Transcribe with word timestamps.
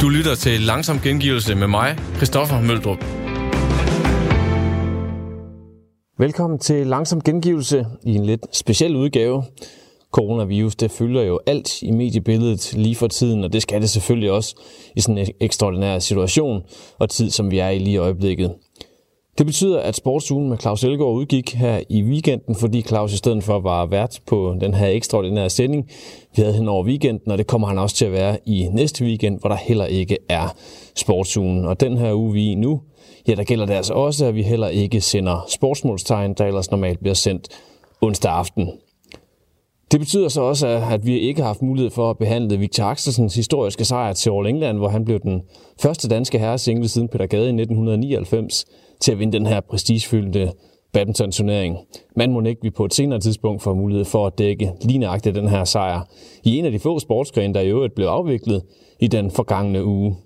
Du 0.00 0.08
lytter 0.08 0.34
til 0.34 0.60
Langsom 0.60 0.98
Gengivelse 0.98 1.54
med 1.54 1.66
mig, 1.66 1.98
Christoffer 2.16 2.60
Møldrup. 2.60 3.04
Velkommen 6.18 6.58
til 6.58 6.86
Langsom 6.86 7.20
Gengivelse 7.20 7.86
i 8.02 8.14
en 8.14 8.24
lidt 8.24 8.56
speciel 8.56 8.96
udgave. 8.96 9.44
Coronavirus, 10.12 10.76
det 10.76 10.90
fylder 10.90 11.22
jo 11.22 11.40
alt 11.46 11.82
i 11.82 11.90
mediebilledet 11.90 12.72
lige 12.76 12.96
for 12.96 13.06
tiden, 13.06 13.44
og 13.44 13.52
det 13.52 13.62
skal 13.62 13.80
det 13.80 13.90
selvfølgelig 13.90 14.30
også 14.30 14.56
i 14.96 15.00
sådan 15.00 15.18
en 15.18 15.28
ekstraordinær 15.40 15.98
situation 15.98 16.62
og 16.98 17.10
tid, 17.10 17.30
som 17.30 17.50
vi 17.50 17.58
er 17.58 17.68
i 17.68 17.78
lige 17.78 17.94
i 17.94 17.96
øjeblikket. 17.96 18.54
Det 19.40 19.46
betyder, 19.46 19.80
at 19.80 19.96
sportsugen 19.96 20.48
med 20.48 20.58
Claus 20.58 20.84
Elgaard 20.84 21.12
udgik 21.12 21.54
her 21.54 21.80
i 21.88 22.02
weekenden, 22.02 22.54
fordi 22.54 22.82
Claus 22.82 23.12
i 23.12 23.16
stedet 23.16 23.44
for 23.44 23.60
var 23.60 23.86
vært 23.86 24.20
på 24.26 24.56
den 24.60 24.74
her 24.74 24.86
ekstraordinære 24.86 25.50
sending. 25.50 25.88
Vi 26.36 26.42
havde 26.42 26.54
hen 26.54 26.68
over 26.68 26.84
weekenden, 26.84 27.32
og 27.32 27.38
det 27.38 27.46
kommer 27.46 27.68
han 27.68 27.78
også 27.78 27.96
til 27.96 28.04
at 28.04 28.12
være 28.12 28.38
i 28.46 28.68
næste 28.72 29.04
weekend, 29.04 29.40
hvor 29.40 29.48
der 29.48 29.56
heller 29.56 29.84
ikke 29.84 30.18
er 30.28 30.54
sportsugen. 30.96 31.64
Og 31.64 31.80
den 31.80 31.98
her 31.98 32.14
uge, 32.14 32.32
vi 32.32 32.46
er 32.46 32.52
i 32.52 32.54
nu, 32.54 32.80
ja, 33.28 33.34
der 33.34 33.44
gælder 33.44 33.66
det 33.66 33.74
altså 33.74 33.94
også, 33.94 34.26
at 34.26 34.34
vi 34.34 34.42
heller 34.42 34.68
ikke 34.68 35.00
sender 35.00 35.46
sportsmålstegn, 35.48 36.34
der 36.34 36.46
ellers 36.46 36.70
normalt 36.70 37.00
bliver 37.00 37.14
sendt 37.14 37.48
onsdag 38.00 38.32
aften. 38.32 38.70
Det 39.92 40.00
betyder 40.00 40.28
så 40.28 40.40
også, 40.40 40.66
at 40.66 41.06
vi 41.06 41.18
ikke 41.18 41.40
har 41.40 41.46
haft 41.46 41.62
mulighed 41.62 41.90
for 41.90 42.10
at 42.10 42.18
behandle 42.18 42.58
Victor 42.58 42.84
Axelsens 42.84 43.34
historiske 43.34 43.84
sejr 43.84 44.12
til 44.12 44.30
All 44.30 44.46
England, 44.46 44.78
hvor 44.78 44.88
han 44.88 45.04
blev 45.04 45.20
den 45.20 45.42
første 45.82 46.08
danske 46.08 46.38
herresingle 46.38 46.88
siden 46.88 47.08
Peter 47.08 47.26
Gade 47.26 47.44
i 47.44 47.60
1999 47.60 48.64
til 49.00 49.12
at 49.12 49.18
vinde 49.18 49.32
den 49.32 49.46
her 49.46 49.60
prestigefyldte 49.60 50.52
badminton-turnering. 50.92 51.78
Man 52.16 52.32
må 52.32 52.42
ikke 52.42 52.62
vi 52.62 52.70
på 52.70 52.84
et 52.84 52.94
senere 52.94 53.20
tidspunkt 53.20 53.62
får 53.62 53.74
mulighed 53.74 54.04
for 54.04 54.26
at 54.26 54.38
dække 54.38 54.72
lige 54.82 54.98
nøjagtigt 54.98 55.34
den 55.34 55.48
her 55.48 55.64
sejr 55.64 56.00
i 56.44 56.58
en 56.58 56.64
af 56.64 56.72
de 56.72 56.78
få 56.78 56.98
sportsgrene, 56.98 57.54
der 57.54 57.60
i 57.60 57.68
øvrigt 57.68 57.94
blev 57.94 58.06
afviklet 58.06 58.62
i 59.00 59.06
den 59.06 59.30
forgangne 59.30 59.84
uge. 59.84 60.16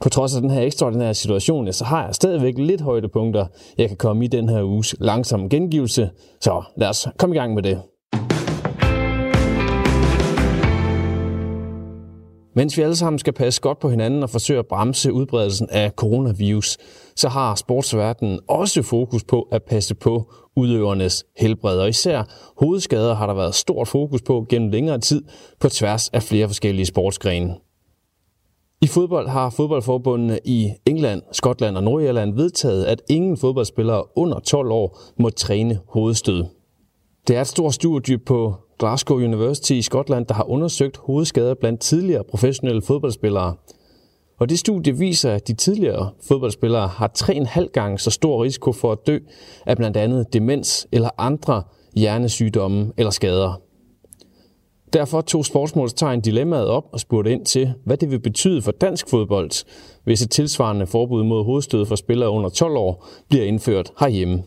På 0.00 0.08
trods 0.08 0.36
af 0.36 0.40
den 0.42 0.50
her 0.50 0.62
ekstraordinære 0.62 1.14
situation, 1.14 1.72
så 1.72 1.84
har 1.84 2.04
jeg 2.04 2.14
stadigvæk 2.14 2.58
lidt 2.58 2.80
højdepunkter, 2.80 3.46
jeg 3.78 3.88
kan 3.88 3.96
komme 3.96 4.24
i 4.24 4.28
den 4.28 4.48
her 4.48 4.62
uges 4.62 4.96
langsomme 5.00 5.48
gengivelse. 5.48 6.10
Så 6.40 6.62
lad 6.76 6.88
os 6.88 7.08
komme 7.18 7.34
i 7.34 7.38
gang 7.38 7.54
med 7.54 7.62
det. 7.62 7.82
Mens 12.58 12.76
vi 12.76 12.82
alle 12.82 12.96
sammen 12.96 13.18
skal 13.18 13.32
passe 13.32 13.60
godt 13.60 13.78
på 13.78 13.90
hinanden 13.90 14.22
og 14.22 14.30
forsøge 14.30 14.58
at 14.58 14.66
bremse 14.66 15.12
udbredelsen 15.12 15.68
af 15.70 15.90
coronavirus, 15.90 16.78
så 17.16 17.28
har 17.28 17.54
sportsverdenen 17.54 18.40
også 18.48 18.82
fokus 18.82 19.24
på 19.24 19.42
at 19.42 19.62
passe 19.62 19.94
på 19.94 20.32
udøvernes 20.56 21.24
helbred. 21.36 21.78
Og 21.78 21.88
især 21.88 22.22
hovedskader 22.56 23.14
har 23.14 23.26
der 23.26 23.34
været 23.34 23.54
stort 23.54 23.88
fokus 23.88 24.22
på 24.22 24.46
gennem 24.48 24.70
længere 24.70 24.98
tid 24.98 25.24
på 25.60 25.68
tværs 25.68 26.08
af 26.08 26.22
flere 26.22 26.48
forskellige 26.48 26.86
sportsgrene. 26.86 27.54
I 28.80 28.86
fodbold 28.86 29.28
har 29.28 29.50
fodboldforbundene 29.50 30.38
i 30.44 30.72
England, 30.86 31.22
Skotland 31.32 31.76
og 31.76 31.82
Nordirland 31.82 32.34
vedtaget, 32.34 32.84
at 32.84 33.02
ingen 33.10 33.36
fodboldspillere 33.36 34.04
under 34.16 34.38
12 34.38 34.70
år 34.70 34.98
må 35.18 35.30
træne 35.30 35.78
hovedstød. 35.88 36.44
Det 37.28 37.36
er 37.36 37.40
et 37.40 37.46
stort 37.46 37.74
studie 37.74 38.18
på 38.18 38.54
Glasgow 38.78 39.16
University 39.16 39.72
i 39.72 39.82
Skotland, 39.82 40.26
der 40.26 40.34
har 40.34 40.50
undersøgt 40.50 40.96
hovedskader 40.96 41.54
blandt 41.54 41.80
tidligere 41.80 42.24
professionelle 42.24 42.82
fodboldspillere. 42.82 43.54
Og 44.38 44.48
det 44.48 44.58
studie 44.58 44.96
viser, 44.96 45.32
at 45.32 45.48
de 45.48 45.52
tidligere 45.52 46.10
fodboldspillere 46.28 46.88
har 46.88 47.10
3,5 47.18 47.66
gange 47.72 47.98
så 47.98 48.10
stor 48.10 48.44
risiko 48.44 48.72
for 48.72 48.92
at 48.92 48.98
dø 49.06 49.18
af 49.66 49.76
blandt 49.76 49.96
andet 49.96 50.32
demens 50.32 50.86
eller 50.92 51.10
andre 51.18 51.62
hjernesygdomme 51.94 52.92
eller 52.96 53.10
skader. 53.10 53.60
Derfor 54.92 55.20
tog 55.20 55.44
Sportsmålstegn 55.44 56.20
dilemmaet 56.20 56.68
op 56.68 56.84
og 56.92 57.00
spurgte 57.00 57.32
ind 57.32 57.46
til, 57.46 57.74
hvad 57.84 57.96
det 57.96 58.10
vil 58.10 58.20
betyde 58.20 58.62
for 58.62 58.72
dansk 58.72 59.10
fodbold, 59.10 59.64
hvis 60.04 60.22
et 60.22 60.30
tilsvarende 60.30 60.86
forbud 60.86 61.24
mod 61.24 61.44
hovedstød 61.44 61.86
for 61.86 61.96
spillere 61.96 62.30
under 62.30 62.50
12 62.50 62.76
år 62.76 63.06
bliver 63.28 63.44
indført 63.44 63.92
herhjemme. 64.00 64.42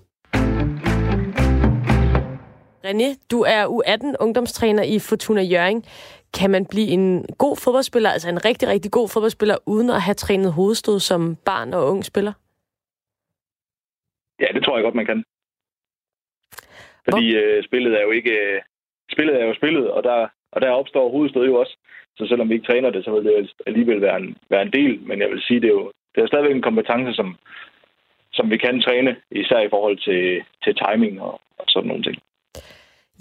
René, 2.86 3.28
du 3.32 3.40
er 3.42 3.64
U18 3.76 4.24
ungdomstræner 4.24 4.84
i 4.84 5.00
Fortuna 5.10 5.42
Jørgen. 5.42 5.84
Kan 6.38 6.50
man 6.52 6.66
blive 6.66 6.88
en 6.88 7.26
god 7.38 7.56
fodboldspiller, 7.64 8.10
altså 8.10 8.30
en 8.30 8.46
rigtig, 8.46 8.68
rigtig 8.70 8.92
god 8.92 9.10
fodboldspiller, 9.14 9.58
uden 9.66 9.90
at 9.90 10.02
have 10.02 10.14
trænet 10.14 10.54
hovedstød 10.54 11.00
som 11.00 11.36
barn 11.46 11.74
og 11.74 11.92
ung 11.92 12.06
spiller? 12.06 12.34
Ja, 14.40 14.48
det 14.56 14.64
tror 14.64 14.78
jeg 14.78 14.84
godt, 14.84 14.96
man 14.96 15.06
kan. 15.06 15.24
Fordi 17.06 17.36
øh, 17.36 17.64
spillet 17.64 17.94
er 18.00 18.02
jo 18.02 18.12
ikke... 18.12 18.32
Øh, 18.32 18.62
spillet 19.12 19.42
er 19.42 19.46
jo 19.46 19.54
spillet, 19.54 19.92
og 19.92 20.04
der, 20.04 20.28
og 20.52 20.62
der 20.62 20.70
opstår 20.70 21.12
hovedstød 21.12 21.46
jo 21.46 21.56
også. 21.56 21.78
Så 22.18 22.28
selvom 22.28 22.50
vi 22.50 22.54
ikke 22.54 22.68
træner 22.68 22.90
det, 22.90 23.06
så 23.06 23.12
vil 23.12 23.24
det 23.24 23.52
alligevel 23.68 24.02
være 24.02 24.18
en, 24.18 24.38
være 24.50 24.62
en 24.62 24.74
del. 24.74 25.02
Men 25.02 25.20
jeg 25.22 25.30
vil 25.30 25.42
sige, 25.42 25.62
det 25.62 25.68
er 25.68 25.74
jo 25.74 25.92
det 26.16 26.22
er 26.22 26.28
stadigvæk 26.28 26.56
en 26.56 26.68
kompetence, 26.70 27.14
som, 27.14 27.38
som 28.34 28.50
vi 28.50 28.58
kan 28.58 28.82
træne, 28.82 29.16
især 29.32 29.60
i 29.60 29.70
forhold 29.70 29.98
til, 29.98 30.44
til 30.64 30.76
timing 30.76 31.22
og, 31.22 31.42
og 31.58 31.66
sådan 31.68 31.88
nogle 31.88 32.04
ting. 32.04 32.18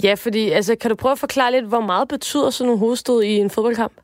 Ja, 0.04 0.14
fordi 0.14 0.50
altså, 0.50 0.78
kan 0.78 0.90
du 0.90 0.96
prøve 0.96 1.12
at 1.12 1.24
forklare 1.26 1.52
lidt, 1.52 1.68
hvor 1.68 1.80
meget 1.80 2.08
betyder 2.08 2.50
sådan 2.50 2.66
nogle 2.66 2.80
hovedstød 2.84 3.22
i 3.22 3.36
en 3.36 3.50
fodboldkamp? 3.50 3.96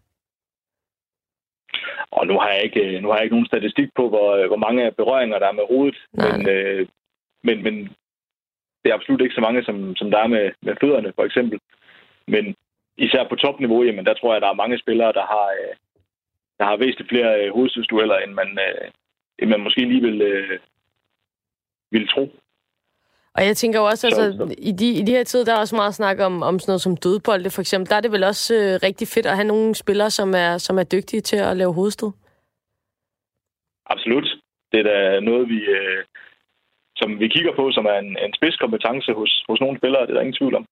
Og 2.10 2.26
nu 2.26 2.38
har 2.38 2.50
jeg 2.50 2.62
ikke, 2.62 3.00
nu 3.00 3.08
har 3.08 3.16
jeg 3.16 3.24
ikke 3.24 3.36
nogen 3.36 3.52
statistik 3.52 3.88
på, 3.96 4.08
hvor, 4.08 4.46
hvor 4.46 4.56
mange 4.56 4.92
berøringer 4.92 5.38
der 5.38 5.48
er 5.48 5.58
med 5.60 5.66
hovedet. 5.70 5.98
Men, 6.12 6.48
øh, 6.48 6.86
men, 7.42 7.62
men 7.62 7.74
det 8.80 8.90
er 8.90 8.94
absolut 8.94 9.20
ikke 9.20 9.34
så 9.34 9.40
mange, 9.40 9.64
som, 9.64 9.96
som 9.96 10.10
der 10.10 10.18
er 10.18 10.26
med, 10.26 10.52
med 10.62 10.74
fødderne, 10.80 11.12
for 11.16 11.24
eksempel. 11.24 11.58
Men 12.26 12.54
især 12.96 13.28
på 13.28 13.36
topniveau, 13.36 13.82
jamen, 13.82 14.06
der 14.06 14.14
tror 14.14 14.32
jeg, 14.32 14.40
der 14.40 14.48
er 14.48 14.62
mange 14.62 14.78
spillere, 14.78 15.12
der 15.12 15.26
har, 15.34 15.46
øh, 15.60 15.74
der 16.58 16.64
har 16.64 16.76
væsentligt 16.76 17.08
flere 17.08 17.44
øh, 17.44 17.52
hovedstødsdueller, 17.52 18.18
end 18.18 18.32
man, 18.32 18.58
øh, 18.66 18.90
end 19.38 19.50
man 19.50 19.60
måske 19.60 19.80
lige 19.80 20.02
vil, 20.02 20.22
øh, 20.22 20.58
vil 21.90 22.08
tro. 22.08 22.32
Og 23.36 23.42
jeg 23.46 23.56
tænker 23.56 23.78
jo 23.80 23.86
også, 23.86 24.06
altså, 24.06 24.54
i 24.58 24.72
de, 24.72 24.88
i 25.00 25.02
de 25.02 25.12
her 25.12 25.24
tid, 25.24 25.44
der 25.44 25.52
er 25.54 25.58
også 25.58 25.76
meget 25.76 25.94
snak 25.94 26.20
om, 26.20 26.42
om 26.42 26.58
sådan 26.58 26.70
noget 26.70 26.80
som 26.80 26.96
dødbolde, 26.96 27.50
for 27.50 27.60
eksempel. 27.60 27.90
Der 27.90 27.96
er 27.96 28.00
det 28.00 28.12
vel 28.12 28.24
også 28.24 28.54
øh, 28.54 28.72
rigtig 28.82 29.08
fedt 29.08 29.26
at 29.26 29.36
have 29.38 29.50
nogle 29.52 29.74
spillere, 29.74 30.10
som 30.10 30.34
er, 30.34 30.58
som 30.58 30.78
er 30.78 30.84
dygtige 30.84 31.20
til 31.20 31.36
at 31.36 31.56
lave 31.56 31.72
hovedstød? 31.74 32.10
Absolut. 33.86 34.26
Det 34.72 34.78
er 34.80 34.86
da 34.92 35.20
noget, 35.20 35.48
vi, 35.48 35.60
øh, 35.78 36.04
som 36.96 37.20
vi 37.20 37.28
kigger 37.28 37.52
på, 37.56 37.70
som 37.72 37.84
er 37.86 37.98
en, 37.98 38.18
en 38.24 38.34
spidskompetence 38.38 39.12
hos, 39.12 39.44
hos 39.48 39.60
nogle 39.60 39.78
spillere. 39.78 40.02
Det 40.02 40.10
er 40.10 40.14
der 40.14 40.20
ingen 40.20 40.38
tvivl 40.40 40.54
om. 40.54 40.66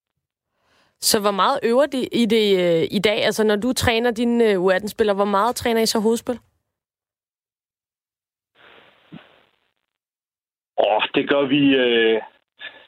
Så 1.01 1.21
hvor 1.21 1.31
meget 1.31 1.59
øver 1.63 1.87
de 1.87 2.01
i 2.23 2.27
det 2.27 2.47
øh, 2.65 2.89
i 2.91 2.99
dag? 2.99 3.25
Altså, 3.25 3.45
når 3.45 3.57
du 3.57 3.73
træner 3.73 4.11
dine 4.11 4.45
øh, 4.51 4.57
U18-spillere, 4.65 5.17
hvor 5.17 5.31
meget 5.37 5.57
træner 5.57 5.81
I 5.81 5.87
så 5.87 6.01
hovedspil? 6.01 6.39
Åh, 10.79 11.03
det 11.15 11.29
gør 11.29 11.45
vi... 11.55 11.61
Øh, 11.85 12.23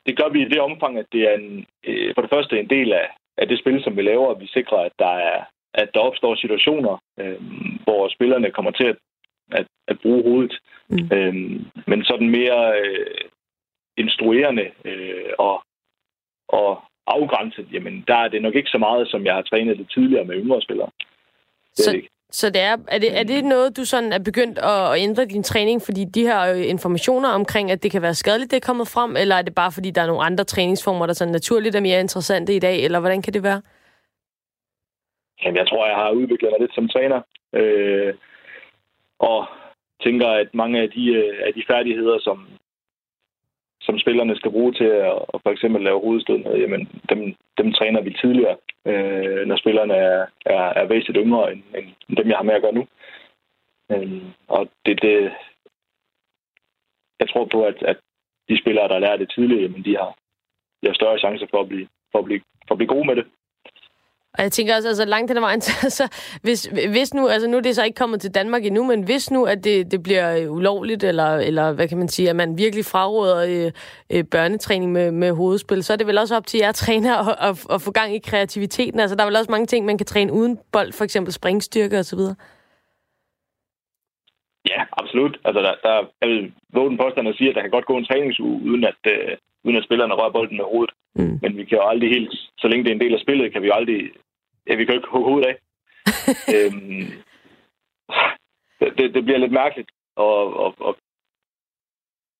det 0.06 0.16
gør 0.16 0.28
vi 0.28 0.42
i 0.42 0.48
det 0.48 0.60
omfang, 0.60 0.98
at 0.98 1.06
det 1.12 1.22
er 1.30 1.34
en, 1.34 1.66
øh, 1.84 2.14
for 2.14 2.22
det 2.22 2.30
første 2.30 2.60
en 2.60 2.70
del 2.70 2.92
af, 2.92 3.06
af 3.38 3.48
det 3.48 3.58
spil, 3.58 3.82
som 3.82 3.96
vi 3.96 4.02
laver, 4.02 4.30
at 4.30 4.40
vi 4.40 4.46
sikrer, 4.46 4.78
at 4.78 4.92
der, 4.98 5.14
er, 5.32 5.44
at 5.74 5.88
der 5.94 6.00
opstår 6.00 6.34
situationer, 6.34 7.02
øh, 7.20 7.40
hvor 7.84 8.08
spillerne 8.08 8.50
kommer 8.50 8.70
til 8.70 8.84
at, 8.84 8.96
at, 9.52 9.66
at 9.88 10.00
bruge 10.00 10.22
hovedet. 10.22 10.60
Mm. 10.88 11.08
Øh, 11.12 11.34
men 11.86 12.04
sådan 12.04 12.30
mere 12.30 12.80
øh, 12.80 13.20
instruerende 13.96 14.70
øh, 14.84 15.30
og, 15.38 15.62
og 16.48 16.82
afgrænset, 17.06 17.66
jamen 17.72 18.04
der 18.08 18.16
er 18.16 18.28
det 18.28 18.42
nok 18.42 18.54
ikke 18.54 18.70
så 18.70 18.78
meget, 18.78 19.08
som 19.08 19.24
jeg 19.24 19.34
har 19.34 19.42
trænet 19.42 19.78
det 19.78 19.90
tidligere 19.90 20.24
med 20.24 20.36
yngre 20.36 20.62
spillere. 20.62 20.90
Det 21.76 21.84
så, 21.84 21.92
det. 21.92 22.08
Så 22.30 22.50
det 22.50 22.62
er, 22.62 22.76
er, 22.88 22.98
det, 22.98 23.18
er 23.18 23.22
det 23.22 23.44
noget, 23.44 23.76
du 23.76 23.84
sådan 23.84 24.12
er 24.12 24.18
begyndt 24.18 24.58
at, 24.58 24.92
at 24.92 24.98
ændre 25.02 25.24
din 25.24 25.42
træning, 25.42 25.82
fordi 25.82 26.04
de 26.04 26.22
her 26.22 26.54
informationer 26.54 27.28
omkring, 27.28 27.70
at 27.70 27.82
det 27.82 27.90
kan 27.90 28.02
være 28.02 28.14
skadeligt, 28.14 28.50
det 28.50 28.56
er 28.56 28.66
kommet 28.66 28.88
frem, 28.88 29.16
eller 29.16 29.34
er 29.36 29.42
det 29.42 29.54
bare, 29.54 29.72
fordi 29.72 29.90
der 29.90 30.02
er 30.02 30.06
nogle 30.06 30.22
andre 30.22 30.44
træningsformer, 30.44 31.06
der 31.06 31.12
sådan 31.12 31.32
naturligt 31.32 31.76
er 31.76 31.80
mere 31.80 32.00
interessante 32.00 32.54
i 32.56 32.58
dag, 32.58 32.84
eller 32.84 33.00
hvordan 33.00 33.22
kan 33.22 33.32
det 33.32 33.42
være? 33.42 33.62
Jamen, 35.42 35.56
jeg 35.56 35.68
tror, 35.68 35.86
jeg 35.86 35.96
har 35.96 36.10
udviklet 36.10 36.50
mig 36.50 36.60
lidt 36.60 36.74
som 36.74 36.88
træner, 36.88 37.20
øh, 37.52 38.14
og 39.18 39.46
tænker, 40.04 40.28
at 40.28 40.48
mange 40.54 40.80
af 40.80 40.90
de, 40.90 41.04
øh, 41.14 41.34
af 41.46 41.52
de 41.54 41.64
færdigheder, 41.70 42.18
som, 42.20 42.48
som 43.80 43.98
spillerne 43.98 44.36
skal 44.36 44.50
bruge 44.50 44.72
til 44.72 44.84
at, 44.84 45.18
at 45.34 45.40
for 45.42 45.50
eksempel 45.50 45.82
lave 45.82 46.00
hovedstød 46.00 46.38
med, 46.38 46.54
jamen 46.58 46.88
dem, 47.10 47.34
dem 47.58 47.72
træner 47.72 48.00
vi 48.00 48.16
tidligere, 48.22 48.56
øh, 48.90 49.46
når 49.46 49.56
spillerne 49.56 49.94
er, 49.94 50.26
er, 50.46 50.64
er 50.80 50.86
væsentligt 50.86 51.24
yngre 51.26 51.52
end, 51.52 51.62
end 52.08 52.16
dem, 52.16 52.28
jeg 52.28 52.36
har 52.36 52.48
med 52.48 52.54
at 52.54 52.62
gøre 52.62 52.78
nu. 52.78 52.86
Øh, 53.92 54.22
og 54.48 54.68
det, 54.86 55.02
det, 55.02 55.32
jeg 57.20 57.28
tror 57.28 57.44
på, 57.44 57.64
at, 57.64 57.82
at 57.82 57.98
de 58.48 58.60
spillere, 58.60 58.88
der 58.88 58.98
lærer 58.98 59.16
det 59.16 59.30
tidligere, 59.30 59.68
men 59.68 59.84
de 59.84 59.96
har, 59.96 60.10
de 60.80 60.86
har 60.86 60.94
større 60.94 61.18
chance 61.18 61.46
for 61.50 61.60
at 61.60 61.68
blive, 61.68 61.88
for 62.12 62.18
at 62.18 62.24
blive, 62.24 62.40
for 62.68 62.74
at 62.74 62.78
blive 62.78 62.94
gode 62.94 63.06
med 63.06 63.16
det. 63.16 63.26
Og 64.38 64.42
jeg 64.42 64.52
tænker 64.52 64.76
også, 64.76 64.88
altså 64.88 65.04
langt 65.04 65.30
ad 65.30 65.40
vejen, 65.40 65.60
så 65.98 66.04
hvis, 66.42 66.66
hvis 66.66 67.14
nu, 67.14 67.28
altså 67.28 67.48
nu 67.48 67.56
er 67.56 67.60
det 67.60 67.74
så 67.74 67.84
ikke 67.84 67.94
kommet 67.94 68.20
til 68.20 68.34
Danmark 68.34 68.64
endnu, 68.64 68.84
men 68.84 69.04
hvis 69.04 69.30
nu, 69.30 69.44
at 69.44 69.64
det, 69.64 69.90
det 69.92 70.02
bliver 70.02 70.36
øh, 70.38 70.52
ulovligt, 70.52 71.04
eller, 71.04 71.36
eller 71.36 71.72
hvad 71.72 71.88
kan 71.88 71.98
man 71.98 72.08
sige, 72.08 72.30
at 72.30 72.36
man 72.36 72.58
virkelig 72.58 72.84
fraråder 72.84 73.38
øh, 73.50 73.72
øh, 74.12 74.24
børnetræning 74.24 74.92
med, 74.92 75.10
med 75.10 75.32
hovedspil, 75.32 75.82
så 75.84 75.92
er 75.92 75.96
det 75.96 76.06
vel 76.06 76.18
også 76.18 76.36
op 76.36 76.46
til 76.46 76.58
jer 76.58 76.72
træner 76.72 77.14
at, 77.28 77.36
at, 77.48 77.74
at 77.74 77.82
få 77.82 77.90
gang 77.90 78.14
i 78.14 78.18
kreativiteten. 78.18 79.00
Altså 79.00 79.16
der 79.16 79.22
er 79.22 79.26
vel 79.26 79.36
også 79.36 79.50
mange 79.50 79.66
ting, 79.66 79.86
man 79.86 79.98
kan 79.98 80.06
træne 80.06 80.32
uden 80.32 80.58
bold, 80.72 80.92
for 80.92 81.04
eksempel 81.04 81.32
springstyrke 81.32 81.98
osv.? 81.98 82.20
Ja, 84.72 84.80
absolut. 85.00 85.34
Altså, 85.44 85.60
der, 85.66 85.74
der 85.82 85.94
jeg 86.20 86.28
vil 86.28 86.52
våge 86.72 86.90
den 86.90 86.98
påstand 86.98 87.28
at 87.28 87.36
sige, 87.36 87.48
at 87.48 87.54
der 87.54 87.62
kan 87.62 87.70
godt 87.76 87.86
gå 87.90 87.96
en 87.96 88.04
træningsuge, 88.04 88.62
uden 88.70 88.84
at, 88.84 89.00
øh, 89.12 89.36
uden 89.64 89.76
at 89.76 89.84
spillerne 89.84 90.14
rører 90.14 90.36
bolden 90.36 90.56
med 90.56 90.64
hovedet. 90.72 90.94
Mm. 91.18 91.38
Men 91.42 91.56
vi 91.56 91.64
kan 91.64 91.78
jo 91.78 91.84
aldrig 91.90 92.10
helt, 92.10 92.32
så 92.58 92.66
længe 92.68 92.84
det 92.84 92.90
er 92.90 92.94
en 92.94 93.04
del 93.04 93.14
af 93.14 93.20
spillet, 93.20 93.52
kan 93.52 93.62
vi 93.62 93.66
jo 93.66 93.74
aldrig, 93.80 94.00
ja, 94.68 94.74
vi 94.74 94.84
kan 94.84 94.94
jo 94.94 95.00
ikke 95.00 95.08
hugge 95.10 95.30
hovedet 95.30 95.48
af. 95.48 95.56
øhm, 96.54 97.06
det, 98.80 99.14
det 99.14 99.24
bliver 99.24 99.38
lidt 99.38 99.52
mærkeligt. 99.52 99.90
Og, 100.16 100.56
og, 100.56 100.74
og, 100.78 100.96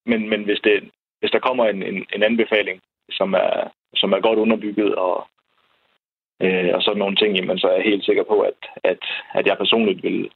men, 0.06 0.28
men 0.28 0.44
hvis, 0.44 0.61
det, 0.64 0.90
hvis 1.20 1.31
der 1.31 1.38
kommer 1.38 1.64
en, 1.64 1.82
en, 1.82 2.06
en 2.14 2.23
anbefaling, 2.23 2.81
som 3.11 3.34
er, 3.34 3.69
som 3.94 4.12
er 4.12 4.20
godt 4.20 4.38
underbygget, 4.38 4.94
og, 4.94 5.26
øh, 6.40 6.75
og 6.75 6.82
sådan 6.82 6.99
nogle 6.99 7.17
ting, 7.17 7.37
jamen, 7.37 7.58
så 7.58 7.69
er 7.69 7.75
jeg 7.75 7.84
helt 7.84 8.05
sikker 8.05 8.25
på, 8.25 8.40
at, 8.40 8.61
at, 8.84 8.99
at 9.34 9.46
jeg 9.46 9.56
personligt 9.58 10.02
vil, 10.02 10.31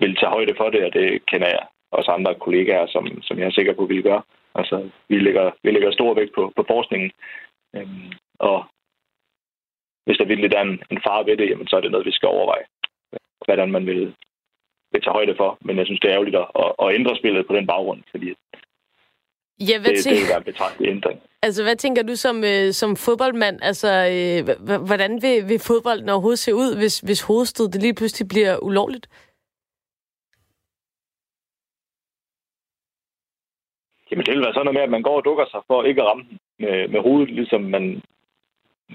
vil 0.00 0.16
tage 0.16 0.30
højde 0.30 0.54
for 0.56 0.70
det, 0.70 0.84
og 0.84 0.92
det 0.92 1.26
kender 1.26 1.48
jeg 1.48 1.66
også 1.90 2.10
andre 2.10 2.34
kollegaer, 2.34 2.86
som, 2.86 3.22
som 3.22 3.38
jeg 3.38 3.46
er 3.46 3.50
sikker 3.50 3.74
på 3.74 3.84
vil 3.84 4.02
gøre. 4.02 4.22
Altså, 4.54 4.90
vi 5.08 5.18
lægger, 5.18 5.50
vi 5.62 5.70
lægger 5.70 5.92
stor 5.92 6.14
vægt 6.14 6.34
på, 6.34 6.52
på 6.56 6.64
forskningen, 6.68 7.10
øhm, 7.76 8.12
og 8.38 8.64
hvis 10.04 10.18
der 10.18 10.24
virkelig 10.24 10.52
er 10.52 10.62
en, 10.62 10.82
en 10.90 11.00
far 11.06 11.22
ved 11.22 11.36
det, 11.36 11.50
jamen, 11.50 11.68
så 11.68 11.76
er 11.76 11.80
det 11.80 11.90
noget, 11.90 12.06
vi 12.06 12.18
skal 12.18 12.28
overveje, 12.28 12.64
hvordan 13.46 13.70
man 13.72 13.86
vil, 13.86 14.14
vil 14.92 15.02
tage 15.02 15.12
højde 15.18 15.34
for. 15.36 15.58
Men 15.60 15.78
jeg 15.78 15.86
synes, 15.86 16.00
det 16.00 16.08
er 16.08 16.14
ærgerligt 16.14 16.36
at, 16.36 16.46
at 16.82 16.94
ændre 16.94 17.16
spillet 17.16 17.46
på 17.46 17.54
den 17.56 17.66
baggrund, 17.66 18.02
fordi 18.10 18.34
Ja, 19.68 19.76
hvad 19.80 19.90
det, 19.90 20.04
det 20.04 20.12
vil 20.12 20.28
være 20.28 20.38
en 20.38 20.50
betragtelig 20.52 20.90
ændring. 20.90 21.20
Altså, 21.42 21.62
hvad 21.62 21.76
tænker 21.76 22.02
du 22.02 22.16
som, 22.16 22.36
øh, 22.44 22.72
som 22.72 22.96
fodboldmand? 22.96 23.58
Altså, 23.62 23.90
øh, 24.14 24.40
hvordan 24.86 25.22
vil, 25.22 25.48
vil 25.48 25.58
fodbolden 25.58 26.08
overhovedet 26.08 26.38
se 26.38 26.54
ud, 26.54 26.76
hvis, 26.76 27.00
hvis 27.00 27.22
hovedstød 27.22 27.68
det 27.68 27.82
lige 27.82 27.94
pludselig 27.94 28.28
bliver 28.28 28.58
ulovligt? 28.68 29.06
Jamen, 34.10 34.24
det 34.26 34.34
vil 34.34 34.44
være 34.44 34.54
sådan 34.54 34.64
noget 34.66 34.78
med, 34.78 34.82
at 34.82 34.94
man 34.96 35.02
går 35.02 35.16
og 35.16 35.24
dukker 35.24 35.46
sig 35.50 35.60
for 35.66 35.84
ikke 35.84 36.02
at 36.02 36.08
ramme 36.08 36.24
den 36.30 36.38
med, 36.58 36.88
med 36.88 37.00
hovedet, 37.00 37.30
ligesom 37.30 37.62
man 37.62 38.02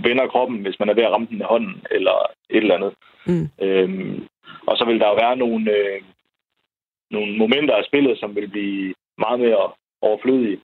vender 0.03 0.27
kroppen, 0.27 0.61
hvis 0.61 0.79
man 0.79 0.89
er 0.89 0.93
ved 0.93 1.03
at 1.03 1.11
ramme 1.11 1.27
den 1.27 1.37
med 1.37 1.45
hånden, 1.45 1.85
eller 1.91 2.31
et 2.49 2.57
eller 2.57 2.75
andet. 2.75 2.93
Mm. 3.27 3.49
Øhm, 3.61 4.27
og 4.67 4.77
så 4.77 4.85
vil 4.85 4.99
der 4.99 5.07
jo 5.07 5.15
være 5.15 5.35
nogle, 5.35 5.71
øh, 5.71 6.01
nogle 7.11 7.37
momenter 7.37 7.75
af 7.75 7.85
spillet, 7.85 8.19
som 8.19 8.35
vil 8.35 8.47
blive 8.47 8.93
meget 9.17 9.39
mere 9.39 9.71
overflødige, 10.01 10.61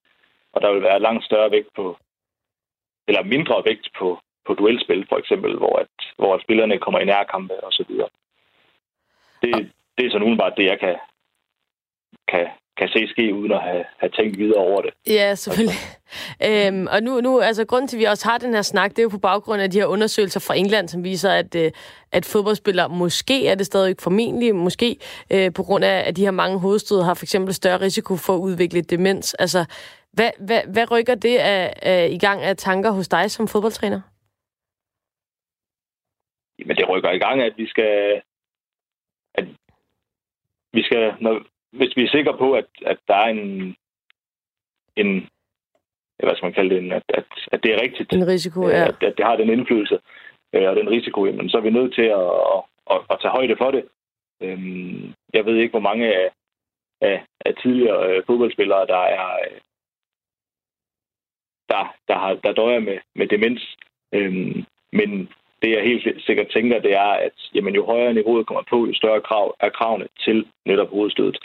og 0.54 0.62
der 0.62 0.74
vil 0.74 0.84
være 0.84 1.00
langt 1.00 1.26
større 1.26 1.52
vægt 1.52 1.70
på, 1.76 1.98
eller 3.08 3.24
mindre 3.24 3.64
vægt 3.66 3.90
på, 4.00 4.20
på 4.46 4.54
duelspil, 4.54 5.06
for 5.10 5.18
eksempel, 5.18 5.58
hvor, 5.58 5.80
at, 5.80 5.88
hvor 6.18 6.36
at 6.36 6.42
spillerne 6.42 6.78
kommer 6.80 7.00
i 7.00 7.06
nærkampe 7.06 7.64
og 7.64 7.74
så 7.74 7.86
videre. 7.90 8.10
Det, 9.42 9.72
det 9.98 10.06
er 10.06 10.12
sådan 10.12 10.28
udenbart 10.28 10.58
det, 10.58 10.66
jeg 10.66 10.80
kan, 10.80 10.96
kan, 12.28 12.48
kan 12.78 12.88
se 12.88 13.08
ske, 13.08 13.34
uden 13.34 13.52
at 13.52 13.62
have, 13.62 13.84
have 13.98 14.10
tænkt 14.10 14.38
videre 14.38 14.60
over 14.60 14.82
det. 14.82 14.94
Ja, 15.08 15.36
selvfølgelig. 15.36 15.80
Øhm, 16.48 16.88
og 16.92 17.04
nu, 17.04 17.22
nu, 17.22 17.40
altså 17.40 17.66
grunden 17.66 17.88
til, 17.88 17.98
at 17.98 18.00
vi 18.00 18.06
også 18.06 18.30
har 18.30 18.38
den 18.38 18.54
her 18.54 18.62
snak, 18.62 18.90
det 18.90 19.00
er 19.00 19.04
jo 19.04 19.10
på 19.10 19.20
baggrund 19.20 19.62
af 19.62 19.70
de 19.72 19.80
her 19.80 19.86
undersøgelser 19.86 20.40
fra 20.40 20.56
England, 20.56 20.88
som 20.88 21.04
viser, 21.04 21.32
at, 21.32 21.56
øh, 21.56 21.72
at 22.12 22.26
fodboldspillere, 22.26 22.90
måske 22.90 23.48
er 23.48 23.56
det 23.56 23.66
stadig 23.66 23.96
formentlig, 24.00 24.56
måske 24.56 24.98
øh, 25.34 25.54
på 25.54 25.64
grund 25.64 25.84
af, 25.84 26.04
at 26.08 26.16
de 26.18 26.24
her 26.24 26.32
mange 26.32 26.60
hovedstød 26.60 27.02
har 27.02 27.14
for 27.14 27.26
eksempel 27.26 27.54
større 27.54 27.82
risiko 27.82 28.16
for 28.16 28.34
at 28.36 28.40
udvikle 28.40 28.82
demens. 28.82 29.34
Altså, 29.34 29.66
hvad, 30.14 30.32
hvad, 30.40 30.62
hvad 30.74 30.92
rykker 30.92 31.16
det 31.16 31.38
af, 31.38 31.74
af, 31.82 32.10
i 32.12 32.18
gang 32.18 32.42
af 32.42 32.58
tanker 32.58 32.92
hos 32.92 33.08
dig 33.08 33.32
som 33.32 33.48
fodboldtræner? 33.48 34.02
Jamen, 36.60 36.76
det 36.78 36.90
rykker 36.90 37.12
i 37.12 37.20
gang, 37.20 37.42
at 37.42 37.54
vi 37.58 37.68
skal... 37.68 38.22
At 39.36 39.46
vi 40.74 40.84
skal, 40.84 41.14
når, 41.22 41.44
hvis 41.72 41.96
vi 41.96 42.04
er 42.04 42.10
sikre 42.10 42.38
på, 42.38 42.54
at, 42.54 42.66
at 42.86 42.98
der 43.08 43.16
er 43.16 43.28
en, 43.28 43.76
en 44.96 45.30
hvad 46.24 46.36
skal 46.36 46.46
man 46.46 46.54
kalde 46.54 46.76
det, 46.76 46.92
at, 46.92 47.04
at, 47.10 47.26
at 47.52 47.64
det 47.64 47.74
er 47.74 47.82
rigtigt. 47.82 48.14
En 48.14 48.28
risiko, 48.28 48.68
ja. 48.68 48.88
At, 48.88 49.04
at 49.04 49.18
det 49.18 49.26
har 49.26 49.36
den 49.36 49.50
indflydelse 49.50 50.00
øh, 50.54 50.70
og 50.70 50.76
den 50.76 50.90
risiko, 50.90 51.26
jamen, 51.26 51.50
så 51.50 51.58
er 51.58 51.62
vi 51.62 51.70
nødt 51.70 51.94
til 51.94 52.08
at, 52.22 52.32
at, 52.56 52.62
at, 52.92 53.00
at 53.10 53.18
tage 53.22 53.32
højde 53.32 53.56
for 53.58 53.72
det. 53.72 53.84
Øhm, 54.42 55.14
jeg 55.34 55.46
ved 55.46 55.56
ikke, 55.56 55.72
hvor 55.72 55.88
mange 55.90 56.16
af, 56.16 56.30
af, 57.02 57.26
af 57.46 57.54
tidligere 57.56 58.10
øh, 58.10 58.24
fodboldspillere, 58.28 58.88
der 58.88 59.04
er 59.04 59.38
der, 61.70 61.96
der, 62.08 62.18
har, 62.24 62.34
der 62.34 62.54
døjer 62.54 62.80
med, 62.80 62.98
med 63.16 63.28
demens. 63.28 63.76
Øhm, 64.14 64.66
men 64.94 65.10
det, 65.62 65.70
jeg 65.72 65.84
helt 65.84 66.24
sikkert 66.26 66.48
tænker, 66.54 66.80
det 66.80 66.94
er, 66.96 67.12
at 67.28 67.38
jamen, 67.56 67.76
jo 67.76 67.86
højere 67.86 68.14
niveauet 68.14 68.48
kommer 68.48 68.64
på, 68.70 68.86
jo 68.86 68.94
større 68.94 69.22
krav 69.22 69.56
er 69.60 69.70
kravene 69.70 70.08
til 70.26 70.48
netop 70.66 70.90
hovedstødet. 70.90 71.38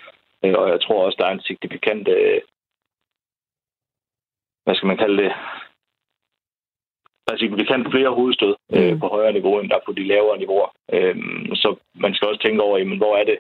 Øh, 0.45 0.55
og 0.61 0.69
jeg 0.71 0.81
tror 0.81 1.05
også, 1.05 1.17
der 1.19 1.27
er 1.27 1.35
en 1.35 1.47
signifikant, 1.49 2.09
øh, 2.09 2.41
hvad 4.65 4.75
skal 4.75 4.87
man 4.87 4.97
kalde 4.97 5.23
det, 5.23 5.33
der 7.25 7.33
er 7.33 7.39
signifikant 7.39 7.91
flere 7.91 8.15
hovedstød 8.19 8.55
øh, 8.77 8.93
mm. 8.93 9.01
på 9.01 9.07
højere 9.07 9.33
niveau, 9.33 9.61
end 9.61 9.71
der 9.71 9.77
er 9.77 9.87
på 9.87 9.93
de 9.93 10.05
lavere 10.07 10.39
niveauer. 10.39 10.71
Så 11.55 11.77
man 11.95 12.15
skal 12.15 12.29
også 12.29 12.43
tænke 12.43 12.63
over, 12.63 12.79
jamen, 12.79 12.99
hvor 12.99 13.17
er 13.17 13.25
det, 13.25 13.39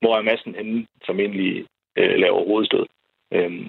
hvor 0.00 0.16
er 0.16 0.22
massen 0.22 0.54
henne, 0.54 0.86
som 1.06 1.20
egentlig 1.20 1.66
laver 1.96 2.44
hovedstød. 2.44 2.86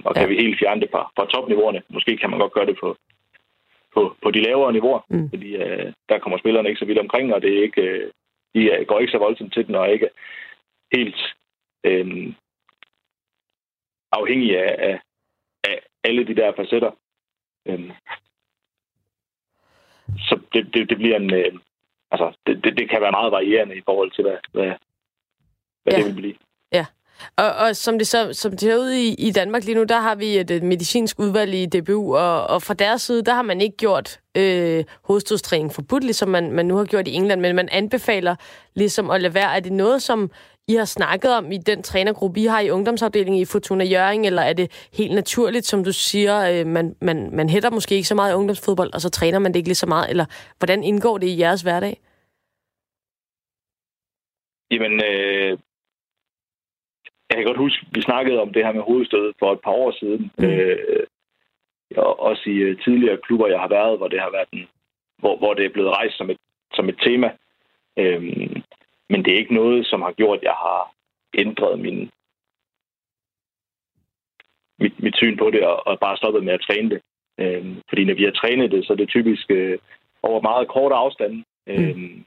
Og 0.05 0.15
kan 0.15 0.23
ja. 0.23 0.27
vi 0.27 0.35
helt 0.43 0.59
fjerne 0.59 0.81
det 0.81 0.89
fra, 0.91 1.11
fra 1.15 1.25
topniveauerne? 1.25 1.81
Måske 1.89 2.17
kan 2.17 2.29
man 2.29 2.39
godt 2.39 2.53
gøre 2.53 2.65
det 2.65 2.77
på, 2.79 2.97
på, 3.93 4.15
på 4.23 4.31
de 4.31 4.41
lavere 4.41 4.73
niveauer, 4.73 5.01
mm. 5.09 5.29
fordi 5.29 5.55
øh, 5.55 5.93
der 6.09 6.19
kommer 6.19 6.37
spillerne 6.37 6.69
ikke 6.69 6.79
så 6.79 6.85
vidt 6.85 6.99
omkring, 7.05 7.33
og 7.33 7.41
det 7.41 7.57
er 7.57 7.63
ikke, 7.63 7.81
øh, 7.81 8.11
de 8.53 8.85
går 8.87 8.99
ikke 8.99 9.11
så 9.11 9.17
voldsomt 9.17 9.53
til 9.53 9.67
den, 9.67 9.75
og 9.75 9.91
ikke 9.91 10.09
helt 10.95 11.19
øh, 11.85 12.33
afhængige 14.11 14.59
af, 14.59 14.89
af, 14.89 15.01
af 15.63 15.79
alle 16.03 16.27
de 16.27 16.35
der 16.35 16.55
facetter. 16.55 16.91
Øh, 17.67 17.91
så 20.17 20.39
det, 20.53 20.73
det, 20.73 20.89
det 20.89 20.97
bliver 20.97 21.15
en... 21.15 21.33
Øh, 21.33 21.59
altså, 22.11 22.37
det, 22.47 22.63
det, 22.63 22.77
det 22.77 22.89
kan 22.89 23.01
være 23.01 23.11
meget 23.11 23.31
varierende 23.31 23.77
i 23.77 23.81
forhold 23.85 24.11
til, 24.11 24.23
hvad, 24.23 24.37
hvad, 24.51 24.73
hvad 25.83 25.93
ja. 25.93 25.97
det 25.97 26.05
vil 26.05 26.21
blive. 26.21 26.35
Ja. 26.71 26.85
Og, 27.37 27.51
og 27.55 27.75
som 27.75 27.97
det 27.97 28.07
så 28.07 28.33
som 28.33 28.51
det 28.51 28.59
ser 28.59 28.77
ud 28.77 28.91
i, 28.91 29.27
i 29.27 29.31
Danmark 29.31 29.63
lige 29.63 29.75
nu, 29.75 29.83
der 29.83 29.99
har 29.99 30.15
vi 30.15 30.37
et, 30.37 30.51
et 30.51 30.63
medicinsk 30.63 31.19
udvalg 31.19 31.53
i 31.53 31.65
DBU, 31.65 32.15
og, 32.15 32.47
og 32.47 32.61
fra 32.61 32.73
deres 32.73 33.01
side, 33.01 33.25
der 33.25 33.33
har 33.33 33.41
man 33.41 33.61
ikke 33.61 33.77
gjort 33.77 34.19
øh, 34.37 34.83
hovedstødstræning 35.03 35.73
forbudt, 35.73 36.03
ligesom 36.03 36.29
man, 36.29 36.51
man 36.51 36.65
nu 36.65 36.75
har 36.75 36.85
gjort 36.85 37.07
i 37.07 37.13
England, 37.13 37.41
men 37.41 37.55
man 37.55 37.69
anbefaler 37.69 38.35
ligesom 38.73 39.09
at 39.09 39.21
lade 39.21 39.33
være. 39.33 39.55
Er 39.55 39.59
det 39.59 39.71
noget, 39.71 40.01
som 40.01 40.31
I 40.67 40.73
har 40.75 40.85
snakket 40.85 41.31
om 41.37 41.51
i 41.51 41.57
den 41.57 41.83
trænergruppe, 41.83 42.39
I 42.39 42.45
har 42.45 42.59
i 42.59 42.69
ungdomsafdelingen 42.69 43.41
i 43.41 43.45
Fortuna 43.45 43.83
Jøring, 43.83 44.25
eller 44.25 44.41
er 44.41 44.53
det 44.53 44.89
helt 44.97 45.15
naturligt, 45.15 45.65
som 45.65 45.83
du 45.83 45.93
siger, 45.93 46.35
øh, 46.51 46.65
man, 46.67 46.95
man, 47.01 47.35
man 47.35 47.49
hætter 47.49 47.71
måske 47.71 47.95
ikke 47.95 48.07
så 48.07 48.15
meget 48.15 48.31
i 48.31 48.35
ungdomsfodbold, 48.35 48.93
og 48.93 49.01
så 49.01 49.09
træner 49.09 49.39
man 49.39 49.51
det 49.51 49.59
ikke 49.59 49.69
lige 49.69 49.83
så 49.83 49.87
meget, 49.87 50.09
eller 50.09 50.25
hvordan 50.59 50.83
indgår 50.83 51.17
det 51.17 51.27
i 51.27 51.39
jeres 51.39 51.61
hverdag? 51.61 51.97
Jamen, 54.71 54.93
øh, 55.03 55.57
jeg 57.29 57.37
kan 57.37 57.45
godt 57.45 57.57
huske, 57.57 57.85
vi 57.91 58.01
snakkede 58.01 58.39
om 58.39 58.53
det 58.53 58.65
her 58.65 58.73
med 58.73 58.81
hovedstød 58.81 59.33
for 59.39 59.53
et 59.53 59.59
par 59.63 59.71
år 59.71 59.91
siden. 59.99 60.31
Mm. 60.37 60.45
Øh, 60.45 61.07
og 61.97 62.19
også 62.19 62.43
i 62.49 62.71
uh, 62.71 62.77
tidligere 62.79 63.17
klubber, 63.17 63.47
jeg 63.47 63.59
har 63.59 63.67
været, 63.67 63.97
hvor 63.97 64.07
det 64.07 64.19
har 64.19 64.31
været 64.31 64.47
en, 64.51 64.67
hvor, 65.17 65.37
hvor 65.37 65.53
det 65.53 65.65
er 65.65 65.69
blevet 65.69 65.91
rejst 65.91 66.17
som 66.17 66.29
et, 66.29 66.37
som 66.73 66.89
et 66.89 66.97
tema. 67.05 67.29
Øhm, 67.97 68.54
men 69.09 69.25
det 69.25 69.33
er 69.33 69.37
ikke 69.37 69.53
noget, 69.53 69.85
som 69.85 70.01
har 70.01 70.11
gjort, 70.11 70.37
at 70.37 70.43
jeg 70.43 70.57
har 70.65 70.93
ændret 71.33 71.79
min, 71.79 72.11
mit, 74.79 75.03
mit 75.03 75.15
syn 75.15 75.37
på 75.37 75.49
det 75.49 75.65
og, 75.65 75.87
og 75.87 75.99
bare 75.99 76.17
stoppet 76.17 76.43
med 76.43 76.53
at 76.53 76.65
træne 76.67 76.89
det. 76.89 77.01
Øhm, 77.39 77.81
fordi 77.89 78.03
når 78.05 78.13
vi 78.13 78.23
har 78.23 78.31
trænet 78.31 78.71
det, 78.71 78.85
så 78.85 78.93
er 78.93 78.97
det 78.97 79.09
typisk 79.09 79.51
øh, 79.51 79.77
over 80.23 80.41
meget 80.41 80.67
korte 80.67 80.95
afstande, 80.95 81.43
øh, 81.67 81.95
mm. 81.95 82.25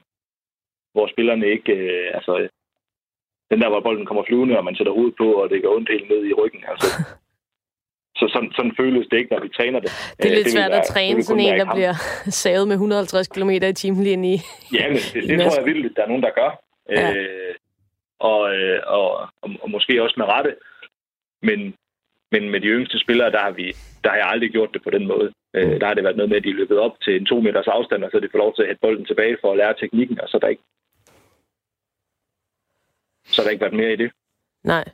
hvor 0.93 1.07
spillerne 1.07 1.47
ikke... 1.47 1.73
Øh, 1.73 2.11
altså, 2.13 2.49
den 3.51 3.61
der, 3.61 3.69
hvor 3.69 3.79
bolden 3.79 4.05
kommer 4.05 4.23
flyvende, 4.27 4.57
og 4.57 4.65
man 4.65 4.75
sætter 4.75 4.93
hovedet 4.93 5.15
på, 5.17 5.27
og 5.33 5.49
det 5.49 5.63
går 5.63 5.75
ondt 5.75 5.89
helt 5.89 6.09
ned 6.09 6.25
i 6.25 6.33
ryggen. 6.33 6.63
Altså. 6.67 6.87
Så 8.19 8.25
sådan, 8.33 8.51
sådan 8.55 8.73
føles 8.79 9.07
det 9.11 9.17
ikke, 9.17 9.33
når 9.33 9.41
vi 9.41 9.49
træner 9.49 9.79
det. 9.79 9.91
Det 10.17 10.25
er 10.31 10.35
lidt 10.35 10.45
det 10.45 10.53
svært 10.53 10.71
være, 10.71 10.79
at 10.79 10.85
træne 10.93 11.23
sådan 11.23 11.41
en, 11.41 11.59
der 11.59 11.73
bliver 11.73 11.93
savet 12.43 12.67
med 12.67 12.75
150 12.75 13.27
km 13.27 13.49
i 13.49 13.73
timen 13.73 14.03
lige 14.03 14.13
ind 14.13 14.25
i 14.25 14.37
Ja, 14.77 14.87
men 14.87 14.97
det, 15.13 15.29
det 15.29 15.39
tror 15.41 15.59
jeg 15.59 15.65
vildt, 15.65 15.95
der 15.95 16.03
er 16.03 16.07
nogen, 16.07 16.23
der 16.23 16.29
gør. 16.29 16.51
Ja. 16.91 17.15
Øh, 17.15 17.55
og, 18.19 18.55
øh, 18.55 18.81
og, 18.85 19.09
og, 19.41 19.49
og 19.61 19.69
måske 19.69 20.03
også 20.03 20.15
med 20.17 20.25
rette. 20.25 20.55
Men, 21.41 21.75
men 22.31 22.49
med 22.49 22.59
de 22.59 22.67
yngste 22.67 22.99
spillere, 22.99 23.31
der 23.31 23.39
har, 23.39 23.51
vi, 23.51 23.75
der 24.03 24.09
har 24.09 24.17
jeg 24.17 24.27
aldrig 24.27 24.51
gjort 24.51 24.73
det 24.73 24.83
på 24.83 24.89
den 24.89 25.07
måde. 25.07 25.33
Øh, 25.53 25.71
mm. 25.71 25.79
der 25.79 25.87
har 25.87 25.93
det 25.93 26.03
været 26.03 26.17
noget 26.17 26.29
med, 26.29 26.37
at 26.37 26.43
de 26.43 26.49
er 26.49 26.61
løbet 26.61 26.79
op 26.79 27.01
til 27.01 27.15
en 27.15 27.25
to 27.25 27.39
meters 27.41 27.67
afstand, 27.67 28.03
og 28.03 28.11
så 28.11 28.19
de 28.19 28.29
får 28.31 28.37
lov 28.37 28.55
til 28.55 28.61
at 28.61 28.67
hætte 28.67 28.81
bolden 28.81 29.05
tilbage 29.05 29.37
for 29.41 29.51
at 29.51 29.57
lære 29.57 29.73
teknikken, 29.73 30.21
og 30.21 30.29
så 30.29 30.37
er 30.37 30.41
der 30.41 30.47
ikke 30.47 30.63
så 33.25 33.41
der 33.43 33.49
ikke 33.49 33.61
været 33.61 33.73
mere 33.73 33.93
i 33.93 33.95
det. 33.95 34.11
Nej. 34.63 34.85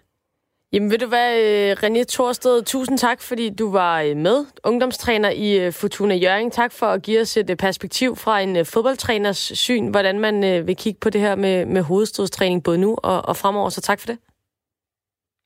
Jamen 0.76 0.92
ved 0.92 0.98
du 0.98 1.08
hvad, 1.08 1.30
øh, 1.44 1.72
René 1.84 2.04
Thorsted, 2.04 2.64
tusind 2.64 2.98
tak, 2.98 3.22
fordi 3.22 3.50
du 3.50 3.72
var 3.72 4.02
øh, 4.02 4.18
med, 4.18 4.46
ungdomstræner 4.64 5.30
i 5.30 5.66
øh, 5.66 5.74
Fortuna 5.74 6.16
Jørgen. 6.16 6.52
Tak 6.52 6.72
for 6.72 6.86
at 6.86 7.02
give 7.02 7.22
os 7.22 7.38
et 7.38 7.58
perspektiv 7.60 8.16
fra 8.16 8.40
en 8.40 8.66
fodboldtræners 8.66 9.38
syn, 9.38 9.88
hvordan 9.88 10.20
man 10.20 10.68
vil 10.68 10.76
kigge 10.76 11.00
på 11.00 11.10
det 11.10 11.22
her 11.22 11.36
med, 11.36 11.66
med 11.66 11.82
hovedstødstræning 11.82 12.64
både 12.64 12.78
nu 12.78 12.98
og, 13.04 13.22
og 13.26 13.36
fremover, 13.38 13.70
så 13.70 13.82
tak 13.82 14.00
for 14.00 14.08
det. 14.08 14.18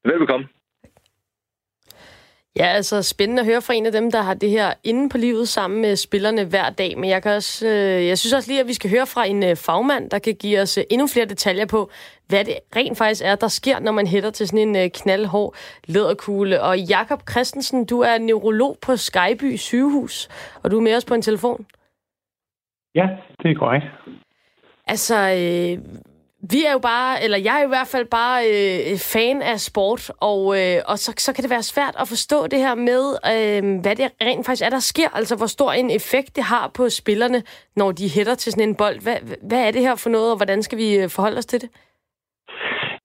Velbekomme. 0.05 0.47
Ja, 2.57 2.65
altså 2.65 3.01
spændende 3.01 3.39
at 3.39 3.45
høre 3.45 3.61
fra 3.61 3.73
en 3.73 3.85
af 3.85 3.91
dem, 3.91 4.11
der 4.11 4.21
har 4.21 4.33
det 4.33 4.49
her 4.49 4.73
inde 4.83 5.09
på 5.09 5.17
livet 5.17 5.47
sammen 5.47 5.81
med 5.81 5.95
spillerne 5.95 6.43
hver 6.43 6.69
dag. 6.69 6.97
Men 6.97 7.09
jeg, 7.09 7.23
kan 7.23 7.31
også, 7.31 7.67
øh, 7.67 8.07
jeg 8.07 8.17
synes 8.17 8.33
også 8.33 8.49
lige, 8.51 8.59
at 8.59 8.67
vi 8.67 8.73
skal 8.73 8.89
høre 8.89 9.07
fra 9.07 9.25
en 9.25 9.43
øh, 9.43 9.55
fagmand, 9.55 10.09
der 10.09 10.19
kan 10.19 10.35
give 10.35 10.61
os 10.61 10.77
øh, 10.77 10.83
endnu 10.89 11.07
flere 11.07 11.25
detaljer 11.25 11.65
på, 11.65 11.89
hvad 12.27 12.45
det 12.45 12.55
rent 12.75 12.97
faktisk 12.97 13.21
er, 13.25 13.35
der 13.35 13.47
sker, 13.47 13.79
når 13.79 13.91
man 13.91 14.07
hætter 14.07 14.29
til 14.29 14.47
sådan 14.47 14.67
en 14.67 14.75
øh, 14.75 14.89
knaldhård 14.89 15.55
læderkugle. 15.87 16.61
Og 16.61 16.79
Jakob 16.79 17.29
Christensen, 17.29 17.85
du 17.85 17.99
er 17.99 18.17
neurolog 18.17 18.77
på 18.81 18.95
Skyby 18.95 19.55
sygehus, 19.55 20.29
og 20.63 20.71
du 20.71 20.77
er 20.77 20.81
med 20.81 20.95
os 20.95 21.05
på 21.05 21.13
en 21.13 21.21
telefon. 21.21 21.65
Ja, 22.95 23.07
det 23.43 23.51
er 23.51 23.55
korrekt. 23.55 23.85
Altså, 24.87 25.15
øh, 25.15 25.77
vi 26.41 26.65
er 26.67 26.73
jo 26.73 26.79
bare, 26.79 27.23
eller 27.23 27.37
jeg 27.37 27.61
er 27.61 27.65
i 27.65 27.73
hvert 27.75 27.91
fald 27.93 28.05
bare 28.19 28.39
øh, 28.53 28.97
fan 29.13 29.41
af 29.41 29.59
sport, 29.59 30.11
og, 30.31 30.41
øh, 30.59 30.77
og 30.91 30.97
så, 30.97 31.13
så 31.17 31.33
kan 31.33 31.43
det 31.43 31.51
være 31.55 31.71
svært 31.73 31.95
at 32.01 32.07
forstå 32.07 32.47
det 32.47 32.59
her 32.59 32.75
med, 32.75 33.03
øh, 33.33 33.81
hvad 33.81 33.95
det 33.95 34.07
rent 34.27 34.45
faktisk 34.45 34.65
er, 34.65 34.69
der 34.69 34.83
sker. 34.93 35.09
Altså, 35.19 35.35
hvor 35.37 35.51
stor 35.57 35.71
en 35.71 35.91
effekt 35.99 36.35
det 36.35 36.43
har 36.43 36.71
på 36.77 36.83
spillerne, 36.89 37.39
når 37.75 37.91
de 37.91 38.05
hætter 38.15 38.35
til 38.35 38.51
sådan 38.51 38.69
en 38.69 38.75
bold. 38.75 38.97
Hvad, 39.05 39.17
hvad 39.49 39.61
er 39.67 39.71
det 39.71 39.81
her 39.81 39.95
for 40.03 40.09
noget, 40.09 40.31
og 40.31 40.37
hvordan 40.37 40.63
skal 40.63 40.77
vi 40.77 40.89
øh, 40.99 41.09
forholde 41.15 41.37
os 41.37 41.45
til 41.45 41.61
det? 41.61 41.69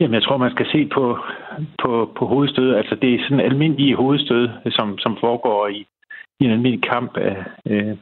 Jamen, 0.00 0.14
jeg 0.14 0.22
tror, 0.22 0.36
man 0.36 0.50
skal 0.50 0.66
se 0.74 0.80
på, 0.96 1.04
på, 1.82 1.90
på 2.18 2.26
hovedstød. 2.26 2.74
Altså, 2.74 2.94
det 3.02 3.14
er 3.14 3.22
sådan 3.22 3.46
almindelige 3.50 3.96
hovedstød, 3.96 4.48
som, 4.70 4.98
som 4.98 5.16
foregår 5.20 5.68
i, 5.68 5.86
i 6.44 6.46
en 6.46 6.56
almindelig 6.56 6.90
kamp 6.90 7.18
øh, 7.24 7.44
øh, 7.70 7.96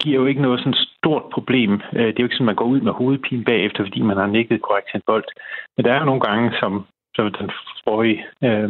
giver 0.00 0.20
jo 0.20 0.26
ikke 0.26 0.42
noget 0.42 0.60
sådan 0.60 0.84
stort 0.96 1.24
problem. 1.32 1.72
Øh, 1.96 2.06
det 2.06 2.18
er 2.18 2.22
jo 2.22 2.28
ikke 2.28 2.38
sådan, 2.38 2.48
at 2.48 2.52
man 2.52 2.60
går 2.62 2.72
ud 2.74 2.80
med 2.80 2.92
hovedpine 2.92 3.44
bagefter, 3.44 3.84
fordi 3.84 4.00
man 4.02 4.16
har 4.16 4.26
nikket 4.26 4.62
korrekt 4.62 4.88
til 4.88 4.98
en 4.98 5.06
bold. 5.06 5.24
Men 5.76 5.84
der 5.84 5.92
er 5.92 6.04
nogle 6.04 6.20
gange, 6.20 6.52
som, 6.60 6.86
som 7.14 7.32
den 7.32 7.50
forrige 7.84 8.24
øh, 8.44 8.68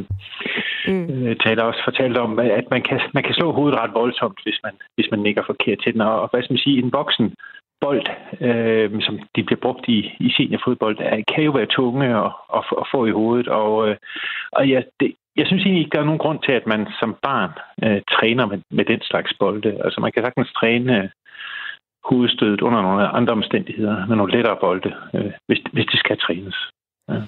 mm. 0.88 1.06
øh, 1.26 1.36
taler 1.44 1.62
også 1.62 1.80
fortalte 1.84 2.18
om, 2.18 2.38
at 2.38 2.66
man 2.70 2.82
kan, 2.82 3.00
man 3.14 3.22
kan 3.24 3.34
slå 3.34 3.52
hovedet 3.52 3.78
ret 3.80 3.94
voldsomt, 3.94 4.38
hvis 4.42 4.58
man, 4.64 4.74
hvis 4.94 5.10
man 5.10 5.20
nikker 5.20 5.42
forkert 5.46 5.78
til 5.82 5.92
den. 5.92 6.00
Og 6.00 6.28
hvad 6.30 6.42
skal 6.42 6.54
man 6.54 6.66
sige, 6.66 6.78
en 6.78 6.92
voksen 6.92 7.34
bold, 7.80 8.06
øh, 8.40 9.02
som 9.02 9.18
de 9.36 9.42
bliver 9.42 9.60
brugt 9.60 9.84
i, 9.88 9.98
i 10.20 10.28
seniorfodbold, 10.36 10.96
er, 11.00 11.22
kan 11.34 11.44
jo 11.44 11.50
være 11.50 11.74
tunge 11.78 12.06
at, 12.24 12.30
at, 12.56 12.64
at 12.80 12.86
få 12.92 13.06
i 13.06 13.16
hovedet. 13.20 13.48
Og, 13.48 13.88
øh, 13.88 13.96
og 14.52 14.68
ja, 14.68 14.82
det, 15.00 15.14
jeg 15.36 15.46
synes 15.46 15.62
egentlig 15.62 15.84
ikke, 15.84 15.94
der 15.94 16.00
er 16.00 16.10
nogen 16.10 16.24
grund 16.24 16.38
til, 16.42 16.52
at 16.52 16.66
man 16.66 16.86
som 17.00 17.16
barn 17.22 17.52
øh, 17.84 18.02
træner 18.10 18.46
med, 18.46 18.58
med 18.70 18.84
den 18.84 19.00
slags 19.02 19.32
bolde. 19.40 19.80
Altså 19.84 20.00
man 20.00 20.12
kan 20.12 20.22
sagtens 20.22 20.52
træne 20.52 21.02
øh, 21.02 21.08
hovedstødet 22.04 22.60
under 22.60 22.82
nogle 22.82 23.08
andre 23.08 23.32
omstændigheder 23.32 24.06
med 24.06 24.16
nogle 24.16 24.32
lettere 24.32 24.56
bolde, 24.60 24.94
øh, 25.14 25.32
hvis, 25.46 25.60
hvis 25.72 25.86
det 25.86 25.98
skal 25.98 26.18
trænes. 26.18 26.56
Ja. 27.08 27.22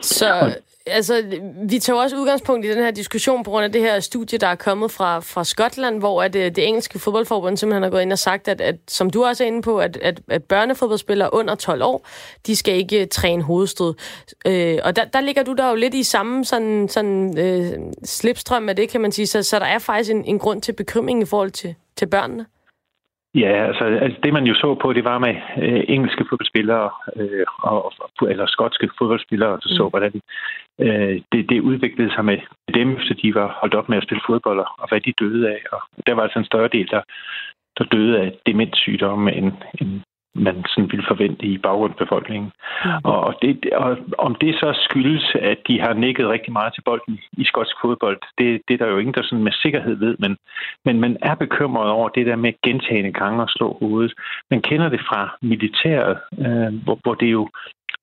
Så 0.00 0.54
altså, 0.86 1.22
vi 1.68 1.78
tager 1.78 2.00
også 2.00 2.16
udgangspunkt 2.16 2.66
i 2.66 2.70
den 2.70 2.78
her 2.78 2.90
diskussion 2.90 3.44
på 3.44 3.50
grund 3.50 3.64
af 3.64 3.72
det 3.72 3.80
her 3.80 4.00
studie, 4.00 4.38
der 4.38 4.46
er 4.46 4.54
kommet 4.54 4.90
fra, 4.90 5.20
fra 5.20 5.44
Skotland, 5.44 5.98
hvor 5.98 6.22
at, 6.22 6.32
det, 6.32 6.56
det 6.56 6.66
engelske 6.66 6.98
fodboldforbund 6.98 7.56
simpelthen 7.56 7.82
har 7.82 7.90
gået 7.90 8.02
ind 8.02 8.12
og 8.12 8.18
sagt, 8.18 8.48
at, 8.48 8.60
at 8.60 8.76
som 8.88 9.10
du 9.10 9.24
også 9.24 9.44
er 9.44 9.48
inde 9.48 9.62
på, 9.62 9.78
at, 9.78 9.96
at, 9.96 10.20
at 10.28 10.44
børnefodboldspillere 10.44 11.34
under 11.34 11.54
12 11.54 11.82
år, 11.82 12.06
de 12.46 12.56
skal 12.56 12.74
ikke 12.74 13.06
træne 13.06 13.42
hovedstød. 13.42 13.94
Øh, 14.46 14.78
og 14.84 14.96
der, 14.96 15.04
der 15.04 15.20
ligger 15.20 15.42
du 15.42 15.52
der 15.52 15.68
jo 15.68 15.74
lidt 15.74 15.94
i 15.94 16.02
samme 16.02 16.44
sådan, 16.44 16.88
sådan, 16.88 17.38
øh, 17.38 17.72
slipstrøm 18.04 18.68
af 18.68 18.76
det, 18.76 18.88
kan 18.88 19.00
man 19.00 19.12
sige. 19.12 19.26
Så, 19.26 19.42
så 19.42 19.58
der 19.58 19.66
er 19.66 19.78
faktisk 19.78 20.10
en, 20.10 20.24
en 20.24 20.38
grund 20.38 20.62
til 20.62 20.72
bekymring 20.72 21.22
i 21.22 21.26
forhold 21.26 21.50
til, 21.50 21.74
til 21.96 22.06
børnene. 22.06 22.46
Ja, 23.34 23.66
altså, 23.68 23.84
altså 23.84 24.18
det 24.22 24.32
man 24.32 24.44
jo 24.44 24.54
så 24.54 24.74
på, 24.74 24.92
det 24.92 25.04
var 25.04 25.18
med 25.18 25.34
øh, 25.62 25.84
engelske 25.88 26.24
fodboldspillere 26.28 26.90
øh, 27.16 27.46
og, 27.58 27.92
eller 28.28 28.46
skotske 28.46 28.88
fodboldspillere, 28.98 29.50
der 29.50 29.68
så, 29.78 29.84
mm. 29.84 29.90
hvordan 29.90 30.20
øh, 30.80 31.20
det, 31.32 31.50
det 31.50 31.60
udviklede 31.60 32.14
sig 32.14 32.24
med 32.24 32.38
dem, 32.74 33.00
så 33.00 33.14
de 33.22 33.34
var 33.34 33.58
holdt 33.60 33.74
op 33.74 33.88
med 33.88 33.96
at 33.96 34.02
spille 34.02 34.22
fodbold, 34.26 34.58
og 34.58 34.88
hvad 34.88 35.00
de 35.00 35.12
døde 35.20 35.48
af. 35.48 35.60
Og 35.72 35.80
der 36.06 36.14
var 36.14 36.22
altså 36.22 36.38
en 36.38 36.44
større 36.44 36.68
del, 36.68 36.88
der, 36.90 37.02
der 37.78 37.84
døde 37.84 38.20
af 38.20 38.32
demenssygdomme 38.46 39.32
end, 39.32 39.52
end 39.80 40.00
man 40.34 40.64
sådan 40.68 40.90
ville 40.90 41.04
forvente 41.08 41.46
i 41.46 41.58
baggrundsbefolkningen. 41.58 42.52
Mm. 42.84 42.90
Og, 43.04 43.34
det, 43.42 43.72
og 43.72 43.96
om 44.18 44.34
det 44.34 44.54
så 44.54 44.78
skyldes, 44.88 45.36
at 45.40 45.58
de 45.68 45.80
har 45.80 45.92
nikket 45.92 46.28
rigtig 46.28 46.52
meget 46.52 46.74
til 46.74 46.82
bolden 46.82 47.20
i 47.32 47.44
skotsk 47.44 47.76
fodbold, 47.82 48.18
det, 48.38 48.62
det 48.68 48.74
er 48.74 48.78
der 48.84 48.92
jo 48.92 48.98
ingen, 48.98 49.14
der 49.14 49.22
sådan 49.22 49.44
med 49.44 49.52
sikkerhed 49.52 49.96
ved, 49.96 50.16
men, 50.18 50.36
men 50.84 51.00
man 51.00 51.16
er 51.22 51.34
bekymret 51.34 51.90
over 51.90 52.08
det 52.08 52.26
der 52.26 52.36
med 52.36 52.52
gentagende 52.62 53.12
gange 53.12 53.42
at 53.42 53.50
slå 53.56 53.76
hovedet. 53.80 54.12
Man 54.50 54.62
kender 54.62 54.88
det 54.88 55.00
fra 55.00 55.36
militæret, 55.42 56.18
øh, 56.38 56.84
hvor, 56.84 56.98
hvor 57.02 57.14
det 57.14 57.32
jo 57.32 57.48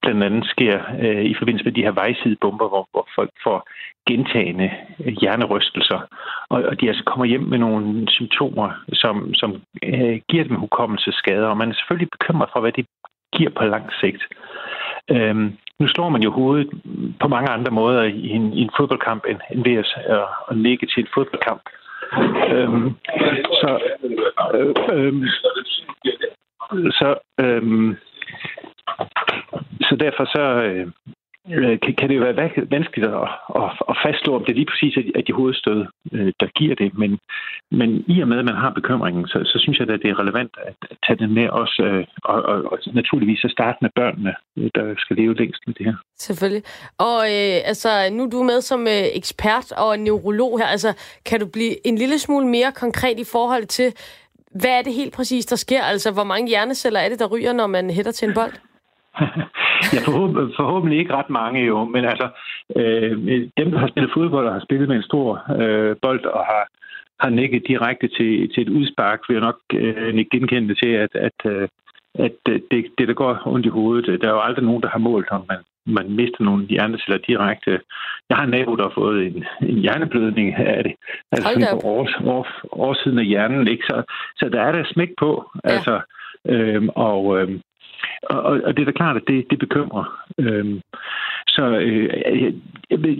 blandt 0.01 0.23
andet 0.23 0.45
sker 0.45 0.75
øh, 1.03 1.23
i 1.25 1.35
forbindelse 1.37 1.65
med 1.65 1.73
de 1.73 1.83
her 1.83 1.91
vejsidebomber, 1.91 2.67
hvor, 2.69 2.87
hvor 2.91 3.07
folk 3.15 3.31
får 3.43 3.69
gentagende 4.09 4.71
hjernerystelser, 5.21 5.99
og, 6.49 6.63
og 6.63 6.81
de 6.81 6.87
altså 6.87 7.03
kommer 7.03 7.25
hjem 7.25 7.41
med 7.41 7.57
nogle 7.57 8.07
symptomer, 8.09 8.69
som, 8.93 9.33
som 9.33 9.61
øh, 9.83 10.19
giver 10.29 10.43
dem 10.43 10.55
hukommelsesskader, 10.55 11.47
og 11.47 11.57
man 11.57 11.69
er 11.69 11.73
selvfølgelig 11.73 12.09
bekymret 12.11 12.49
for, 12.53 12.59
hvad 12.61 12.71
det 12.71 12.85
giver 13.35 13.49
på 13.49 13.63
lang 13.63 13.85
sigt. 14.01 14.23
Øhm, 15.09 15.57
nu 15.79 15.87
slår 15.87 16.09
man 16.09 16.23
jo 16.23 16.31
hovedet 16.31 16.69
på 17.21 17.27
mange 17.27 17.49
andre 17.49 17.71
måder 17.71 18.03
i 18.03 18.29
en, 18.29 18.53
i 18.53 18.61
en 18.61 18.71
fodboldkamp, 18.77 19.25
end, 19.29 19.39
end 19.51 19.63
ved 19.63 19.75
at, 19.75 19.89
at, 20.05 20.25
at 20.49 20.57
ligge 20.57 20.87
til 20.87 21.01
en 21.01 21.09
fodboldkamp. 21.13 21.61
Øhm, 22.55 22.89
så 23.61 23.79
øh, 24.53 24.75
øh, 24.93 25.13
så 26.99 27.15
øh, 27.39 27.95
så 29.81 29.95
derfor 29.95 30.25
så 30.25 30.43
øh, 30.67 30.87
øh, 31.49 31.79
kan, 31.83 31.93
kan 31.95 32.09
det 32.09 32.15
jo 32.15 32.23
være 32.27 32.51
vanskeligt 32.77 33.07
at, 33.07 33.29
at, 33.61 33.69
at 33.91 33.95
fastslå, 34.05 34.35
om 34.35 34.43
det 34.43 34.51
er 34.51 34.59
lige 34.61 34.71
præcis 34.71 34.97
er 35.15 35.21
de 35.21 35.33
hovedstød, 35.33 35.85
øh, 36.11 36.33
der 36.39 36.47
giver 36.59 36.75
det. 36.75 36.97
Men, 36.97 37.19
men 37.71 37.89
i 38.07 38.21
og 38.21 38.27
med, 38.27 38.39
at 38.39 38.45
man 38.45 38.55
har 38.63 38.69
bekymringen, 38.69 39.27
så, 39.27 39.37
så 39.45 39.57
synes 39.63 39.79
jeg, 39.79 39.89
at 39.89 40.01
det 40.03 40.09
er 40.09 40.19
relevant 40.19 40.53
at 40.67 40.75
tage 41.05 41.19
den 41.19 41.33
med 41.33 41.49
også, 41.49 41.83
øh, 41.83 42.05
og, 42.23 42.41
og, 42.51 42.57
og 42.71 42.79
naturligvis 42.93 43.43
at 43.43 43.51
starte 43.51 43.77
med 43.81 43.89
børnene, 43.95 44.33
øh, 44.57 44.69
der 44.75 44.95
skal 44.97 45.15
leve 45.15 45.35
længst 45.35 45.61
med 45.67 45.75
det 45.75 45.85
her. 45.85 45.95
Selvfølgelig. 46.19 46.63
Og 46.97 47.19
øh, 47.35 47.57
altså, 47.71 47.89
nu 48.11 48.23
er 48.23 48.29
du 48.29 48.43
med 48.43 48.61
som 48.61 48.81
øh, 48.81 49.05
ekspert 49.19 49.71
og 49.71 49.99
neurolog 49.99 50.59
her. 50.59 50.65
Altså, 50.65 50.91
kan 51.25 51.39
du 51.39 51.47
blive 51.53 51.87
en 51.87 51.95
lille 51.95 52.19
smule 52.19 52.47
mere 52.47 52.71
konkret 52.71 53.19
i 53.19 53.25
forhold 53.31 53.65
til, 53.65 53.93
hvad 54.61 54.71
er 54.79 54.81
det 54.81 54.93
helt 54.93 55.13
præcis, 55.13 55.45
der 55.45 55.55
sker? 55.55 55.83
Altså, 55.83 56.11
hvor 56.11 56.23
mange 56.23 56.49
hjerneceller 56.49 56.99
er 56.99 57.09
det, 57.09 57.19
der 57.19 57.27
ryger, 57.27 57.53
når 57.53 57.67
man 57.67 57.89
hætter 57.89 58.11
til 58.11 58.27
en 58.27 58.33
bold? 58.33 58.53
ja, 59.93 59.99
forhåbentlig, 60.05 60.55
forhåbentlig 60.55 60.99
ikke 60.99 61.13
ret 61.13 61.29
mange 61.29 61.65
jo, 61.65 61.83
men 61.83 62.05
altså 62.05 62.27
øh, 62.75 63.11
dem, 63.57 63.71
der 63.71 63.77
har 63.77 63.87
spillet 63.87 64.11
fodbold 64.13 64.47
og 64.47 64.53
har 64.53 64.65
spillet 64.67 64.87
med 64.87 64.95
en 64.95 65.09
stor 65.11 65.27
øh, 65.61 65.95
bold 66.01 66.25
og 66.25 66.45
har, 66.45 66.67
har 67.19 67.29
nikket 67.29 67.67
direkte 67.67 68.07
til, 68.07 68.49
til 68.53 68.61
et 68.63 68.69
udspark, 68.69 69.19
vil 69.27 69.35
jeg 69.35 69.43
nok 69.49 69.59
øh, 69.73 70.25
genkende 70.31 70.75
til, 70.75 70.91
at, 71.05 71.15
at, 71.15 71.39
øh, 71.45 71.67
at 72.15 72.31
det, 72.45 72.85
det, 72.97 73.07
der 73.07 73.13
går 73.13 73.41
ondt 73.45 73.65
i 73.65 73.69
hovedet, 73.69 74.21
der 74.21 74.27
er 74.27 74.33
jo 74.33 74.41
aldrig 74.41 74.65
nogen, 74.65 74.81
der 74.81 74.89
har 74.89 74.99
målt, 74.99 75.29
om 75.31 75.45
man, 75.49 75.59
man 75.85 76.11
mister 76.11 76.43
nogle 76.43 76.65
hjerneceller 76.65 77.17
direkte. 77.17 77.81
Jeg 78.29 78.37
har 78.37 78.43
en 78.43 78.49
nabo, 78.49 78.75
der 78.75 78.83
har 78.83 78.93
fået 78.95 79.25
en, 79.27 79.45
en 79.61 79.77
hjerneblødning 79.77 80.55
af 80.55 80.83
det. 80.83 80.93
Altså 81.31 81.67
på 81.71 81.87
års, 81.87 82.15
år, 82.25 82.47
årsiden 82.71 83.19
af 83.19 83.25
hjernen. 83.25 83.67
Ikke? 83.67 83.83
Så, 83.83 84.03
så 84.35 84.49
der 84.49 84.61
er 84.61 84.71
der 84.71 84.83
smæk 84.93 85.09
på. 85.19 85.51
Ja. 85.63 85.69
Altså, 85.69 86.01
øhm, 86.47 86.89
og, 86.89 87.41
øhm, 87.41 87.61
og, 88.23 88.61
og 88.65 88.77
det 88.77 88.81
er 88.81 88.85
da 88.85 88.91
klart, 88.91 89.15
at 89.15 89.27
det, 89.27 89.45
det 89.51 89.59
bekymrer. 89.59 90.25
Øhm, 90.37 90.81
så 91.47 91.63
øh, 91.79 92.09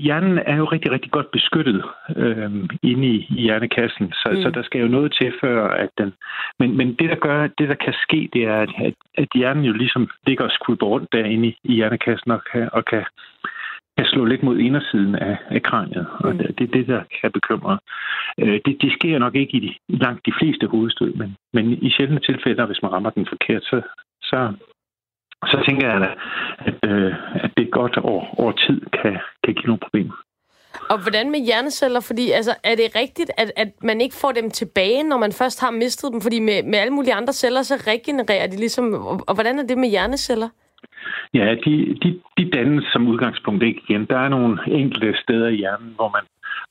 hjernen 0.05 0.39
er 0.45 0.55
jo 0.55 0.65
rigtig, 0.65 0.91
rigtig 0.91 1.11
godt 1.11 1.31
beskyttet 1.31 1.83
øh, 2.15 2.51
inde 2.83 3.07
i, 3.07 3.27
i 3.29 3.41
hjernekassen, 3.41 4.11
så, 4.11 4.29
mm. 4.31 4.41
så 4.41 4.49
der 4.49 4.63
skal 4.63 4.81
jo 4.81 4.87
noget 4.87 5.15
til 5.21 5.33
før, 5.41 5.67
at 5.67 5.89
den... 5.97 6.13
Men, 6.59 6.77
men 6.77 6.87
det, 6.93 7.09
der 7.09 7.15
gør, 7.15 7.47
det, 7.47 7.69
der 7.69 7.75
kan 7.75 7.93
ske, 7.93 8.29
det 8.33 8.43
er, 8.43 8.61
at, 8.61 8.93
at 9.17 9.27
hjernen 9.35 9.63
jo 9.63 9.73
ligesom 9.73 10.09
ligger 10.27 10.45
og 10.45 10.51
skubber 10.51 10.87
rundt 10.87 11.13
derinde 11.13 11.47
i, 11.47 11.57
i 11.63 11.73
hjernekassen 11.73 12.31
og 12.31 12.41
kan, 12.51 12.69
og 12.73 12.85
kan, 12.85 13.03
kan 13.97 14.05
slå 14.05 14.25
lidt 14.25 14.43
mod 14.43 14.57
indersiden 14.57 15.15
af, 15.15 15.37
af 15.49 15.61
kraniet, 15.63 16.07
og 16.19 16.31
mm. 16.31 16.37
det 16.37 16.61
er 16.61 16.73
det, 16.77 16.87
der 16.87 17.03
kan 17.21 17.31
bekymre. 17.31 17.77
Øh, 18.37 18.59
det, 18.65 18.77
det 18.81 18.91
sker 18.93 19.19
nok 19.19 19.35
ikke 19.35 19.57
i, 19.57 19.59
de, 19.59 19.97
langt 19.97 20.25
de 20.25 20.33
fleste 20.39 20.67
hovedstød, 20.67 21.13
men, 21.13 21.35
men 21.53 21.71
i 21.71 21.89
sjældne 21.89 22.19
tilfælde, 22.19 22.65
hvis 22.65 22.81
man 22.81 22.91
rammer 22.91 23.09
den 23.09 23.25
forkert, 23.25 23.63
så, 23.63 23.81
så, 24.21 24.53
så 25.45 25.63
tænker 25.67 25.87
jeg, 25.87 26.01
at, 26.01 26.17
at, 26.69 26.89
øh, 26.91 27.13
at 27.43 27.51
det 27.57 27.71
godt 27.71 27.97
over, 27.97 28.39
over 28.39 28.51
tid 28.51 28.81
kan, 29.01 29.17
kan 29.43 29.53
give 29.53 29.67
nogle 29.67 29.79
problemer. 29.79 30.13
Og 30.89 30.97
hvordan 31.03 31.31
med 31.31 31.39
hjerneceller? 31.45 31.99
Fordi 31.99 32.31
altså, 32.31 32.53
er 32.63 32.75
det 32.75 32.95
rigtigt, 32.95 33.31
at, 33.37 33.51
at 33.55 33.69
man 33.83 34.01
ikke 34.01 34.15
får 34.21 34.31
dem 34.31 34.49
tilbage, 34.49 35.03
når 35.03 35.17
man 35.17 35.31
først 35.31 35.61
har 35.61 35.71
mistet 35.71 36.11
dem? 36.13 36.21
Fordi 36.21 36.39
med, 36.39 36.63
med 36.63 36.79
alle 36.79 36.93
mulige 36.93 37.13
andre 37.13 37.33
celler, 37.33 37.61
så 37.61 37.75
regenererer 37.87 38.47
de 38.47 38.57
ligesom... 38.57 38.93
Og, 38.93 39.23
og 39.27 39.33
hvordan 39.33 39.59
er 39.59 39.67
det 39.67 39.77
med 39.77 39.89
hjerneceller? 39.89 40.49
Ja, 41.33 41.55
de, 41.65 41.73
de, 42.03 42.19
de 42.37 42.49
dannes 42.51 42.85
som 42.93 43.07
udgangspunkt 43.07 43.63
ikke 43.63 43.81
igen. 43.89 44.05
Der 44.05 44.17
er 44.17 44.29
nogle 44.29 44.59
enkelte 44.67 45.17
steder 45.23 45.47
i 45.47 45.55
hjernen, 45.55 45.91
hvor 45.95 46.09
man, 46.15 46.23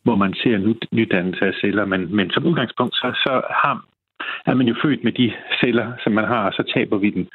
hvor 0.02 0.16
man 0.16 0.34
ser 0.34 0.58
ny, 0.58 0.74
nydannelse 0.92 1.44
af 1.44 1.54
celler, 1.60 1.84
men, 1.84 2.16
men 2.16 2.30
som 2.30 2.46
udgangspunkt, 2.46 2.94
så, 2.94 3.12
så 3.24 3.42
har, 3.50 3.84
er 4.46 4.54
man 4.54 4.68
jo 4.68 4.74
født 4.82 5.04
med 5.04 5.12
de 5.12 5.32
celler, 5.60 5.92
som 6.02 6.12
man 6.12 6.24
har, 6.24 6.46
og 6.46 6.52
så 6.52 6.72
taber 6.74 6.98
vi 6.98 7.10
den 7.10 7.28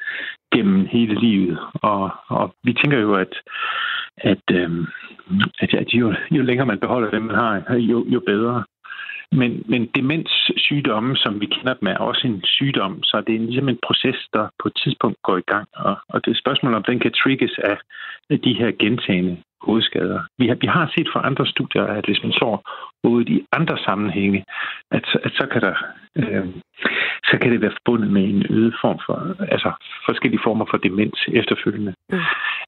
gennem 0.54 0.86
hele 0.86 1.20
livet. 1.20 1.60
Og, 1.74 2.12
og 2.28 2.56
vi 2.64 2.74
tænker 2.74 3.00
jo, 3.00 3.14
at, 3.16 3.34
at, 4.18 4.44
øhm, 4.52 4.86
at, 5.60 5.74
at 5.74 5.94
jo, 5.94 6.14
jo 6.32 6.42
længere 6.44 6.68
man 6.68 6.80
beholder 6.80 7.10
dem, 7.10 7.22
man 7.22 7.36
har, 7.36 7.76
jo, 7.76 8.06
jo 8.08 8.20
bedre. 8.20 8.64
Men, 9.32 9.64
men 9.66 9.86
demenssygdomme, 9.96 11.16
som 11.16 11.42
vi 11.42 11.46
kender 11.46 11.74
dem, 11.74 11.88
er 11.88 11.98
også 11.98 12.28
en 12.28 12.42
sygdom, 12.44 13.04
så 13.04 13.24
det 13.28 13.36
er 13.36 13.40
ligesom 13.40 13.70
en 13.70 13.80
proces, 13.88 14.28
der 14.34 14.48
på 14.60 14.68
et 14.68 14.76
tidspunkt 14.84 15.18
går 15.24 15.38
i 15.38 15.48
gang. 15.48 15.68
Og, 15.76 15.96
og 16.10 16.22
det 16.22 16.28
er 16.28 16.36
et 16.36 16.44
spørgsmål, 16.44 16.74
om 16.74 16.84
den 16.84 17.00
kan 17.00 17.12
trigges 17.12 17.60
af 17.60 17.78
de 18.44 18.54
her 18.54 18.72
gentagende 18.80 19.38
hovedskader. 19.66 20.20
Vi 20.38 20.48
har, 20.48 20.56
vi 20.56 20.68
har 20.68 20.92
set 20.96 21.08
fra 21.14 21.26
andre 21.30 21.46
studier, 21.48 21.84
at 21.98 22.06
hvis 22.06 22.24
man 22.24 22.32
så 22.32 22.50
hovedet 23.04 23.30
i 23.30 23.46
andre 23.52 23.78
sammenhænge, 23.78 24.44
at, 24.92 25.06
at 25.24 25.32
så, 25.40 25.46
kan 25.52 25.62
der, 25.62 25.76
øh, 26.16 26.48
så 27.30 27.38
kan 27.42 27.52
det 27.52 27.62
være 27.62 27.78
forbundet 27.80 28.10
med 28.12 28.24
en 28.24 28.46
øget 28.50 28.76
form 28.82 29.00
for, 29.06 29.18
altså 29.54 29.72
forskellige 30.06 30.46
former 30.48 30.66
for 30.70 30.78
demens 30.78 31.20
efterfølgende. 31.34 31.94
Mm. 32.10 32.20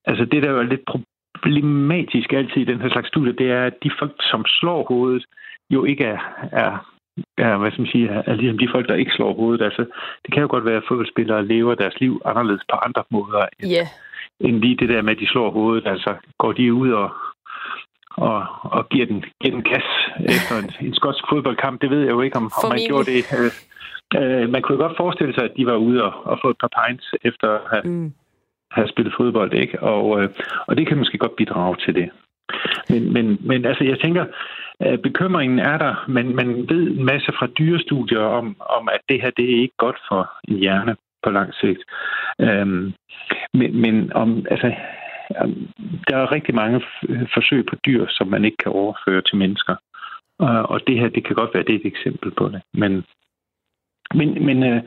Altså 0.05 0.25
det, 0.25 0.43
der 0.43 0.49
er 0.51 0.63
lidt 0.63 0.85
problematisk 1.43 2.33
altid 2.33 2.61
i 2.61 2.71
den 2.71 2.81
her 2.81 2.89
slags 2.89 3.07
studie, 3.07 3.33
det 3.41 3.51
er, 3.51 3.63
at 3.63 3.77
de 3.83 3.91
folk, 3.99 4.15
som 4.31 4.45
slår 4.45 4.85
hovedet, 4.87 5.25
jo 5.69 5.83
ikke 5.83 6.03
er, 6.03 6.19
er, 6.51 6.71
er 7.37 7.57
hvad 7.57 7.71
skal 7.71 7.81
man 7.81 7.91
sige, 7.91 8.07
er 8.09 8.35
ligesom 8.35 8.57
de 8.57 8.69
folk, 8.71 8.87
der 8.87 8.95
ikke 8.95 9.11
slår 9.11 9.33
hovedet. 9.33 9.65
Altså, 9.65 9.85
det 10.23 10.33
kan 10.33 10.41
jo 10.41 10.47
godt 10.51 10.65
være, 10.65 10.77
at 10.77 10.87
fodboldspillere 10.87 11.47
lever 11.47 11.75
deres 11.75 11.99
liv 11.99 12.21
anderledes 12.25 12.63
på 12.71 12.75
andre 12.75 13.03
måder, 13.11 13.45
end, 13.59 13.71
yeah. 13.71 13.87
End 14.39 14.61
lige 14.61 14.77
det 14.77 14.89
der 14.89 15.01
med, 15.01 15.11
at 15.11 15.19
de 15.19 15.27
slår 15.27 15.51
hovedet. 15.51 15.87
Altså, 15.87 16.15
går 16.37 16.51
de 16.51 16.73
ud 16.73 16.91
og, 16.91 17.09
og, 18.09 18.45
og 18.63 18.89
giver, 18.89 19.05
den, 19.05 19.23
giver 19.41 19.55
den 19.55 19.63
gas 19.63 19.87
efter 20.35 20.55
en, 20.63 20.87
en 20.87 20.93
skotsk 20.93 21.23
fodboldkamp, 21.29 21.81
det 21.81 21.89
ved 21.89 21.99
jeg 21.99 22.09
jo 22.09 22.21
ikke, 22.21 22.37
om, 22.37 22.51
om 22.63 22.69
man 22.69 22.79
gjorde 22.87 23.11
det. 23.11 23.21
Øh, 23.39 23.51
øh, 24.19 24.49
man 24.49 24.61
kunne 24.61 24.77
jo 24.77 24.83
godt 24.87 24.97
forestille 24.97 25.33
sig, 25.33 25.43
at 25.43 25.57
de 25.57 25.65
var 25.65 25.75
ude 25.75 26.03
og, 26.03 26.13
og 26.25 26.39
få 26.41 26.49
et 26.49 26.57
par 26.59 26.71
pints 26.77 27.07
efter 27.23 27.47
at 27.49 27.61
have, 27.71 27.83
mm. 27.93 28.13
have 28.71 28.87
spillet 28.87 29.13
fodbold, 29.17 29.53
ikke? 29.53 29.83
Og, 29.83 30.21
øh, 30.21 30.29
og 30.67 30.77
det 30.77 30.87
kan 30.87 30.97
måske 30.97 31.17
godt 31.17 31.35
bidrage 31.35 31.75
til 31.85 31.95
det. 31.95 32.09
Men, 32.89 33.13
men, 33.13 33.37
men 33.39 33.65
altså, 33.65 33.83
jeg 33.83 33.99
tænker, 33.99 34.25
at 34.79 35.01
bekymringen 35.01 35.59
er 35.59 35.77
der, 35.77 36.05
men 36.07 36.35
man 36.35 36.47
ved 36.69 36.97
en 36.97 37.05
masse 37.05 37.31
fra 37.39 37.47
dyrestudier 37.47 38.19
om, 38.19 38.55
om, 38.77 38.89
at 38.91 39.01
det 39.09 39.21
her 39.21 39.31
det 39.37 39.45
er 39.45 39.61
ikke 39.61 39.77
godt 39.77 39.99
for 40.09 40.31
en 40.47 40.57
hjerne 40.57 40.95
på 41.27 41.31
lang 41.39 41.53
sigt. 41.61 41.81
Øhm, 42.45 42.93
men, 43.59 43.69
men 43.83 44.13
om, 44.13 44.29
altså, 44.53 44.67
der 46.07 46.15
er 46.17 46.31
rigtig 46.31 46.55
mange 46.55 46.81
forsøg 47.33 47.65
på 47.65 47.75
dyr, 47.85 48.05
som 48.09 48.27
man 48.27 48.45
ikke 48.45 48.57
kan 48.63 48.71
overføre 48.71 49.21
til 49.21 49.37
mennesker. 49.37 49.75
Og, 50.39 50.69
og 50.71 50.79
det 50.87 50.99
her, 50.99 51.09
det 51.09 51.23
kan 51.25 51.35
godt 51.35 51.53
være 51.53 51.63
det 51.63 51.75
er 51.75 51.79
et 51.79 51.93
eksempel 51.93 52.31
på 52.31 52.45
det. 52.53 52.61
Men, 52.73 52.91
men, 54.13 54.45
men 54.45 54.57
øh, 54.63 54.81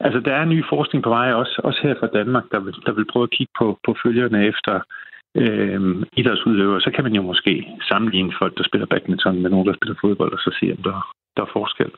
altså, 0.00 0.20
der 0.20 0.34
er 0.34 0.44
ny 0.44 0.64
forskning 0.68 1.04
på 1.04 1.10
vej, 1.10 1.32
også, 1.32 1.60
også 1.64 1.80
her 1.82 1.94
fra 2.00 2.14
Danmark, 2.18 2.44
der 2.52 2.60
vil, 2.60 2.74
der 2.86 2.92
vil 2.92 3.10
prøve 3.12 3.22
at 3.22 3.36
kigge 3.36 3.52
på, 3.58 3.78
på 3.86 3.96
følgerne 4.02 4.46
efter 4.46 4.80
øh, 5.34 5.80
idrætsudøvere, 6.16 6.80
så 6.80 6.90
kan 6.90 7.04
man 7.04 7.14
jo 7.14 7.22
måske 7.22 7.68
sammenligne 7.88 8.32
folk, 8.38 8.58
der 8.58 8.64
spiller 8.64 8.86
badminton 8.86 9.42
med 9.42 9.50
nogen, 9.50 9.66
der 9.66 9.74
spiller 9.74 9.96
fodbold, 10.00 10.32
og 10.32 10.38
så 10.38 10.50
se, 10.60 10.72
om 10.76 10.82
der, 10.82 11.14
der 11.36 11.42
er 11.42 11.50
forskel. 11.52 11.90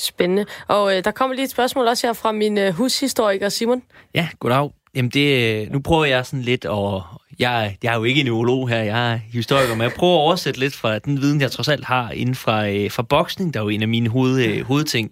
Spændende. 0.00 0.46
Og 0.68 0.96
øh, 0.96 1.04
der 1.04 1.10
kommer 1.10 1.34
lige 1.34 1.44
et 1.44 1.50
spørgsmål 1.50 1.86
også 1.86 2.06
her 2.06 2.12
fra 2.12 2.32
min 2.32 2.58
øh, 2.58 2.74
hushistoriker, 2.74 3.48
Simon. 3.48 3.82
Ja, 4.14 4.28
goddag. 4.40 4.70
Jamen 4.94 5.10
det, 5.10 5.62
øh, 5.62 5.72
nu 5.72 5.80
prøver 5.80 6.04
jeg 6.04 6.26
sådan 6.26 6.42
lidt 6.42 6.64
at... 6.64 7.02
Jeg, 7.38 7.76
jeg 7.82 7.92
er 7.92 7.96
jo 7.96 8.04
ikke 8.04 8.20
en 8.20 8.26
neurolog 8.26 8.68
her, 8.68 8.78
jeg 8.78 9.12
er 9.12 9.18
historiker, 9.32 9.74
men 9.74 9.82
jeg 9.82 9.92
prøver 9.92 10.14
at 10.14 10.20
oversætte 10.20 10.60
lidt 10.60 10.74
fra 10.74 10.98
den 10.98 11.20
viden, 11.20 11.40
jeg 11.40 11.50
trods 11.50 11.68
alt 11.68 11.84
har 11.84 12.10
inden 12.10 12.34
fra, 12.34 12.68
øh, 12.68 12.90
fra 12.90 13.02
boksning, 13.02 13.54
der 13.54 13.60
er 13.60 13.64
jo 13.64 13.68
en 13.68 13.82
af 13.82 13.88
mine 13.88 14.08
hoved, 14.08 14.44
øh, 14.44 14.64
hovedting, 14.64 15.10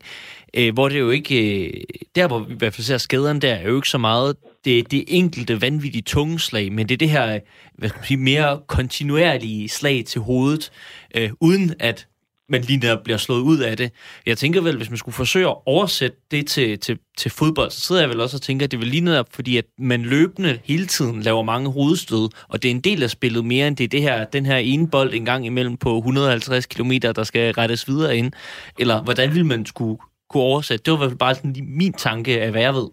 øh, 0.54 0.74
hvor 0.74 0.88
det 0.88 0.98
jo 1.00 1.10
ikke... 1.10 1.64
Øh, 1.66 1.82
der, 2.14 2.26
hvor 2.26 2.38
vi 2.38 2.52
i 2.52 2.56
hvert 2.56 2.74
fald 2.74 2.84
ser 2.84 2.98
skaderne 2.98 3.40
der, 3.40 3.54
er 3.54 3.68
jo 3.68 3.76
ikke 3.76 3.88
så 3.88 3.98
meget 3.98 4.36
det, 4.64 4.90
det 4.90 5.04
enkelte 5.08 5.60
vanvittige 5.60 6.02
tungeslag, 6.02 6.72
men 6.72 6.88
det 6.88 6.94
er 6.94 6.98
det 6.98 7.10
her 7.10 7.40
hvad 7.78 7.88
skal 7.88 7.98
man 7.98 8.06
sige, 8.06 8.16
mere 8.16 8.60
kontinuerlige 8.66 9.68
slag 9.68 10.04
til 10.06 10.20
hovedet, 10.20 10.70
øh, 11.14 11.30
uden 11.40 11.74
at 11.80 12.06
man 12.48 12.60
lige 12.60 12.80
der 12.80 13.02
bliver 13.04 13.16
slået 13.16 13.40
ud 13.40 13.58
af 13.58 13.76
det. 13.76 13.88
Jeg 14.26 14.38
tænker 14.38 14.62
vel, 14.62 14.76
hvis 14.76 14.90
man 14.90 14.96
skulle 14.96 15.14
forsøge 15.14 15.48
at 15.48 15.56
oversætte 15.66 16.16
det 16.30 16.46
til, 16.46 16.78
til, 16.78 16.98
til 17.18 17.30
fodbold, 17.30 17.70
så 17.70 17.80
sidder 17.80 18.02
jeg 18.02 18.10
vel 18.10 18.20
også 18.20 18.36
og 18.36 18.42
tænker, 18.42 18.64
at 18.66 18.70
det 18.72 18.80
vil 18.80 18.88
lige 18.88 19.04
netop, 19.04 19.26
fordi 19.34 19.56
at 19.56 19.64
man 19.78 20.02
løbende 20.02 20.58
hele 20.64 20.86
tiden 20.86 21.22
laver 21.22 21.42
mange 21.42 21.72
hovedstød, 21.72 22.28
og 22.48 22.62
det 22.62 22.70
er 22.70 22.74
en 22.74 22.80
del 22.80 23.02
af 23.02 23.10
spillet 23.10 23.44
mere 23.44 23.68
end 23.68 23.76
det 23.76 23.84
er 23.84 23.88
det 23.88 24.02
her, 24.02 24.24
den 24.24 24.46
her 24.46 24.56
ene 24.56 24.88
bold 24.90 25.14
en 25.14 25.24
gang 25.24 25.46
imellem 25.46 25.76
på 25.76 25.96
150 25.96 26.66
km, 26.66 26.92
der 27.02 27.22
skal 27.22 27.52
rettes 27.52 27.88
videre 27.88 28.16
ind. 28.16 28.32
Eller 28.78 29.02
hvordan 29.02 29.34
vil 29.34 29.46
man 29.46 29.66
skulle 29.66 29.98
kunne 30.30 30.42
oversætte? 30.42 30.84
Det 30.84 30.90
var 30.90 30.98
i 30.98 31.00
hvert 31.00 31.10
fald 31.10 31.18
bare 31.18 31.34
sådan 31.34 31.54
min 31.68 31.92
tanke 31.92 32.40
af, 32.40 32.50
hvad 32.50 32.62
jeg 32.62 32.74
ved. 32.74 32.90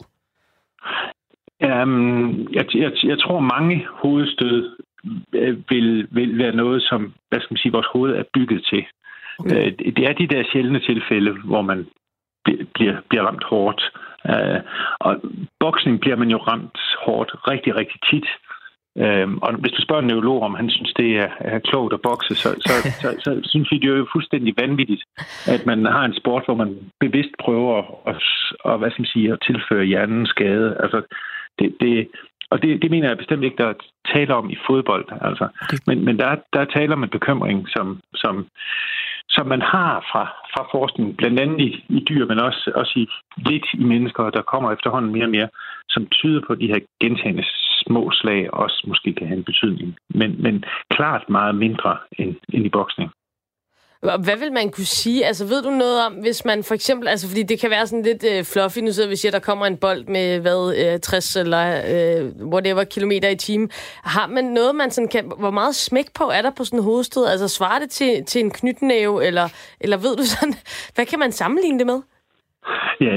Um, 1.69 2.47
jeg, 2.57 2.65
jeg, 2.75 2.91
jeg 3.03 3.19
tror, 3.19 3.39
mange 3.39 3.87
hovedstød 4.01 4.77
øh, 5.33 5.57
vil, 5.69 6.07
vil 6.11 6.37
være 6.37 6.55
noget, 6.55 6.83
som 6.83 7.13
hvad 7.29 7.39
skal 7.39 7.53
man 7.53 7.57
sige, 7.57 7.71
vores 7.71 7.87
hoved 7.93 8.11
er 8.11 8.23
bygget 8.33 8.65
til. 8.69 8.83
Okay. 9.39 9.71
Uh, 9.71 9.93
det 9.95 10.03
er 10.09 10.13
de 10.13 10.27
der 10.27 10.43
sjældne 10.51 10.79
tilfælde, 10.79 11.31
hvor 11.43 11.61
man 11.61 11.87
bliver, 12.75 12.97
bliver 13.09 13.23
ramt 13.23 13.43
hårdt. 13.43 13.81
Uh, 14.29 14.59
og 14.99 15.21
boksning 15.59 15.99
bliver 15.99 16.15
man 16.15 16.29
jo 16.29 16.37
ramt 16.37 16.79
hårdt 17.05 17.31
rigtig, 17.47 17.75
rigtig 17.75 17.99
tit. 18.11 18.27
Øhm, 18.97 19.37
og 19.37 19.53
hvis 19.53 19.71
du 19.71 19.81
spørger 19.81 20.01
en 20.01 20.07
neurolog, 20.07 20.41
om 20.43 20.53
han 20.53 20.69
synes, 20.69 20.93
det 20.97 21.17
er, 21.17 21.29
er 21.39 21.59
klogt 21.59 21.93
at 21.93 22.01
bokse, 22.01 22.35
så, 22.35 22.49
så, 22.67 22.73
så, 23.01 23.09
så, 23.23 23.39
synes 23.43 23.71
vi, 23.71 23.77
det 23.77 23.89
er 23.89 23.97
jo 23.97 24.13
fuldstændig 24.13 24.53
vanvittigt, 24.57 25.03
at 25.47 25.65
man 25.65 25.85
har 25.85 26.05
en 26.05 26.15
sport, 26.21 26.45
hvor 26.45 26.55
man 26.55 26.77
bevidst 26.99 27.33
prøver 27.39 27.77
at, 27.77 27.85
at, 28.11 28.21
at, 28.71 28.79
hvad 28.79 28.91
skal 28.91 29.01
man 29.01 29.13
sige, 29.15 29.31
at 29.31 29.43
tilføre 29.47 29.85
hjernen 29.85 30.25
skade. 30.25 30.77
Altså, 30.79 31.01
det, 31.59 31.75
det, 31.79 32.07
og 32.49 32.61
det, 32.61 32.81
det 32.81 32.91
mener 32.91 33.07
jeg 33.07 33.17
bestemt 33.17 33.43
ikke, 33.43 33.57
der 33.57 33.67
er 33.67 33.73
tale 34.13 34.35
om 34.35 34.49
i 34.49 34.57
fodbold. 34.67 35.05
Altså. 35.21 35.47
Men, 35.87 36.05
men 36.05 36.19
der, 36.19 36.35
der 36.53 36.59
er 36.59 36.73
tale 36.75 36.93
om 36.93 37.03
en 37.03 37.09
bekymring, 37.09 37.69
som, 37.69 37.99
som, 38.15 38.47
som 39.35 39.47
man 39.47 39.61
har 39.61 39.93
fra, 40.11 40.23
fra 40.53 40.63
forskningen, 40.73 41.15
blandt 41.15 41.39
andet 41.39 41.59
i, 41.67 41.69
i 41.89 41.99
dyr, 42.09 42.25
men 42.25 42.39
også, 42.39 42.71
også 42.75 42.93
i, 42.95 43.05
lidt 43.49 43.65
i 43.73 43.83
mennesker, 43.83 44.29
der 44.29 44.41
kommer 44.41 44.71
efterhånden 44.71 45.11
mere 45.11 45.25
og 45.25 45.35
mere, 45.37 45.49
som 45.89 46.07
tyder 46.07 46.41
på, 46.47 46.53
at 46.53 46.59
de 46.59 46.71
her 46.73 46.79
gentagende 47.01 47.45
små 47.83 48.11
slag 48.11 48.53
også 48.53 48.83
måske 48.87 49.13
kan 49.13 49.27
have 49.27 49.37
en 49.37 49.43
betydning. 49.43 49.95
Men, 50.09 50.41
men 50.41 50.63
klart 50.89 51.29
meget 51.29 51.55
mindre 51.55 51.97
end, 52.19 52.35
end 52.53 52.65
i 52.65 52.69
boksning. 52.69 53.09
Hvad 54.03 54.37
vil 54.39 54.51
man 54.53 54.71
kunne 54.71 54.85
sige? 54.85 55.25
Altså, 55.25 55.45
ved 55.45 55.63
du 55.63 55.69
noget 55.69 56.05
om, 56.05 56.13
hvis 56.13 56.45
man 56.45 56.63
for 56.63 56.73
eksempel... 56.73 57.07
Altså, 57.07 57.27
fordi 57.27 57.43
det 57.43 57.59
kan 57.61 57.69
være 57.69 57.87
sådan 57.87 58.03
lidt 58.03 58.23
øh, 58.31 58.43
fluffy, 58.53 58.79
nu 58.79 58.91
sidder 58.91 59.09
vi 59.09 59.15
siger, 59.15 59.31
der 59.31 59.39
kommer 59.39 59.65
en 59.65 59.77
bold 59.77 60.05
med, 60.05 60.39
hvad, 60.39 60.93
øh, 60.93 60.99
60 60.99 61.35
eller 61.35 61.65
øh, 61.93 62.47
whatever 62.53 62.83
kilometer 62.83 63.29
i 63.29 63.35
timen. 63.35 63.69
Har 64.03 64.27
man 64.27 64.43
noget, 64.43 64.75
man 64.75 64.91
sådan 64.91 65.07
kan... 65.07 65.31
Hvor 65.39 65.51
meget 65.51 65.75
smæk 65.75 66.05
på 66.17 66.23
er 66.23 66.41
der 66.41 66.51
på 66.57 66.63
sådan 66.63 66.79
en 66.79 66.83
hovedstød? 66.83 67.25
Altså, 67.25 67.47
svarer 67.47 67.79
det 67.79 67.89
til, 67.89 68.25
til 68.25 68.41
en 68.41 68.51
knytnæve, 68.51 69.25
eller, 69.25 69.47
eller 69.81 69.97
ved 69.97 70.15
du 70.15 70.23
sådan... 70.23 70.53
Hvad 70.95 71.05
kan 71.05 71.19
man 71.19 71.31
sammenligne 71.31 71.79
det 71.79 71.87
med? 71.87 72.01
Ja, 73.01 73.13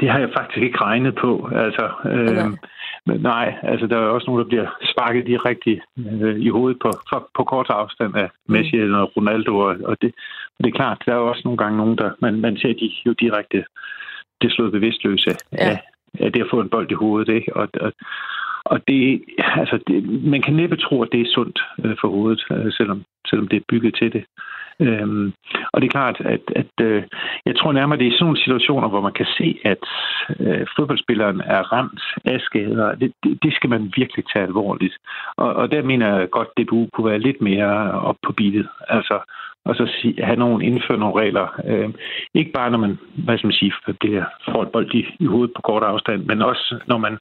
det 0.00 0.10
har 0.10 0.18
jeg 0.18 0.28
faktisk 0.36 0.62
ikke 0.64 0.78
regnet 0.80 1.14
på. 1.14 1.48
Altså, 1.54 1.84
øh, 2.10 2.22
okay. 2.22 2.56
Men 3.06 3.20
nej, 3.20 3.54
altså 3.62 3.86
der 3.86 3.96
er 3.96 4.06
også 4.06 4.26
nogen, 4.26 4.42
der 4.42 4.48
bliver 4.48 4.66
sparket 4.92 5.26
direkte 5.26 5.80
øh, 5.98 6.36
i 6.40 6.48
hovedet 6.48 6.78
på, 6.82 6.90
på, 7.10 7.28
på 7.36 7.44
kort 7.44 7.70
afstand 7.70 8.16
af 8.16 8.28
Messi 8.48 8.76
mm. 8.76 8.82
eller 8.82 9.02
Ronaldo, 9.02 9.58
og, 9.58 9.76
og 9.84 9.96
det, 10.02 10.14
det 10.58 10.66
er 10.66 10.78
klart, 10.80 11.02
der 11.06 11.12
er 11.12 11.16
også 11.16 11.42
nogle 11.44 11.58
gange 11.58 11.76
nogen, 11.78 11.98
der 11.98 12.10
man, 12.20 12.40
man 12.40 12.56
ser 12.56 12.72
de 12.72 12.92
jo 13.06 13.12
direkte 13.12 13.64
det 14.42 14.52
slået 14.52 14.72
bevidstløse 14.72 15.30
ja. 15.52 15.70
af, 15.70 15.80
af 16.20 16.32
det 16.32 16.40
at 16.40 16.50
få 16.50 16.60
en 16.60 16.68
bold 16.68 16.90
i 16.90 16.94
hovedet, 16.94 17.34
ikke? 17.34 17.56
Og, 17.56 17.68
og, 17.80 17.92
og 18.64 18.88
det, 18.88 19.22
altså 19.60 19.78
det, 19.86 20.24
man 20.24 20.42
kan 20.42 20.54
næppe 20.54 20.76
tro, 20.76 21.02
at 21.02 21.08
det 21.12 21.20
er 21.20 21.34
sundt 21.34 21.58
øh, 21.84 21.96
for 22.00 22.08
hovedet, 22.08 22.44
øh, 22.50 22.72
selvom, 22.72 23.04
selvom 23.28 23.48
det 23.48 23.56
er 23.56 23.68
bygget 23.68 23.94
til 23.94 24.12
det. 24.12 24.24
Øhm, 24.80 25.32
og 25.72 25.80
det 25.80 25.86
er 25.86 25.98
klart, 25.98 26.20
at, 26.20 26.40
at 26.56 26.74
øh, 26.80 27.02
jeg 27.46 27.56
tror 27.56 27.72
nærmere, 27.72 27.98
det 27.98 28.06
er 28.06 28.12
sådan 28.12 28.24
nogle 28.24 28.44
situationer, 28.44 28.88
hvor 28.88 29.00
man 29.00 29.12
kan 29.12 29.26
se, 29.38 29.58
at 29.64 29.84
øh, 30.40 30.66
fodboldspilleren 30.76 31.40
er 31.40 31.62
ramt 31.72 32.02
af 32.24 32.40
skader. 32.40 32.94
Det, 32.94 33.12
det, 33.24 33.42
det 33.42 33.54
skal 33.54 33.70
man 33.70 33.92
virkelig 33.96 34.24
tage 34.32 34.44
alvorligt. 34.44 34.96
Og, 35.36 35.52
og 35.54 35.72
der 35.72 35.82
mener 35.82 36.18
jeg 36.18 36.30
godt, 36.30 36.48
at 36.56 36.62
DBU 36.64 36.88
kunne 36.92 37.10
være 37.10 37.18
lidt 37.18 37.40
mere 37.40 37.92
op 38.08 38.16
på 38.26 38.32
beatet. 38.32 38.68
Altså, 38.88 39.18
og 39.64 39.74
så 39.76 39.86
sige, 40.00 40.24
have 40.24 40.36
nogen 40.36 40.62
indføre 40.62 40.98
nogle 40.98 41.20
regler. 41.20 41.46
Øh, 41.66 41.90
ikke 42.34 42.52
bare 42.52 42.70
når 42.70 42.78
man, 42.78 42.98
hvad 43.24 43.38
skal 43.38 43.46
man 43.46 43.60
sige, 43.60 43.72
bliver, 44.00 44.24
får 44.48 44.62
et 44.62 44.72
bold 44.72 44.94
i, 44.94 45.06
i 45.20 45.26
hovedet 45.26 45.54
på 45.56 45.62
kort 45.62 45.82
afstand, 45.82 46.24
men 46.24 46.42
også 46.42 46.80
når 46.86 46.98
man 46.98 47.18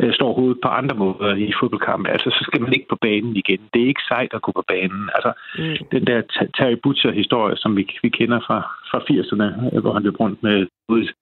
øh, 0.00 0.12
slår 0.12 0.32
hovedet 0.34 0.58
på 0.62 0.68
andre 0.68 0.96
måder 0.96 1.34
i 1.34 1.52
fodboldkampe. 1.60 2.08
Altså, 2.10 2.30
så 2.30 2.44
skal 2.48 2.60
man 2.60 2.72
ikke 2.72 2.88
på 2.88 2.98
banen 3.00 3.36
igen. 3.36 3.60
Det 3.74 3.82
er 3.82 3.86
ikke 3.86 4.08
sejt 4.08 4.32
at 4.34 4.42
gå 4.42 4.52
på 4.52 4.64
banen. 4.68 5.10
Altså, 5.14 5.32
mm. 5.58 5.86
den 5.92 6.06
der 6.06 6.22
Terry 6.56 6.76
Butcher-historie, 6.82 7.56
som 7.56 7.76
vi, 7.76 7.84
vi 8.02 8.08
kender 8.08 8.40
fra, 8.46 8.58
fra 8.90 8.98
80'erne, 9.10 9.80
hvor 9.80 9.92
han 9.92 10.02
løb 10.02 10.20
rundt 10.20 10.42
med 10.42 10.66
hovedet, 10.88 11.12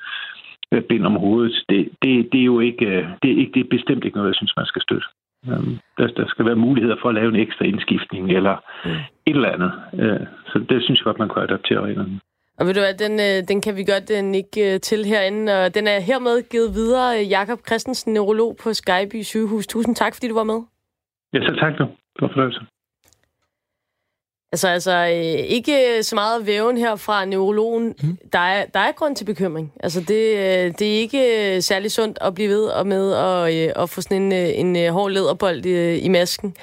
bind 0.88 1.06
om 1.06 1.16
hovedet, 1.16 1.64
det, 1.68 1.88
det, 2.02 2.32
det 2.32 2.40
er 2.40 2.44
jo 2.44 2.60
ikke, 2.60 2.86
øh, 2.86 3.06
det 3.22 3.30
er 3.32 3.36
ikke, 3.36 3.52
det 3.54 3.60
er 3.60 3.76
bestemt 3.76 4.04
ikke 4.04 4.16
noget, 4.16 4.28
jeg 4.28 4.34
synes, 4.34 4.56
man 4.56 4.66
skal 4.66 4.82
støtte. 4.82 5.06
Øhm, 5.48 5.78
der, 5.98 6.06
der 6.06 6.26
skal 6.28 6.44
være 6.46 6.56
muligheder 6.56 6.96
for 7.02 7.08
at 7.08 7.14
lave 7.14 7.28
en 7.28 7.36
ekstra 7.36 7.64
indskiftning 7.64 8.30
eller 8.32 8.56
mm. 8.84 8.90
et 9.26 9.36
eller 9.36 9.48
andet. 9.48 9.72
Øh, 9.94 10.26
så 10.46 10.58
det 10.58 10.82
synes 10.82 10.98
jeg 10.98 11.04
godt, 11.04 11.18
man 11.18 11.28
kunne 11.28 11.44
adaptere 11.44 11.80
reglerne. 11.80 12.20
Og 12.60 12.66
ved 12.66 12.74
du 12.74 12.80
hvad, 12.80 12.94
den, 12.94 13.20
øh, 13.20 13.48
den 13.48 13.60
kan 13.60 13.76
vi 13.76 13.84
godt 13.84 14.10
øh, 14.10 14.24
nikke 14.24 14.74
øh, 14.74 14.80
til 14.80 15.04
herinde, 15.04 15.64
og 15.64 15.74
den 15.74 15.86
er 15.86 16.00
hermed 16.00 16.42
givet 16.50 16.74
videre. 16.74 17.22
Jakob 17.22 17.60
Christensen, 17.66 18.12
neurolog 18.14 18.56
på 18.62 18.74
Skyby 18.74 19.22
sygehus. 19.22 19.66
Tusind 19.66 19.96
tak, 19.96 20.14
fordi 20.14 20.28
du 20.28 20.34
var 20.34 20.44
med. 20.44 20.60
Ja, 21.32 21.38
så 21.40 21.56
tak 21.60 21.72
du. 21.78 21.84
Det 21.84 22.20
var 22.20 22.28
fornøjelse. 22.28 22.60
Altså, 24.52 24.68
altså 24.68 25.04
ikke 25.48 26.02
så 26.02 26.14
meget 26.14 26.46
væven 26.46 26.76
her 26.78 26.96
fra 26.96 27.24
neurologen. 27.24 27.94
Mm. 28.02 28.18
Der, 28.32 28.38
er, 28.38 28.66
der 28.66 28.80
er 28.80 28.92
grund 28.92 29.16
til 29.16 29.24
bekymring. 29.24 29.72
Altså, 29.80 30.00
det, 30.00 30.18
det 30.78 30.94
er 30.94 30.98
ikke 31.00 31.62
særlig 31.62 31.90
sundt 31.90 32.18
at 32.20 32.34
blive 32.34 32.48
ved 32.48 32.64
og 32.64 32.86
med 32.86 33.12
at, 33.12 33.72
at 33.82 33.90
få 33.90 34.00
sådan 34.00 34.32
en, 34.32 34.76
en 34.76 34.92
hård 34.92 35.10
lederbold 35.10 35.66
i, 35.66 35.98
i 35.98 36.08
masken. 36.08 36.56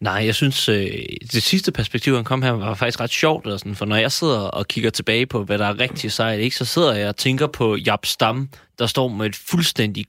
Nej, 0.00 0.22
jeg 0.26 0.34
synes, 0.34 0.68
øh, 0.68 0.90
det 1.32 1.42
sidste 1.42 1.72
perspektiv, 1.72 2.14
han 2.14 2.24
kom 2.24 2.42
her, 2.42 2.50
var 2.50 2.74
faktisk 2.74 3.00
ret 3.00 3.10
sjovt. 3.10 3.44
Eller 3.44 3.56
sådan, 3.56 3.74
for 3.74 3.84
når 3.84 3.96
jeg 3.96 4.12
sidder 4.12 4.38
og 4.38 4.68
kigger 4.68 4.90
tilbage 4.90 5.26
på, 5.26 5.44
hvad 5.44 5.58
der 5.58 5.66
er 5.66 5.80
rigtig 5.80 6.12
sejt, 6.12 6.40
ikke, 6.40 6.56
så 6.56 6.64
sidder 6.64 6.94
jeg 6.94 7.08
og 7.08 7.16
tænker 7.16 7.46
på 7.46 7.76
Jab 7.76 8.06
Stam, 8.06 8.48
der 8.78 8.86
står 8.86 9.08
med 9.08 9.26
et 9.26 9.36
fuldstændig 9.36 10.06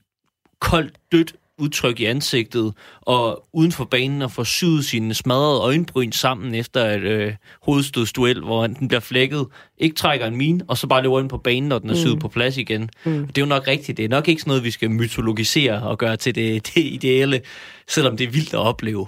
koldt, 0.60 0.94
dødt 1.12 1.34
udtryk 1.58 2.00
i 2.00 2.04
ansigtet, 2.04 2.74
og 3.00 3.44
uden 3.52 3.72
for 3.72 3.84
banen 3.84 4.22
og 4.22 4.32
får 4.32 4.44
syet 4.44 4.84
sine 4.84 5.14
smadrede 5.14 5.60
øjenbryn 5.60 6.12
sammen 6.12 6.54
efter 6.54 6.84
et 6.84 7.02
øh, 7.02 7.34
hovedstødsduel, 7.62 8.40
hvor 8.40 8.66
den 8.66 8.88
bliver 8.88 9.00
flækket, 9.00 9.46
ikke 9.78 9.96
trækker 9.96 10.26
en 10.26 10.36
min, 10.36 10.62
og 10.68 10.78
så 10.78 10.86
bare 10.86 11.02
løber 11.02 11.20
ind 11.20 11.28
på 11.28 11.38
banen, 11.38 11.68
når 11.68 11.78
den 11.78 11.90
er 11.90 11.94
syet 11.94 12.14
mm. 12.14 12.18
på 12.20 12.28
plads 12.28 12.56
igen. 12.56 12.90
Mm. 13.04 13.26
Det 13.26 13.38
er 13.38 13.42
jo 13.42 13.46
nok 13.46 13.66
rigtigt. 13.66 13.96
Det 13.96 14.04
er 14.04 14.08
nok 14.08 14.28
ikke 14.28 14.42
sådan 14.42 14.50
noget, 14.50 14.64
vi 14.64 14.70
skal 14.70 14.90
mytologisere 14.90 15.82
og 15.82 15.98
gøre 15.98 16.16
til 16.16 16.34
det, 16.34 16.66
det 16.74 16.84
ideelle, 16.84 17.40
selvom 17.88 18.16
det 18.16 18.26
er 18.26 18.30
vildt 18.30 18.54
at 18.54 18.60
opleve. 18.60 19.06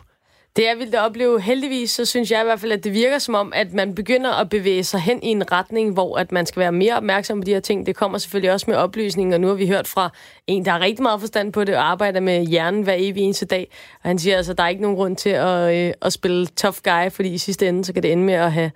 Det 0.57 0.69
er 0.69 0.75
vildt 0.77 0.95
at 0.95 1.01
opleve. 1.01 1.41
Heldigvis, 1.41 1.91
så 1.91 2.05
synes 2.05 2.31
jeg 2.31 2.41
i 2.41 2.45
hvert 2.45 2.61
fald, 2.61 2.73
at 2.73 2.85
det 2.85 2.93
virker 2.93 3.19
som 3.19 3.35
om, 3.35 3.53
at 3.57 3.73
man 3.73 3.95
begynder 3.95 4.31
at 4.31 4.49
bevæge 4.49 4.85
sig 4.85 5.01
hen 5.01 5.23
i 5.23 5.27
en 5.27 5.53
retning, 5.53 5.93
hvor 5.93 6.19
at 6.19 6.33
man 6.33 6.47
skal 6.47 6.61
være 6.61 6.73
mere 6.73 6.97
opmærksom 6.97 7.41
på 7.41 7.45
de 7.45 7.53
her 7.53 7.61
ting. 7.61 7.87
Det 7.87 7.97
kommer 7.97 8.19
selvfølgelig 8.19 8.53
også 8.53 8.65
med 8.69 8.77
oplysning, 8.77 9.35
og 9.35 9.41
nu 9.41 9.47
har 9.47 9.55
vi 9.55 9.67
hørt 9.67 9.89
fra 9.89 10.11
en, 10.47 10.65
der 10.65 10.71
har 10.71 10.81
rigtig 10.81 11.03
meget 11.03 11.21
forstand 11.21 11.53
på 11.53 11.65
det, 11.65 11.77
og 11.77 11.91
arbejder 11.91 12.21
med 12.21 12.47
hjernen 12.47 12.83
hver 12.83 12.95
evig 12.99 13.23
eneste 13.23 13.47
dag. 13.47 13.69
Og 14.03 14.11
han 14.11 14.19
siger 14.19 14.37
altså, 14.37 14.53
at 14.53 14.59
der 14.59 14.65
er 14.65 14.69
ikke 14.69 14.83
nogen 14.83 14.97
grund 14.97 15.17
til 15.17 15.31
at, 15.31 15.75
øh, 15.75 15.93
at 16.03 16.13
spille 16.13 16.47
tough 16.47 16.77
guy, 16.85 17.11
fordi 17.11 17.35
i 17.35 17.39
sidste 17.39 17.69
ende, 17.69 17.85
så 17.85 17.93
kan 17.93 18.03
det 18.03 18.13
ende 18.13 18.25
med 18.25 18.35
at 18.35 18.53
have 18.53 18.71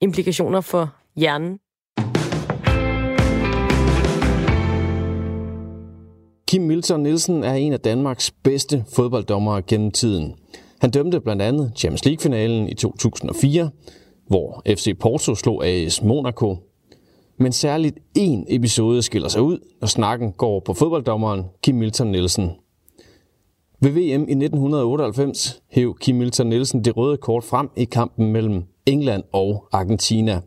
implikationer 0.00 0.60
for 0.60 0.94
hjernen. 1.16 1.58
Kim 6.48 6.62
Milton 6.62 7.00
Nielsen 7.00 7.44
er 7.44 7.54
en 7.54 7.72
af 7.72 7.80
Danmarks 7.80 8.30
bedste 8.30 8.84
fodbolddommere 8.96 9.62
gennem 9.62 9.90
tiden. 9.90 10.34
Han 10.84 10.90
dømte 10.90 11.20
blandt 11.20 11.42
andet 11.42 11.72
Champions 11.76 12.04
League-finalen 12.04 12.68
i 12.68 12.74
2004, 12.74 13.70
hvor 14.26 14.62
FC 14.66 14.98
Porto 15.00 15.34
slog 15.34 15.66
AS 15.66 16.02
Monaco. 16.02 16.56
Men 17.38 17.52
særligt 17.52 17.98
én 18.18 18.44
episode 18.48 19.02
skiller 19.02 19.28
sig 19.28 19.42
ud, 19.42 19.58
når 19.80 19.86
snakken 19.86 20.32
går 20.32 20.60
på 20.60 20.74
fodbolddommeren 20.74 21.44
Kim 21.62 21.74
Milton 21.74 22.06
Nielsen. 22.06 22.50
Ved 23.80 23.90
VM 23.90 24.28
i 24.28 24.44
1998 24.44 25.62
hæv 25.70 25.96
Kim 26.00 26.16
Milton 26.16 26.46
Nielsen 26.46 26.84
det 26.84 26.96
røde 26.96 27.16
kort 27.16 27.44
frem 27.44 27.70
i 27.76 27.84
kampen 27.84 28.32
mellem 28.32 28.62
England 28.86 29.22
og 29.32 29.68
Argentina. 29.72 30.40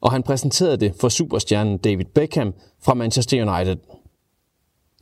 Og 0.00 0.12
han 0.12 0.22
præsenterede 0.22 0.76
det 0.76 0.94
for 1.00 1.08
superstjernen 1.08 1.78
David 1.78 2.06
Beckham 2.14 2.54
fra 2.82 2.94
Manchester 2.94 3.52
United. 3.52 3.76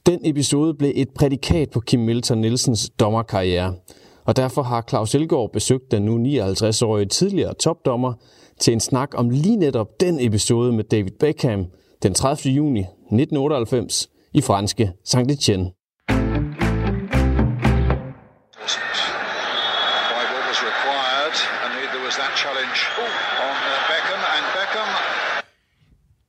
Den 0.06 0.20
episode 0.24 0.74
blev 0.74 0.92
et 0.94 1.08
prædikat 1.10 1.70
på 1.70 1.80
Kim 1.80 2.00
Milton 2.00 2.38
Nielsens 2.38 2.90
dommerkarriere, 2.90 3.74
og 4.26 4.36
derfor 4.36 4.62
har 4.62 4.84
Claus 4.88 5.14
Elgaard 5.14 5.52
besøgt 5.52 5.90
den 5.90 6.02
nu 6.02 6.18
59-årige 6.18 7.06
tidligere 7.06 7.54
topdommer 7.54 8.12
til 8.60 8.72
en 8.72 8.80
snak 8.80 9.10
om 9.14 9.30
lige 9.30 9.56
netop 9.56 10.00
den 10.00 10.20
episode 10.20 10.72
med 10.72 10.84
David 10.84 11.12
Beckham 11.20 11.66
den 12.02 12.14
30. 12.14 12.54
juni 12.54 12.80
1998 12.80 14.08
i 14.32 14.40
franske 14.40 14.92
Saint-Etienne. 15.04 15.70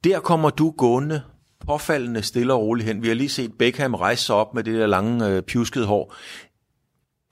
Der 0.04 0.20
kommer 0.20 0.50
du 0.50 0.72
gående 0.78 1.22
påfaldende 1.68 2.22
stille 2.22 2.54
og 2.54 2.62
roligt 2.62 2.88
hen. 2.88 3.04
Vi 3.04 3.08
har 3.08 3.16
lige 3.16 3.30
set 3.30 3.52
Beckham 3.60 3.94
rejse 3.96 4.26
sig 4.26 4.36
op 4.36 4.54
med 4.54 4.64
det 4.64 4.80
der 4.80 4.88
lange, 4.88 5.28
øh, 5.28 5.42
pjuskede 5.42 5.86
hår 5.86 6.14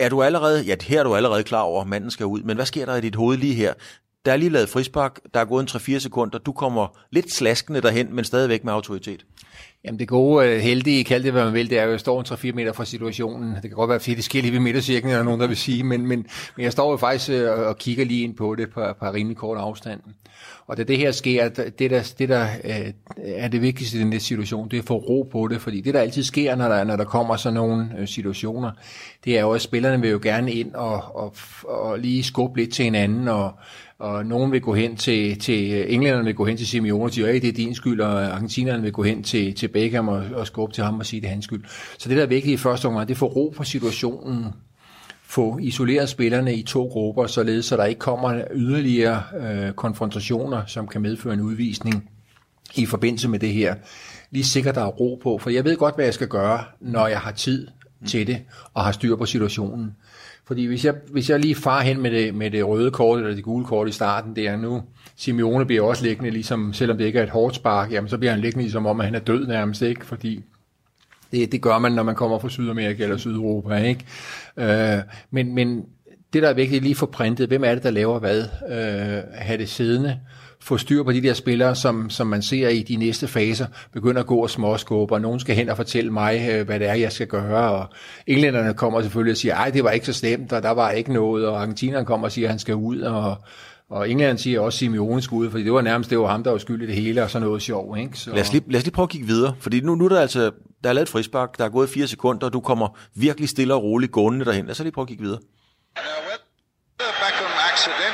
er 0.06 0.10
du 0.10 0.24
allerede, 0.24 0.62
ja, 0.62 0.76
her 0.82 1.00
er 1.00 1.04
du 1.04 1.16
allerede 1.16 1.44
klar 1.44 1.62
over, 1.62 1.82
at 1.82 1.88
manden 1.88 2.12
skal 2.12 2.26
ud, 2.26 2.44
men 2.44 2.56
hvad 2.56 2.66
sker 2.66 2.86
der 2.86 2.96
i 2.96 3.02
dit 3.02 3.16
hoved 3.16 3.38
lige 3.38 3.54
her? 3.54 3.74
Der 4.26 4.32
er 4.32 4.38
lige 4.38 4.50
lavet 4.50 4.70
frispark, 4.70 5.20
der 5.34 5.40
er 5.40 5.46
gået 5.46 5.62
en 5.74 5.96
3-4 5.96 6.00
sekunder, 6.00 6.38
du 6.38 6.52
kommer 6.52 7.00
lidt 7.12 7.34
slaskende 7.34 7.82
derhen, 7.82 8.16
men 8.16 8.26
stadigvæk 8.26 8.64
med 8.64 8.74
autoritet. 8.74 9.26
Jamen 9.86 10.00
det 10.00 10.08
gode, 10.08 10.48
øh, 10.48 10.60
heldige, 10.60 11.04
kald 11.04 11.24
det 11.24 11.32
hvad 11.32 11.44
man 11.46 11.54
vil, 11.54 11.70
det 11.70 11.80
er 11.80 11.84
jo, 11.84 11.88
at 11.88 11.92
jeg 11.92 12.00
står 12.00 12.20
en 12.20 12.26
3-4 12.26 12.54
meter 12.54 12.74
fra 12.74 12.86
situationen. 12.86 13.54
Det 13.56 13.62
kan 13.62 13.72
godt 13.72 13.90
være, 13.90 14.00
fordi 14.00 14.16
det 14.16 14.24
sker 14.24 14.42
lige 14.42 14.54
ved 14.54 14.60
midtercirklen, 14.60 15.12
eller 15.12 15.24
nogen, 15.24 15.40
der 15.40 15.48
vil 15.48 15.58
sige, 15.58 15.84
men, 15.84 16.08
men, 16.08 16.26
men 16.58 16.64
jeg 16.64 16.72
står 16.72 16.92
jo 16.92 16.98
faktisk 16.98 17.30
øh, 17.30 17.60
og 17.60 17.78
kigger 17.78 18.06
lige 18.06 18.24
ind 18.24 18.36
på 18.36 18.56
det 18.56 18.70
på, 18.70 18.86
på 19.00 19.06
rimelig 19.06 19.38
kort 19.38 19.58
afstand. 19.58 20.00
Og 20.68 20.78
da 20.78 20.84
det 20.84 20.98
her 20.98 21.12
sker, 21.12 21.50
det 21.50 21.90
der, 21.90 22.14
det 22.20 22.30
der 22.30 22.48
øh, 22.64 22.94
er 23.18 23.48
det 23.48 23.62
vigtigste 23.62 23.98
i 23.98 24.02
den 24.02 24.12
der 24.12 24.20
situation, 24.20 24.70
det 24.70 24.78
er 24.78 24.82
at 24.82 24.88
få 24.88 24.98
ro 24.98 25.30
på 25.32 25.48
det, 25.48 25.62
fordi 25.62 25.82
det 25.82 25.94
der 25.94 26.00
altid 26.00 26.24
sker, 26.24 26.56
når 26.56 26.68
der, 26.68 26.84
når 26.84 26.96
der 26.96 27.06
kommer 27.06 27.36
sådan 27.36 27.54
nogle 27.54 27.90
øh, 28.00 28.08
situationer, 28.08 28.72
det 29.26 29.38
er 29.38 29.42
jo, 29.42 29.52
at 29.52 29.62
spillerne 29.62 30.02
vil 30.02 30.10
jo 30.10 30.20
gerne 30.24 30.54
ind 30.54 30.74
og, 30.74 31.16
og, 31.16 31.36
og 31.64 32.00
lige 32.00 32.24
skubbe 32.24 32.60
lidt 32.60 32.74
til 32.74 32.86
hinanden, 32.86 33.28
og, 33.28 33.52
og 34.04 34.26
nogen 34.26 34.52
vil 34.52 34.62
gå 34.62 34.74
hen 34.74 34.96
til, 34.96 35.40
til 35.40 35.72
øh, 35.72 35.86
englænderne 35.94 36.26
vil 36.26 36.36
gå 36.36 36.46
hen 36.46 36.58
til 36.58 36.68
Simeone 36.68 37.04
og 37.04 37.14
sige, 37.14 37.28
hey, 37.28 37.42
det 37.42 37.50
er 37.50 37.54
din 37.54 37.76
skyld, 37.76 38.02
og 38.02 38.24
argentinerne 38.24 38.84
vil 38.84 38.92
gå 38.92 39.04
hen 39.04 39.24
til, 39.24 39.56
til 39.56 39.68
Beckham 39.68 40.08
og, 40.08 40.24
og 40.34 40.48
skubbe 40.48 40.76
til 40.76 40.84
ham 40.84 41.00
og 41.00 41.06
sige, 41.06 41.22
det 41.22 41.28
er 41.28 41.32
hans 41.32 41.46
skyld. 41.46 41.64
Så 41.98 42.10
det 42.10 42.18
der 42.18 42.24
er 42.24 42.28
vigtigt 42.28 42.54
i 42.54 42.58
første 42.58 42.86
omgang, 42.86 43.08
det 43.08 43.14
er 43.14 43.16
at 43.16 43.20
få 43.20 43.26
ro 43.26 43.54
på 43.58 43.64
situationen, 43.64 44.46
få 45.24 45.58
isoleret 45.62 46.10
spillerne 46.10 46.56
i 46.56 46.64
to 46.64 46.86
grupper, 46.86 47.28
således 47.28 47.66
så 47.66 47.78
der 47.78 47.86
ikke 47.86 48.00
kommer 48.00 48.42
yderligere 48.54 49.24
øh, 49.40 49.72
konfrontationer, 49.72 50.66
som 50.66 50.88
kan 50.88 51.02
medføre 51.02 51.34
en 51.34 51.42
udvisning 51.42 52.10
i 52.76 52.86
forbindelse 52.86 53.30
med 53.30 53.40
det 53.40 53.54
her. 53.54 53.76
Lige 54.32 54.44
sikkert, 54.44 54.76
der 54.76 54.82
er 54.82 54.88
ro 54.88 55.20
på, 55.24 55.38
for 55.38 55.50
jeg 55.50 55.64
ved 55.64 55.78
godt, 55.78 55.96
hvad 55.96 56.06
jeg 56.06 56.14
skal 56.14 56.28
gøre, 56.28 56.64
når 56.80 57.08
jeg 57.08 57.20
har 57.20 57.32
tid 57.32 57.68
til 58.08 58.28
det, 58.28 58.42
og 58.74 58.84
har 58.84 58.92
styr 58.92 59.16
på 59.16 59.26
situationen. 59.26 59.96
Fordi 60.48 60.66
hvis 60.66 60.86
jeg, 60.86 60.94
hvis 61.12 61.30
jeg 61.30 61.40
lige 61.40 61.56
far 61.56 61.82
hen 61.82 62.02
med 62.02 62.12
det, 62.12 62.36
med 62.36 62.52
det 62.52 62.68
røde 62.68 62.92
kort, 62.92 63.20
eller 63.20 63.36
det 63.36 63.44
gule 63.44 63.66
kort 63.66 63.90
i 63.90 63.92
starten, 63.92 64.36
det 64.36 64.48
er 64.48 64.56
nu, 64.56 64.84
Simeone 65.16 65.66
bliver 65.66 65.82
også 65.82 66.04
liggende, 66.04 66.30
ligesom, 66.30 66.74
selvom 66.74 66.98
det 66.98 67.06
ikke 67.06 67.20
er 67.20 67.24
et 67.24 67.30
hårdt 67.30 67.56
spark, 67.56 67.92
jamen 67.92 68.10
så 68.10 68.18
bliver 68.18 68.32
han 68.32 68.42
liggende 68.42 68.64
ligesom 68.64 68.86
om, 68.86 69.00
at 69.00 69.06
han 69.06 69.16
er 69.16 69.20
død 69.20 69.48
nærmest, 69.48 69.82
ikke? 69.82 70.06
Fordi 70.06 70.44
det, 71.32 71.52
det 71.52 71.62
gør 71.62 71.80
man, 71.80 71.92
når 71.92 72.04
man 72.04 72.16
kommer 72.16 72.40
fra 72.40 72.50
Sydamerika 72.50 73.04
eller 73.04 73.18
Sydeuropa, 73.18 73.76
ikke? 73.76 74.06
Øh, 74.58 75.00
men, 75.32 75.56
men 75.56 75.86
det, 76.34 76.44
der 76.44 76.50
er 76.50 76.54
vigtigt 76.54 76.84
lige 76.84 76.96
for 76.96 77.06
printet, 77.06 77.48
hvem 77.48 77.64
er 77.64 77.74
det, 77.74 77.84
der 77.84 77.92
laver 77.92 78.20
hvad? 78.20 78.44
Øh, 78.70 79.24
have 79.34 79.58
det 79.58 79.70
siddende, 79.70 80.20
få 80.64 80.78
styr 80.78 81.04
på 81.04 81.12
de 81.12 81.22
der 81.22 81.34
spillere, 81.34 81.76
som, 81.76 82.10
som 82.10 82.28
man 82.28 82.42
ser 82.42 82.70
i 82.70 82.82
de 82.82 82.96
næste 82.96 83.28
faser, 83.28 83.66
begynder 83.94 84.22
at 84.22 84.28
gå 84.28 84.36
og 84.36 84.50
småskubbe, 84.50 85.14
og 85.14 85.22
nogen 85.22 85.40
skal 85.40 85.56
hen 85.56 85.70
og 85.70 85.78
fortælle 85.78 86.12
mig, 86.12 86.50
øh, 86.52 86.66
hvad 86.66 86.80
det 86.80 86.88
er, 86.88 86.94
jeg 86.94 87.12
skal 87.12 87.28
gøre, 87.28 87.72
og 87.72 87.88
englænderne 88.28 88.74
kommer 88.74 89.02
selvfølgelig 89.02 89.32
og 89.32 89.38
siger, 89.38 89.56
ej, 89.56 89.70
det 89.70 89.84
var 89.84 89.92
ikke 89.92 90.06
så 90.06 90.14
slemt, 90.14 90.54
og 90.54 90.64
der 90.64 90.72
var 90.72 90.92
ikke 90.92 91.14
noget, 91.14 91.48
og 91.48 91.62
argentinerne 91.62 92.06
kommer 92.06 92.28
og 92.28 92.32
siger, 92.32 92.48
at 92.48 92.50
han 92.50 92.60
skal 92.60 92.76
ud, 92.76 93.00
og, 93.00 93.38
og 93.90 94.10
England 94.10 94.38
siger 94.38 94.60
også 94.60 94.80
Simeone 94.80 95.22
skulle 95.22 95.46
ud, 95.46 95.52
fordi 95.52 95.64
det 95.64 95.74
var 95.74 95.82
nærmest 95.82 96.10
det 96.10 96.20
var 96.20 96.28
ham, 96.28 96.44
der 96.44 96.52
var 96.52 96.58
skyld 96.58 96.84
i 96.84 96.86
det 96.86 96.96
hele, 96.96 97.24
og 97.24 97.30
sådan 97.30 97.48
noget 97.48 97.62
sjov. 97.62 97.98
Ikke? 97.98 98.20
Så... 98.20 98.32
Lad, 98.32 98.42
os 98.42 98.52
lige, 98.52 98.64
lad 98.68 98.80
os 98.80 98.84
lige 98.84 98.94
prøve 98.94 99.04
at 99.04 99.10
kigge 99.10 99.28
videre, 99.28 99.56
fordi 99.60 99.82
nu, 99.82 99.96
nu 99.96 100.06
er 100.06 100.10
der 100.10 100.22
altså 100.22 100.52
der 100.84 100.90
er 100.90 100.94
lavet 100.94 101.06
et 101.06 101.12
frispark, 101.12 101.58
der 101.58 101.66
er 101.66 101.70
gået 101.70 101.90
fire 101.90 102.08
sekunder, 102.08 102.46
og 102.48 102.54
du 102.54 102.60
kommer 102.60 102.98
virkelig 103.16 103.50
stille 103.50 103.74
og 103.74 103.84
roligt 103.84 104.12
gående 104.12 104.46
derhen. 104.46 104.66
Lad 104.66 104.72
os 104.72 104.80
lige 104.80 104.92
prøve 104.92 105.04
at 105.04 105.08
kigge 105.08 105.24
videre. 105.24 105.40
Beckham 106.98 107.52
accidentally 107.74 108.13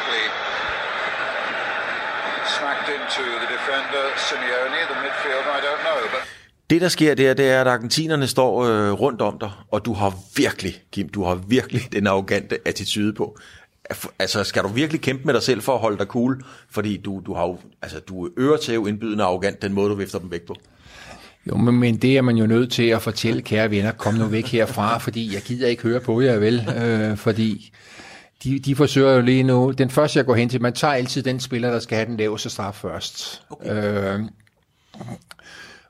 Simeone, 4.29 4.79
the 4.91 4.97
midfielder, 5.03 5.53
I 5.57 5.61
don't 5.67 5.81
know, 5.87 5.99
but 6.13 6.23
det, 6.69 6.81
der 6.81 6.87
sker 6.87 7.15
der, 7.15 7.33
det 7.33 7.49
er, 7.49 7.61
at 7.61 7.67
argentinerne 7.67 8.27
står 8.27 8.63
øh, 8.63 8.91
rundt 8.91 9.21
om 9.21 9.37
dig, 9.39 9.51
og 9.71 9.85
du 9.85 9.93
har 9.93 10.13
virkelig, 10.37 10.83
Kim, 10.91 11.09
du 11.09 11.23
har 11.23 11.35
virkelig 11.35 11.81
den 11.91 12.07
arrogante 12.07 12.57
attitude 12.65 13.13
på. 13.13 13.37
Altså, 14.19 14.43
skal 14.43 14.63
du 14.63 14.67
virkelig 14.67 15.01
kæmpe 15.01 15.23
med 15.25 15.33
dig 15.33 15.43
selv 15.43 15.61
for 15.61 15.73
at 15.73 15.79
holde 15.79 15.97
dig 15.97 16.05
cool? 16.05 16.43
Fordi 16.69 16.97
du, 16.97 17.21
du 17.25 17.33
har 17.33 17.43
jo, 17.43 17.57
altså, 17.81 17.99
du 17.99 18.25
er 18.25 18.29
øretæv 18.37 18.85
indbydende 18.87 19.23
arrogant, 19.23 19.61
den 19.61 19.73
måde, 19.73 19.89
du 19.89 19.95
vifter 19.95 20.19
dem 20.19 20.31
væk 20.31 20.41
på. 20.41 20.55
Jo, 21.47 21.57
men, 21.57 21.79
men 21.79 21.97
det 21.97 22.17
er 22.17 22.21
man 22.21 22.37
jo 22.37 22.45
nødt 22.45 22.71
til 22.71 22.83
at 22.83 23.01
fortælle, 23.01 23.41
kære 23.41 23.71
venner, 23.71 23.91
kom 23.91 24.13
nu 24.13 24.25
væk 24.25 24.45
herfra, 24.45 24.97
fordi 24.97 25.33
jeg 25.33 25.41
gider 25.41 25.67
ikke 25.67 25.83
høre 25.83 25.99
på 25.99 26.21
jer, 26.21 26.37
vel? 26.37 26.73
Øh, 26.83 27.17
fordi 27.17 27.73
de, 28.43 28.60
de 28.60 28.75
forsøger 28.75 29.13
jo 29.13 29.21
lige 29.21 29.43
nu, 29.43 29.71
den 29.71 29.89
første 29.89 30.17
jeg 30.17 30.25
går 30.25 30.36
hen 30.36 30.49
til, 30.49 30.62
man 30.62 30.73
tager 30.73 30.93
altid 30.93 31.23
den 31.23 31.39
spiller, 31.39 31.71
der 31.71 31.80
skal 31.80 31.95
have 31.95 32.06
den 32.06 32.17
laveste 32.17 32.49
straf 32.49 32.75
først. 32.75 33.41
Okay. 33.49 34.13
Øh, 34.13 34.19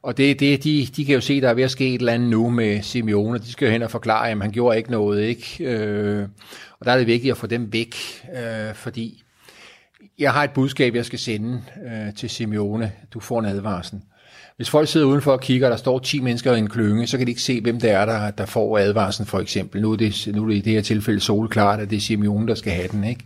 Og 0.01 0.17
det, 0.17 0.39
det, 0.39 0.63
de, 0.63 0.87
de 0.95 1.05
kan 1.05 1.15
jo 1.15 1.21
se, 1.21 1.41
der 1.41 1.49
er 1.49 1.53
ved 1.53 1.63
at 1.63 1.71
ske 1.71 1.87
et 1.93 1.99
eller 1.99 2.13
andet 2.13 2.29
nu 2.29 2.49
med 2.49 2.81
Simeone. 2.81 3.37
De 3.39 3.51
skal 3.51 3.65
jo 3.65 3.71
hen 3.71 3.81
og 3.81 3.91
forklare, 3.91 4.29
at 4.29 4.41
han 4.41 4.51
gjorde 4.51 4.77
ikke 4.77 4.91
noget. 4.91 5.21
Ikke? 5.21 5.63
Øh, 5.65 6.27
og 6.79 6.85
der 6.85 6.91
er 6.91 6.97
det 6.97 7.07
vigtigt 7.07 7.31
at 7.31 7.37
få 7.37 7.47
dem 7.47 7.73
væk, 7.73 7.95
øh, 8.37 8.73
fordi 8.75 9.23
jeg 10.19 10.33
har 10.33 10.43
et 10.43 10.51
budskab, 10.51 10.95
jeg 10.95 11.05
skal 11.05 11.19
sende 11.19 11.63
øh, 11.85 12.13
til 12.13 12.29
Simeone. 12.29 12.91
Du 13.13 13.19
får 13.19 13.39
en 13.39 13.45
advarsel. 13.45 13.99
Hvis 14.59 14.69
folk 14.69 14.87
sidder 14.87 15.07
udenfor 15.07 15.31
og 15.31 15.41
kigger, 15.41 15.67
og 15.67 15.71
der 15.71 15.77
står 15.77 15.99
10 15.99 16.21
mennesker 16.21 16.53
i 16.53 16.59
en 16.59 16.69
klynge, 16.69 17.07
så 17.07 17.17
kan 17.17 17.27
de 17.27 17.31
ikke 17.31 17.41
se, 17.41 17.61
hvem 17.61 17.79
det 17.79 17.91
er, 17.91 18.05
der, 18.05 18.31
der 18.31 18.45
får 18.45 18.77
advarslen 18.77 19.27
for 19.27 19.39
eksempel. 19.39 19.81
Nu 19.81 19.91
er, 19.91 19.95
det, 19.95 20.27
nu 20.33 20.43
er 20.43 20.47
det 20.47 20.55
i 20.55 20.61
det 20.61 20.73
her 20.73 20.81
tilfælde 20.81 21.19
solklart, 21.19 21.79
at 21.79 21.89
det 21.89 21.95
er 21.95 21.99
Simeone, 21.99 22.47
der 22.47 22.55
skal 22.55 22.73
have 22.73 22.87
den. 22.87 23.03
Ikke? 23.03 23.23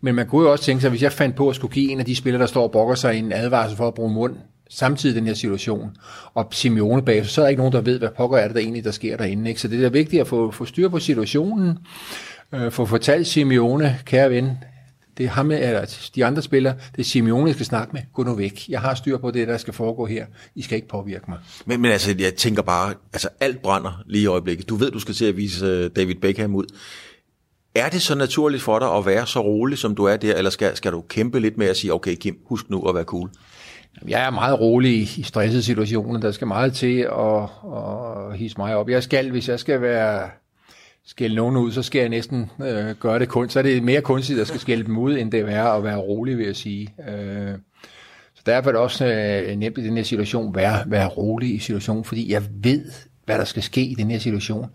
Men 0.00 0.14
man 0.14 0.26
kunne 0.26 0.44
jo 0.44 0.52
også 0.52 0.64
tænke 0.64 0.80
sig, 0.80 0.90
hvis 0.90 1.02
jeg 1.02 1.12
fandt 1.12 1.36
på 1.36 1.48
at 1.48 1.56
skulle 1.56 1.74
give 1.74 1.90
en 1.90 2.00
af 2.00 2.06
de 2.06 2.16
spillere, 2.16 2.40
der 2.40 2.46
står 2.46 2.62
og 2.62 2.72
bokker 2.72 2.94
sig 2.94 3.18
en 3.18 3.32
advarsel 3.32 3.76
for 3.76 3.88
at 3.88 3.94
bruge 3.94 4.12
mund, 4.12 4.36
samtidig 4.70 5.16
i 5.16 5.18
den 5.18 5.26
her 5.26 5.34
situation, 5.34 5.96
og 6.34 6.48
Simeone 6.50 7.02
bag, 7.02 7.26
så 7.26 7.40
er 7.40 7.44
der 7.44 7.50
ikke 7.50 7.60
nogen, 7.60 7.72
der 7.72 7.80
ved, 7.80 7.98
hvad 7.98 8.08
pokker 8.16 8.38
er 8.38 8.46
det 8.46 8.54
der 8.54 8.60
egentlig, 8.60 8.84
der 8.84 8.90
sker 8.90 9.16
derinde. 9.16 9.48
Ikke? 9.48 9.60
Så 9.60 9.68
det 9.68 9.84
er 9.84 9.90
vigtigt 9.90 10.20
at 10.20 10.26
få, 10.26 10.50
få 10.50 10.64
styr 10.64 10.88
på 10.88 10.98
situationen, 10.98 11.78
øh, 12.52 12.70
få 12.70 12.86
fortalt 12.86 13.26
Simeone, 13.26 13.98
kære 14.04 14.30
ven, 14.30 14.50
det 15.18 15.26
er 15.26 15.30
ham, 15.30 15.50
eller 15.50 16.10
de 16.14 16.24
andre 16.24 16.42
spillere, 16.42 16.74
det 16.96 17.00
er 17.00 17.04
Simeone, 17.04 17.46
jeg 17.46 17.54
skal 17.54 17.66
snakke 17.66 17.92
med. 17.92 18.02
Gå 18.12 18.22
nu 18.22 18.34
væk. 18.34 18.64
Jeg 18.68 18.80
har 18.80 18.94
styr 18.94 19.18
på 19.18 19.30
det, 19.30 19.48
der 19.48 19.58
skal 19.58 19.74
foregå 19.74 20.06
her. 20.06 20.26
I 20.54 20.62
skal 20.62 20.76
ikke 20.76 20.88
påvirke 20.88 21.24
mig. 21.28 21.38
Men, 21.66 21.80
men 21.80 21.90
altså, 21.90 22.14
jeg 22.18 22.34
tænker 22.34 22.62
bare, 22.62 22.94
altså 23.12 23.28
alt 23.40 23.62
brænder 23.62 24.02
lige 24.06 24.22
i 24.22 24.26
øjeblikket. 24.26 24.68
Du 24.68 24.76
ved, 24.76 24.90
du 24.90 24.98
skal 24.98 25.14
til 25.14 25.24
at 25.24 25.36
vise 25.36 25.66
øh, 25.66 25.90
David 25.96 26.14
Beckham 26.14 26.54
ud. 26.54 26.64
Er 27.74 27.88
det 27.88 28.02
så 28.02 28.14
naturligt 28.14 28.62
for 28.62 28.78
dig 28.78 28.96
at 28.96 29.06
være 29.06 29.26
så 29.26 29.40
rolig, 29.40 29.78
som 29.78 29.94
du 29.94 30.04
er 30.04 30.16
der, 30.16 30.34
eller 30.34 30.50
skal, 30.50 30.76
skal 30.76 30.92
du 30.92 31.00
kæmpe 31.00 31.40
lidt 31.40 31.58
med 31.58 31.66
at 31.66 31.76
sige, 31.76 31.92
okay 31.92 32.14
Kim, 32.14 32.38
husk 32.46 32.70
nu 32.70 32.88
at 32.88 32.94
være 32.94 33.04
cool? 33.04 33.30
Jeg 34.08 34.26
er 34.26 34.30
meget 34.30 34.60
rolig 34.60 35.18
i 35.18 35.22
stressede 35.22 35.62
situationer. 35.62 36.20
Der 36.20 36.32
skal 36.32 36.46
meget 36.46 36.72
til 36.72 36.98
at, 36.98 37.42
at 37.76 38.38
hisse 38.38 38.58
mig 38.58 38.76
op. 38.76 38.88
Jeg 38.88 39.02
skal, 39.02 39.30
hvis 39.30 39.48
jeg 39.48 39.60
skal 39.60 39.80
være 39.80 40.28
skælde 41.06 41.36
nogen 41.36 41.56
ud, 41.56 41.72
så 41.72 41.82
skal 41.82 41.98
jeg 41.98 42.08
næsten 42.08 42.50
øh, 42.62 42.90
gøre 43.00 43.18
det 43.18 43.28
kun. 43.28 43.48
Så 43.48 43.58
er 43.58 43.62
det 43.62 43.82
mere 43.82 44.00
kunstigt 44.00 44.40
at 44.40 44.46
skal 44.46 44.60
skælde 44.60 44.84
dem 44.84 44.98
ud, 44.98 45.16
end 45.16 45.32
det 45.32 45.40
er 45.40 45.64
at 45.64 45.84
være 45.84 45.98
rolig, 45.98 46.38
vil 46.38 46.46
jeg 46.46 46.56
sige. 46.56 46.94
Øh, 47.08 47.58
så 48.34 48.42
derfor 48.46 48.70
er 48.70 48.72
det 48.72 48.80
også 48.80 49.06
øh, 49.06 49.56
nemt 49.56 49.78
i 49.78 49.84
den 49.84 49.96
her 49.96 50.04
situation, 50.04 50.54
være, 50.54 50.90
være 50.90 51.08
rolig 51.08 51.54
i 51.54 51.58
situationen, 51.58 52.04
fordi 52.04 52.32
jeg 52.32 52.42
ved, 52.50 52.84
hvad 53.24 53.38
der 53.38 53.44
skal 53.44 53.62
ske 53.62 53.80
i 53.80 53.94
den 53.94 54.10
her 54.10 54.18
situation. 54.18 54.70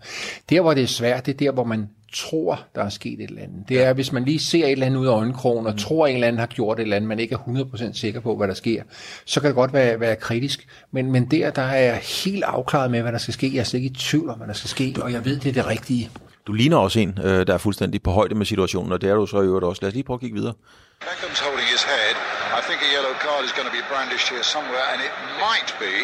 Der, 0.50 0.60
hvor 0.60 0.74
det 0.74 0.82
er 0.82 0.86
svært, 0.86 1.26
det 1.26 1.32
er 1.32 1.36
der, 1.36 1.52
hvor 1.52 1.64
man 1.64 1.88
tror, 2.12 2.64
der 2.74 2.84
er 2.84 2.88
sket 2.88 3.20
et 3.20 3.30
eller 3.30 3.42
andet. 3.42 3.68
Det 3.68 3.82
er, 3.82 3.92
hvis 3.92 4.12
man 4.12 4.24
lige 4.24 4.38
ser 4.38 4.66
et 4.66 4.72
eller 4.72 4.86
andet 4.86 5.00
ud 5.00 5.06
af 5.06 5.12
øjenkrogen, 5.12 5.66
og 5.66 5.72
mm. 5.72 5.78
tror, 5.78 6.06
at 6.06 6.10
en 6.10 6.16
eller 6.16 6.28
anden 6.28 6.40
har 6.40 6.46
gjort 6.46 6.78
et 6.78 6.82
eller 6.82 6.96
andet, 6.96 7.08
man 7.08 7.18
ikke 7.18 7.34
er 7.34 7.38
100% 7.38 7.92
sikker 7.92 8.20
på, 8.20 8.36
hvad 8.36 8.48
der 8.48 8.54
sker, 8.54 8.82
så 9.24 9.40
kan 9.40 9.48
det 9.48 9.54
godt 9.54 9.72
være, 9.72 10.00
være 10.00 10.16
kritisk. 10.16 10.66
Men, 10.90 11.12
men 11.12 11.30
der, 11.30 11.50
der 11.50 11.62
er 11.62 11.82
jeg 11.82 12.00
helt 12.24 12.44
afklaret 12.44 12.90
med, 12.90 13.02
hvad 13.02 13.12
der 13.12 13.18
skal 13.18 13.34
ske. 13.34 13.50
Jeg 13.54 13.60
er 13.60 13.64
slet 13.64 13.80
ikke 13.80 13.92
i 13.92 13.94
tvivl 13.94 14.30
om, 14.30 14.38
hvad 14.38 14.48
der 14.48 14.54
skal 14.54 14.70
ske, 14.70 14.94
og 15.02 15.12
jeg 15.12 15.24
ved, 15.24 15.40
det 15.40 15.48
er 15.48 15.52
det 15.52 15.66
rigtige. 15.66 16.10
Du 16.46 16.52
ligner 16.52 16.76
også 16.76 17.00
en, 17.00 17.18
øh, 17.24 17.46
der 17.46 17.54
er 17.54 17.58
fuldstændig 17.58 18.02
på 18.02 18.10
højde 18.10 18.34
med 18.34 18.46
situationen, 18.46 18.92
og 18.92 19.00
det 19.00 19.10
er 19.10 19.14
du 19.14 19.26
så 19.26 19.40
i 19.40 19.44
øvrigt 19.44 19.64
også. 19.64 19.82
Lad 19.82 19.88
os 19.88 19.94
lige 19.94 20.04
prøve 20.04 20.16
at 20.16 20.20
kigge 20.20 20.36
videre. 20.36 20.54
Beckham's 21.04 21.40
holding 21.46 21.68
his 21.76 21.84
head. 21.92 22.14
I 22.58 22.60
think 22.68 22.78
a 22.88 22.90
yellow 22.96 23.14
card 23.24 23.42
is 23.48 23.52
going 23.58 23.68
to 23.70 23.74
be 23.80 23.84
brandished 23.92 24.28
here 24.34 24.44
somewhere, 24.54 24.86
and 24.92 24.98
it 25.08 25.14
might 25.46 25.70
be 25.84 25.94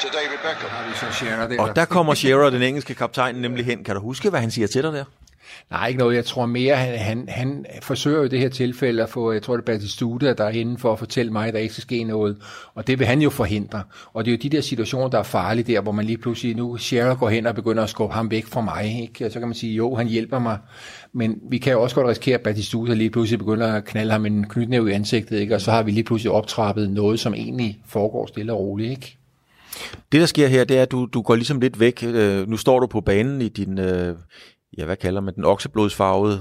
to 0.00 0.08
David 0.08 0.38
Beckham. 0.44 1.68
Og 1.68 1.76
der 1.76 1.84
kommer 1.84 2.14
Shearer, 2.14 2.50
den 2.50 2.62
engelske 2.62 2.94
kaptajn, 2.94 3.34
nemlig 3.34 3.64
hen. 3.64 3.84
Kan 3.84 3.94
du 3.94 4.00
huske, 4.00 4.30
hvad 4.30 4.40
han 4.40 4.50
siger 4.50 4.66
til 4.66 4.82
dig 4.82 4.92
der? 4.92 5.04
Nej, 5.70 5.88
ikke 5.88 5.98
noget. 5.98 6.16
Jeg 6.16 6.24
tror 6.24 6.46
mere, 6.46 6.76
han, 6.76 6.98
han, 6.98 7.28
han 7.28 7.66
forsøger 7.82 8.24
i 8.24 8.28
det 8.28 8.38
her 8.38 8.48
tilfælde 8.48 9.02
at 9.02 9.08
få, 9.08 9.32
jeg 9.32 9.42
tror 9.42 9.56
det 9.56 9.62
er 9.62 9.66
Batistuta, 9.66 10.32
der 10.32 10.44
er 10.44 10.50
inde 10.50 10.78
for 10.78 10.92
at 10.92 10.98
fortælle 10.98 11.32
mig, 11.32 11.48
at 11.48 11.54
der 11.54 11.60
ikke 11.60 11.74
skal 11.74 11.82
ske 11.82 12.04
noget. 12.04 12.36
Og 12.74 12.86
det 12.86 12.98
vil 12.98 13.06
han 13.06 13.22
jo 13.22 13.30
forhindre. 13.30 13.82
Og 14.12 14.24
det 14.24 14.30
er 14.30 14.36
jo 14.36 14.38
de 14.42 14.48
der 14.48 14.60
situationer, 14.60 15.08
der 15.08 15.18
er 15.18 15.22
farlige 15.22 15.72
der, 15.74 15.80
hvor 15.80 15.92
man 15.92 16.04
lige 16.04 16.18
pludselig, 16.18 16.56
nu 16.56 16.76
Shearer 16.76 17.14
går 17.14 17.28
hen 17.28 17.46
og 17.46 17.54
begynder 17.54 17.82
at 17.82 17.90
skubbe 17.90 18.14
ham 18.14 18.30
væk 18.30 18.46
fra 18.46 18.60
mig. 18.60 19.02
Ikke? 19.02 19.26
Og 19.26 19.32
så 19.32 19.38
kan 19.38 19.48
man 19.48 19.54
sige, 19.54 19.74
jo, 19.74 19.94
han 19.94 20.06
hjælper 20.06 20.38
mig. 20.38 20.58
Men 21.12 21.38
vi 21.50 21.58
kan 21.58 21.72
jo 21.72 21.82
også 21.82 21.96
godt 21.96 22.06
risikere, 22.06 22.34
at 22.34 22.40
Batistuta 22.40 22.94
lige 22.94 23.10
pludselig 23.10 23.38
begynder 23.38 23.74
at 23.74 23.84
knalde 23.84 24.12
ham 24.12 24.26
en 24.26 24.48
knytnæv 24.48 24.88
i 24.88 24.92
ansigtet. 24.92 25.38
Ikke? 25.40 25.54
Og 25.54 25.60
så 25.60 25.70
har 25.70 25.82
vi 25.82 25.90
lige 25.90 26.04
pludselig 26.04 26.32
optrappet 26.32 26.90
noget, 26.90 27.20
som 27.20 27.34
egentlig 27.34 27.80
foregår 27.86 28.26
stille 28.26 28.52
og 28.52 28.58
roligt. 28.58 28.90
Ikke? 28.90 29.18
Det, 30.12 30.20
der 30.20 30.26
sker 30.26 30.48
her, 30.48 30.64
det 30.64 30.78
er, 30.78 30.82
at 30.82 30.90
du, 30.90 31.06
du 31.06 31.22
går 31.22 31.34
ligesom 31.34 31.60
lidt 31.60 31.80
væk. 31.80 32.04
Øh, 32.04 32.48
nu 32.48 32.56
står 32.56 32.80
du 32.80 32.86
på 32.86 33.00
banen 33.00 33.42
i 33.42 33.48
din, 33.48 33.78
øh, 33.78 34.16
ja, 34.78 34.84
hvad 34.84 34.96
kalder 34.96 35.20
man 35.20 35.34
den, 35.34 35.44
okseblodsfarvede, 35.44 36.40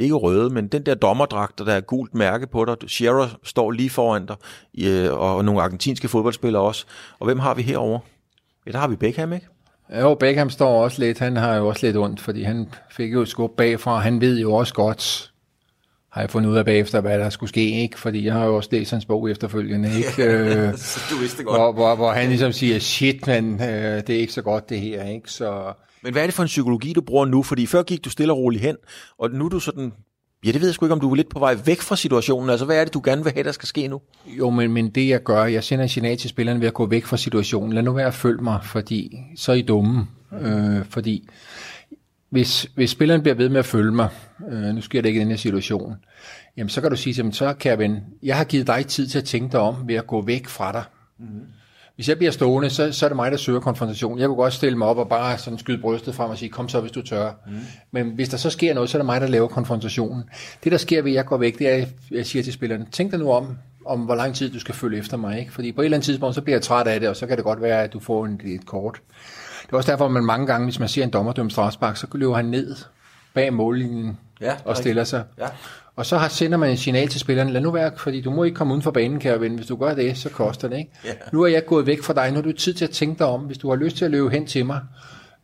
ikke 0.00 0.14
røde, 0.14 0.50
men 0.50 0.68
den 0.68 0.86
der 0.86 0.94
dommerdragt, 0.94 1.58
der 1.58 1.72
er 1.72 1.80
gult 1.80 2.14
mærke 2.14 2.46
på 2.46 2.64
dig. 2.64 2.76
Shearer 2.88 3.28
står 3.44 3.70
lige 3.70 3.90
foran 3.90 4.26
dig, 4.26 4.36
øh, 4.80 5.12
og 5.12 5.44
nogle 5.44 5.62
argentinske 5.62 6.08
fodboldspillere 6.08 6.62
også. 6.62 6.86
Og 7.18 7.24
hvem 7.24 7.38
har 7.38 7.54
vi 7.54 7.62
herover? 7.62 7.98
Ja, 8.66 8.72
der 8.72 8.78
har 8.78 8.88
vi 8.88 8.96
Beckham, 8.96 9.32
ikke? 9.32 9.46
Jo, 10.00 10.14
Beckham 10.14 10.50
står 10.50 10.84
også 10.84 11.00
lidt, 11.00 11.18
han 11.18 11.36
har 11.36 11.56
jo 11.56 11.68
også 11.68 11.86
lidt 11.86 11.96
ondt, 11.96 12.20
fordi 12.20 12.42
han 12.42 12.68
fik 12.90 13.12
jo 13.12 13.22
et 13.22 13.28
skub 13.28 13.56
bagfra, 13.56 13.98
han 13.98 14.20
ved 14.20 14.38
jo 14.38 14.52
også 14.52 14.74
godt, 14.74 15.31
har 16.12 16.20
jeg 16.20 16.30
fundet 16.30 16.50
ud 16.50 16.56
af 16.56 16.64
bagefter, 16.64 17.00
hvad 17.00 17.18
der 17.18 17.30
skulle 17.30 17.50
ske, 17.50 17.82
ikke? 17.82 17.98
Fordi 17.98 18.26
jeg 18.26 18.34
har 18.34 18.44
jo 18.44 18.56
også 18.56 18.68
læst 18.72 18.90
hans 18.90 19.04
bog 19.04 19.30
efterfølgende, 19.30 19.88
ikke? 19.96 20.24
Øh, 20.24 20.72
du 21.10 21.16
vidste 21.20 21.42
godt. 21.42 21.60
Hvor, 21.60 21.72
hvor, 21.72 21.94
hvor 21.94 22.12
han 22.12 22.28
ligesom 22.28 22.52
siger, 22.52 22.78
shit, 22.78 23.26
men 23.26 23.54
øh, 23.54 24.02
det 24.06 24.10
er 24.10 24.20
ikke 24.20 24.32
så 24.32 24.42
godt 24.42 24.68
det 24.68 24.80
her, 24.80 25.04
ikke? 25.04 25.30
Så, 25.30 25.72
men 26.02 26.12
hvad 26.12 26.22
er 26.22 26.26
det 26.26 26.34
for 26.34 26.42
en 26.42 26.46
psykologi, 26.46 26.92
du 26.92 27.00
bruger 27.00 27.24
nu? 27.24 27.42
Fordi 27.42 27.66
før 27.66 27.82
gik 27.82 28.04
du 28.04 28.10
stille 28.10 28.32
og 28.32 28.38
roligt 28.38 28.62
hen, 28.62 28.76
og 29.18 29.30
nu 29.30 29.44
er 29.44 29.48
du 29.48 29.60
sådan... 29.60 29.92
Ja, 30.44 30.52
det 30.52 30.60
ved 30.60 30.68
jeg 30.68 30.74
sgu 30.74 30.86
ikke, 30.86 30.92
om 30.92 31.00
du 31.00 31.10
er 31.10 31.14
lidt 31.14 31.28
på 31.28 31.38
vej 31.38 31.56
væk 31.64 31.80
fra 31.80 31.96
situationen. 31.96 32.50
Altså, 32.50 32.66
hvad 32.66 32.80
er 32.80 32.84
det, 32.84 32.94
du 32.94 33.00
gerne 33.04 33.24
vil 33.24 33.32
have, 33.32 33.44
der 33.44 33.52
skal 33.52 33.66
ske 33.66 33.88
nu? 33.88 34.00
Jo, 34.26 34.50
men, 34.50 34.72
men 34.72 34.90
det 34.90 35.08
jeg 35.08 35.22
gør, 35.22 35.44
jeg 35.44 35.64
sender 35.64 35.82
en 35.82 35.88
signal 35.88 36.16
til 36.16 36.30
spillerne 36.30 36.60
ved 36.60 36.66
at 36.66 36.74
gå 36.74 36.86
væk 36.86 37.04
fra 37.04 37.16
situationen. 37.16 37.72
Lad 37.72 37.82
nu 37.82 37.92
være 37.92 38.06
at 38.06 38.14
følge 38.14 38.42
mig, 38.42 38.60
fordi 38.64 39.18
så 39.36 39.52
er 39.52 39.56
I 39.56 39.62
dumme. 39.62 40.06
Øh, 40.40 40.84
fordi 40.90 41.28
hvis, 42.32 42.66
hvis 42.74 42.90
spilleren 42.90 43.22
bliver 43.22 43.34
ved 43.34 43.48
med 43.48 43.58
at 43.58 43.64
følge 43.64 43.92
mig, 43.92 44.08
øh, 44.52 44.62
nu 44.62 44.80
sker 44.80 45.02
det 45.02 45.08
ikke 45.08 45.18
i 45.18 45.20
den 45.20 45.30
her 45.30 45.36
situation, 45.36 45.94
jamen 46.56 46.68
så 46.68 46.80
kan 46.80 46.90
du 46.90 46.96
sige, 46.96 47.14
jamen, 47.16 47.32
så 47.32 47.54
kan 47.54 48.02
jeg 48.22 48.36
har 48.36 48.44
givet 48.44 48.66
dig 48.66 48.86
tid 48.86 49.06
til 49.06 49.18
at 49.18 49.24
tænke 49.24 49.52
dig 49.52 49.60
om 49.60 49.76
ved 49.86 49.94
at 49.94 50.06
gå 50.06 50.22
væk 50.22 50.48
fra 50.48 50.72
dig. 50.72 50.82
Mm-hmm. 51.18 51.40
Hvis 51.94 52.08
jeg 52.08 52.16
bliver 52.16 52.32
stående, 52.32 52.70
så, 52.70 52.92
så 52.92 53.06
er 53.06 53.08
det 53.08 53.16
mig, 53.16 53.30
der 53.30 53.36
søger 53.36 53.60
konfrontation. 53.60 54.18
Jeg 54.18 54.26
kunne 54.26 54.36
godt 54.36 54.52
stille 54.52 54.78
mig 54.78 54.88
op 54.88 54.98
og 54.98 55.08
bare 55.08 55.38
sådan 55.38 55.58
skyde 55.58 55.78
brystet 55.78 56.14
frem 56.14 56.30
og 56.30 56.38
sige, 56.38 56.48
kom 56.48 56.68
så, 56.68 56.80
hvis 56.80 56.92
du 56.92 57.02
tør. 57.02 57.30
Mm. 57.46 57.52
Men 57.90 58.10
hvis 58.10 58.28
der 58.28 58.36
så 58.36 58.50
sker 58.50 58.74
noget, 58.74 58.90
så 58.90 58.98
er 58.98 59.02
det 59.02 59.06
mig, 59.06 59.20
der 59.20 59.26
laver 59.26 59.48
konfrontationen. 59.48 60.24
Det, 60.64 60.72
der 60.72 60.78
sker 60.78 61.02
ved, 61.02 61.10
at 61.10 61.14
jeg 61.14 61.24
går 61.24 61.36
væk, 61.36 61.58
det 61.58 61.68
er, 61.68 61.74
at 61.74 61.88
jeg 62.10 62.26
siger 62.26 62.42
til 62.42 62.52
spillerne, 62.52 62.86
tænk 62.92 63.10
dig 63.10 63.18
nu 63.18 63.32
om, 63.32 63.56
om 63.86 64.00
hvor 64.00 64.14
lang 64.14 64.34
tid 64.34 64.52
du 64.52 64.60
skal 64.60 64.74
følge 64.74 64.98
efter 64.98 65.16
mig. 65.16 65.38
Ikke? 65.40 65.52
Fordi 65.52 65.72
på 65.72 65.80
et 65.80 65.84
eller 65.84 65.96
andet 65.96 66.04
tidspunkt, 66.04 66.34
så 66.34 66.42
bliver 66.42 66.56
jeg 66.56 66.62
træt 66.62 66.86
af 66.86 67.00
det, 67.00 67.08
og 67.08 67.16
så 67.16 67.26
kan 67.26 67.36
det 67.36 67.44
godt 67.44 67.62
være, 67.62 67.82
at 67.82 67.92
du 67.92 68.00
får 68.00 68.26
en, 68.26 68.40
et 68.44 68.66
kort. 68.66 69.00
Det 69.72 69.76
er 69.76 69.78
også 69.78 69.90
derfor, 69.90 70.04
at 70.04 70.10
man 70.10 70.24
mange 70.24 70.46
gange, 70.46 70.64
hvis 70.66 70.78
man 70.78 70.88
ser 70.88 71.04
en 71.04 71.10
dommerdømt 71.10 71.52
strafspark, 71.52 71.96
så 71.96 72.06
løber 72.14 72.34
han 72.34 72.44
ned 72.44 72.76
bag 73.34 73.54
mållinjen 73.54 74.18
ja, 74.40 74.54
og 74.64 74.76
stiller 74.76 75.04
sig. 75.04 75.24
Ja. 75.38 75.46
Og 75.96 76.06
så 76.06 76.18
har, 76.18 76.28
sender 76.28 76.58
man 76.58 76.70
en 76.70 76.76
signal 76.76 77.08
til 77.08 77.20
spillerne, 77.20 77.52
lad 77.52 77.60
nu 77.60 77.70
være, 77.70 77.92
fordi 77.96 78.20
du 78.20 78.30
må 78.30 78.44
ikke 78.44 78.54
komme 78.54 78.72
uden 78.72 78.82
for 78.82 78.90
banen, 78.90 79.20
kære 79.20 79.40
ven. 79.40 79.54
Hvis 79.54 79.66
du 79.66 79.76
gør 79.76 79.94
det, 79.94 80.18
så 80.18 80.28
koster 80.28 80.68
det, 80.68 80.78
ikke? 80.78 80.90
Yeah. 81.06 81.16
Nu 81.32 81.42
er 81.42 81.46
jeg 81.46 81.66
gået 81.66 81.86
væk 81.86 82.02
fra 82.02 82.14
dig, 82.14 82.30
nu 82.30 82.34
har 82.34 82.42
du 82.42 82.52
tid 82.52 82.74
til 82.74 82.84
at 82.84 82.90
tænke 82.90 83.18
dig 83.18 83.26
om. 83.26 83.40
Hvis 83.40 83.58
du 83.58 83.68
har 83.68 83.76
lyst 83.76 83.96
til 83.96 84.04
at 84.04 84.10
løbe 84.10 84.30
hen 84.30 84.46
til 84.46 84.66
mig, 84.66 84.80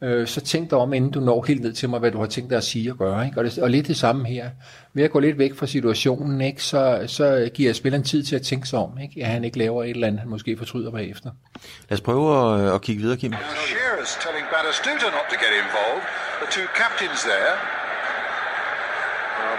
øh, 0.03 0.27
så 0.27 0.41
tænk 0.41 0.71
dig 0.71 0.79
om, 0.79 0.93
inden 0.93 1.11
du 1.11 1.21
når 1.21 1.45
helt 1.49 1.63
ned 1.63 1.73
til 1.73 1.89
mig, 1.89 2.01
hvad 2.01 2.11
du 2.11 2.19
har 2.19 2.27
tænkt 2.27 2.51
dig 2.51 2.57
at 2.57 2.65
sige 2.65 2.93
og 2.93 2.99
gøre. 2.99 3.27
Ikke? 3.27 3.39
Og, 3.39 3.45
det, 3.45 3.59
og 3.59 3.71
lidt 3.71 3.87
det 3.87 3.97
samme 3.97 4.29
her. 4.29 4.51
Ved 4.95 5.05
at 5.05 5.11
gå 5.11 5.21
lidt 5.21 5.39
væk 5.39 5.55
fra 5.55 5.67
situationen, 5.67 6.41
ikke? 6.41 6.63
Så, 6.63 7.05
så 7.07 7.51
giver 7.55 7.69
jeg 7.69 7.77
spilleren 7.77 8.05
tid 8.05 8.23
til 8.23 8.37
at 8.37 8.43
tænke 8.43 8.67
sig 8.69 8.79
om, 8.79 8.99
ikke? 8.99 9.25
at 9.25 9.31
han 9.31 9.45
ikke 9.45 9.59
laver 9.59 9.85
et 9.85 9.91
eller 9.91 10.07
andet, 10.07 10.21
han 10.21 10.29
måske 10.29 10.57
fortryder 10.57 10.91
bagefter. 10.91 11.31
Lad 11.89 11.99
os 11.99 12.01
prøve 12.01 12.27
at, 12.39 12.75
at 12.75 12.83
kigge 12.83 13.03
videre, 13.03 13.17
Kim. 13.17 13.33
Shearer's 13.33 14.15
telling 14.27 14.45
Batistuta 14.55 15.07
not 15.19 15.27
to 15.33 15.37
get 15.45 15.53
involved. 15.65 16.05
The 16.43 16.49
two 16.57 16.67
captains 16.81 17.21
there 17.33 17.55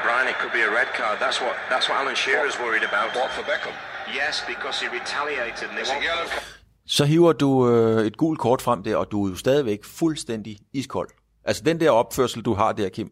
Brian, 0.04 0.28
it 0.28 0.38
could 0.40 0.54
be 0.54 0.62
a 0.62 0.72
red 0.72 0.88
card. 1.00 1.20
That's 1.20 1.40
what 1.42 1.56
that's 1.70 1.90
what 1.90 1.98
Alan 2.02 2.16
Shearer's 2.16 2.58
worried 2.60 2.84
about. 2.84 3.16
What 3.16 3.30
for 3.32 3.44
Beckham? 3.44 3.76
Yes, 4.14 4.44
because 4.48 4.80
he 4.82 4.88
retaliated. 4.88 5.70
And 5.70 5.78
they 5.78 5.84
want... 5.84 6.59
Så 6.90 7.06
hiver 7.06 7.34
du 7.34 7.70
øh, 7.70 8.06
et 8.06 8.18
gult 8.18 8.40
kort 8.40 8.62
frem 8.62 8.84
der, 8.84 8.96
og 8.96 9.12
du 9.12 9.26
er 9.26 9.30
jo 9.30 9.36
stadigvæk 9.36 9.84
fuldstændig 9.84 10.58
iskold. 10.74 11.10
Altså 11.46 11.64
den 11.66 11.80
der 11.80 11.92
opførsel, 11.92 12.42
du 12.42 12.54
har 12.54 12.72
der, 12.72 12.90
Kim, 12.90 13.12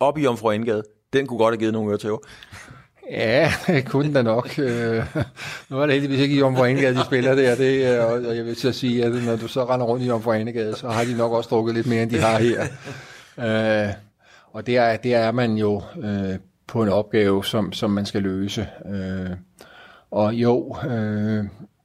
op 0.00 0.18
i 0.18 0.26
Omfru 0.26 0.50
Indgade, 0.50 0.82
den 1.12 1.26
kunne 1.26 1.38
godt 1.38 1.52
have 1.52 1.58
givet 1.58 1.72
nogle 1.72 1.90
øretæver. 1.90 2.18
Ja, 3.10 3.52
det 3.66 3.88
kunne 3.88 4.14
da 4.14 4.22
nok. 4.22 4.58
Øh, 4.58 5.04
nu 5.68 5.80
er 5.80 5.86
det 5.86 5.92
heldigvis 5.92 6.20
ikke 6.20 6.34
i 6.34 6.42
Omfru 6.42 6.64
Engade, 6.64 6.94
de 6.94 7.04
spiller 7.04 7.34
der, 7.34 7.54
det, 7.54 7.98
øh, 7.98 8.04
og 8.04 8.36
jeg 8.36 8.44
vil 8.44 8.56
så 8.56 8.72
sige, 8.72 9.04
at 9.04 9.24
når 9.24 9.36
du 9.36 9.48
så 9.48 9.64
render 9.64 9.86
rundt 9.86 10.04
i 10.04 10.10
Omfru 10.10 10.32
så 10.76 10.88
har 10.88 11.04
de 11.04 11.16
nok 11.16 11.32
også 11.32 11.48
drukket 11.48 11.74
lidt 11.74 11.86
mere, 11.86 12.02
end 12.02 12.10
de 12.10 12.18
har 12.18 12.38
her. 12.38 12.62
Øh, 13.38 13.94
og 14.52 14.66
det 14.66 14.74
der 14.74 14.96
det 14.96 15.14
er 15.14 15.32
man 15.32 15.56
jo 15.56 15.82
øh, 16.02 16.38
på 16.66 16.82
en 16.82 16.88
opgave, 16.88 17.44
som, 17.44 17.72
som 17.72 17.90
man 17.90 18.06
skal 18.06 18.22
løse. 18.22 18.68
Øh, 18.86 19.30
og 20.10 20.34
jo, 20.34 20.76
øh, 20.90 21.44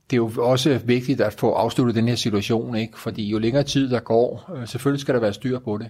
det 0.09 0.15
er 0.15 0.17
jo 0.17 0.31
også 0.37 0.79
vigtigt 0.85 1.21
at 1.21 1.33
få 1.33 1.51
afsluttet 1.51 1.95
den 1.95 2.07
her 2.07 2.15
situation, 2.15 2.75
ikke? 2.75 2.99
fordi 2.99 3.29
jo 3.29 3.39
længere 3.39 3.63
tid 3.63 3.89
der 3.89 3.99
går, 3.99 4.51
øh, 4.55 4.67
selvfølgelig 4.67 5.01
skal 5.01 5.13
der 5.13 5.21
være 5.21 5.33
styr 5.33 5.59
på 5.59 5.77
det, 5.77 5.87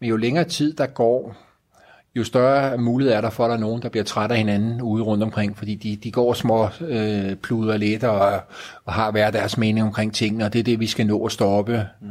men 0.00 0.08
jo 0.08 0.16
længere 0.16 0.44
tid 0.44 0.72
der 0.72 0.86
går, 0.86 1.36
jo 2.16 2.24
større 2.24 2.78
mulighed 2.78 3.14
er 3.14 3.20
der 3.20 3.30
for, 3.30 3.44
at 3.44 3.48
der 3.48 3.56
er 3.56 3.60
nogen, 3.60 3.82
der 3.82 3.88
bliver 3.88 4.04
træt 4.04 4.30
af 4.30 4.36
hinanden 4.38 4.82
ude 4.82 5.02
rundt 5.02 5.22
omkring, 5.22 5.58
fordi 5.58 5.74
de, 5.74 5.96
de 5.96 6.12
går 6.12 6.34
små 6.34 6.68
øh, 6.80 7.36
pluder 7.36 7.76
lidt 7.76 8.04
og, 8.04 8.40
og 8.84 8.92
har 8.92 9.10
hver 9.10 9.30
deres 9.30 9.58
mening 9.58 9.86
omkring 9.86 10.14
tingene, 10.14 10.44
og 10.44 10.52
det 10.52 10.58
er 10.58 10.62
det, 10.62 10.80
vi 10.80 10.86
skal 10.86 11.06
nå 11.06 11.26
at 11.26 11.32
stoppe, 11.32 11.86
mm. 12.00 12.08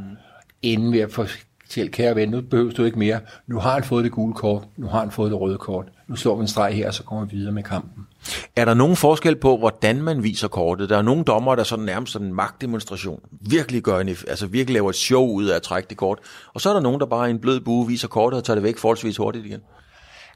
inden 0.62 0.93
vi 0.93 0.99
at 0.99 1.12
fortælle, 1.12 1.91
kære 1.91 2.15
ven, 2.15 2.29
nu 2.29 2.41
behøver 2.41 2.71
du 2.71 2.83
ikke 2.83 2.99
mere. 2.99 3.19
Nu 3.47 3.59
har 3.59 3.73
han 3.73 3.83
fået 3.83 4.03
det 4.03 4.12
gule 4.12 4.33
kort, 4.33 4.63
nu 4.77 4.88
har 4.88 4.99
han 4.99 5.12
fået 5.12 5.31
det 5.31 5.41
røde 5.41 5.57
kort. 5.57 5.85
Nu 6.10 6.15
slår 6.15 6.36
vi 6.36 6.41
en 6.41 6.48
streg 6.48 6.74
her, 6.74 6.88
og 6.88 6.93
så 6.93 7.04
kommer 7.04 7.26
vi 7.26 7.36
videre 7.36 7.52
med 7.52 7.63
kampen. 7.63 8.08
Er 8.56 8.65
der 8.65 8.74
nogen 8.74 8.95
forskel 8.95 9.36
på, 9.36 9.58
hvordan 9.58 10.02
man 10.02 10.24
viser 10.24 10.48
kortet? 10.48 10.89
Der 10.89 10.98
er 10.98 11.02
nogle 11.02 11.24
dommer, 11.24 11.56
der 11.56 11.63
sådan 11.63 11.86
nærmest 11.86 12.13
sådan 12.13 12.28
en 12.28 12.34
magtdemonstration 12.34 13.19
virkelig 13.32 13.84
gør 13.84 14.00
en, 14.00 14.10
altså 14.10 14.48
virkelig 14.48 14.74
laver 14.74 14.89
et 14.89 14.95
show 14.95 15.26
ud 15.26 15.45
af 15.45 15.56
at 15.56 15.62
trække 15.62 15.89
det 15.89 15.98
kort. 15.98 16.19
Og 16.54 16.62
så 16.62 16.69
er 16.69 16.74
der 16.74 16.82
nogen, 16.82 17.00
der 17.00 17.06
bare 17.06 17.28
i 17.28 17.32
en 17.32 17.39
blød 17.39 17.60
bue 17.60 17.88
viser 17.88 18.08
kortet 18.08 18.38
og 18.38 18.43
tager 18.43 18.56
det 18.56 18.63
væk 18.63 18.78
forholdsvis 18.78 19.17
hurtigt 19.17 19.45
igen. 19.45 19.62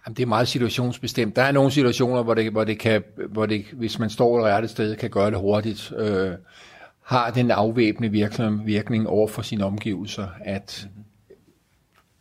Jamen, 0.06 0.16
det 0.18 0.24
er 0.24 0.28
meget 0.28 0.48
situationsbestemt. 0.48 1.36
Der 1.36 1.42
er 1.42 1.52
nogle 1.52 1.72
situationer, 1.72 2.24
hvor 2.24 2.34
det, 2.34 2.52
hvor 2.52 2.64
det 2.64 2.80
kan, 2.80 3.04
hvor 3.30 3.46
det, 3.46 3.66
hvis 3.74 4.00
man 4.00 4.10
står 4.10 4.40
et 4.40 4.46
rette 4.46 4.68
sted, 4.68 4.96
kan 4.96 5.10
gøre 5.10 5.32
det 5.32 5.40
hurtigt. 5.40 5.94
Øh, 5.98 6.32
har 7.04 7.32
den 7.32 7.52
afvæbnende 7.52 8.10
virkning, 8.10 8.66
virkning 8.66 9.08
over 9.08 9.28
for 9.28 9.42
sine 9.42 9.66
omgivelser, 9.66 10.28
at 10.46 10.88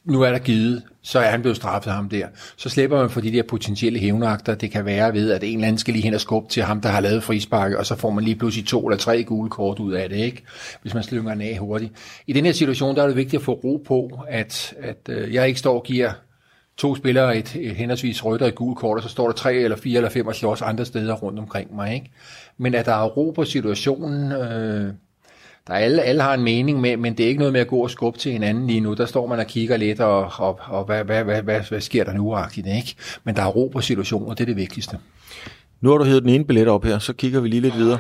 nu 0.05 0.23
er 0.23 0.31
der 0.31 0.39
givet, 0.39 0.83
så 1.03 1.19
er 1.19 1.31
han 1.31 1.41
blevet 1.41 1.57
straffet 1.57 1.93
ham 1.93 2.09
der. 2.09 2.27
Så 2.57 2.69
slipper 2.69 3.01
man 3.01 3.11
for 3.11 3.21
de 3.21 3.33
der 3.33 3.43
potentielle 3.43 3.99
hævnagter, 3.99 4.55
det 4.55 4.71
kan 4.71 4.85
være 4.85 5.13
ved, 5.13 5.31
at 5.31 5.45
en 5.45 5.55
eller 5.55 5.67
anden 5.67 5.79
skal 5.79 5.95
lige 5.95 6.03
hen 6.03 6.15
og 6.15 6.21
skubbe 6.21 6.49
til 6.49 6.63
ham, 6.63 6.81
der 6.81 6.89
har 6.89 7.01
lavet 7.01 7.23
frisparket, 7.23 7.79
og 7.79 7.87
så 7.87 7.97
får 7.97 8.11
man 8.11 8.25
lige 8.25 8.37
pludselig 8.37 8.67
to 8.67 8.87
eller 8.89 8.99
tre 8.99 9.25
gule 9.25 9.51
kort 9.51 9.79
ud 9.79 9.93
af 9.93 10.09
det, 10.09 10.17
ikke? 10.17 10.43
hvis 10.83 10.95
man 10.95 11.03
slynger 11.03 11.33
den 11.33 11.41
af 11.41 11.59
hurtigt. 11.59 11.93
I 12.27 12.33
den 12.33 12.45
her 12.45 12.53
situation, 12.53 12.97
der 12.97 13.03
er 13.03 13.07
det 13.07 13.17
vigtigt 13.17 13.41
at 13.41 13.45
få 13.45 13.53
ro 13.53 13.83
på, 13.87 14.21
at, 14.29 14.75
at 14.81 15.09
øh, 15.09 15.35
jeg 15.35 15.49
ikke 15.49 15.59
står 15.59 15.75
og 15.75 15.83
giver 15.83 16.13
to 16.77 16.97
spillere 16.97 17.37
et, 17.37 17.57
et 17.57 17.77
henholdsvis 17.77 18.25
rødt 18.25 18.43
og 18.43 18.49
et 18.49 18.55
gult 18.55 18.79
kort, 18.79 18.97
og 18.97 19.03
så 19.03 19.09
står 19.09 19.27
der 19.27 19.33
tre 19.33 19.55
eller 19.55 19.77
fire 19.77 19.97
eller 19.97 20.11
fem 20.11 20.27
og 20.27 20.35
slås 20.35 20.63
andre 20.63 20.85
steder 20.85 21.15
rundt 21.15 21.39
omkring 21.39 21.75
mig. 21.75 21.95
Ikke? 21.95 22.11
Men 22.59 22.75
at 22.75 22.87
der 22.87 22.93
er 22.93 23.05
ro 23.05 23.31
på 23.31 23.45
situationen, 23.45 24.33
øh, 24.33 24.93
der 25.67 25.75
er 25.75 25.79
alle, 25.79 26.03
alle 26.03 26.23
har 26.23 26.35
en 26.35 26.43
mening 26.43 26.81
med, 26.81 26.97
men 26.97 27.17
det 27.17 27.25
er 27.25 27.29
ikke 27.29 27.39
noget 27.39 27.53
med 27.53 27.61
at 27.61 27.69
gå 27.69 27.77
og 27.77 27.91
skubbe 27.91 28.19
til 28.19 28.33
hinanden 28.33 28.67
lige 28.67 28.81
nu. 28.81 28.95
Der 28.95 29.07
står 29.07 29.27
man 29.27 29.39
og 29.39 29.47
kigger 29.47 29.77
lidt, 29.77 30.01
og, 30.01 30.31
og, 30.39 30.61
og 30.63 30.85
hvad, 30.85 31.05
hvad, 31.05 31.25
hvad, 31.25 31.43
hvad, 31.43 31.61
hvad 31.61 31.81
sker 31.81 32.05
der 32.05 32.13
nu 32.13 32.37
ikke? 32.57 32.95
Men 33.25 33.37
der 33.37 33.43
er 33.43 33.47
ro 33.47 33.69
på 33.73 33.81
situationen, 33.81 34.29
og 34.29 34.39
det 34.39 34.45
er 34.45 34.47
det 34.47 34.57
vigtigste. 34.57 34.99
Nu 35.81 35.91
har 35.91 35.99
du 35.99 36.05
hævet 36.05 36.23
den 36.23 36.31
ene 36.31 36.45
billet 36.45 36.69
op 36.69 36.85
her, 36.85 36.99
så 36.99 37.13
kigger 37.13 37.41
vi 37.41 37.49
lige 37.49 37.61
lidt 37.61 37.77
videre. 37.77 37.99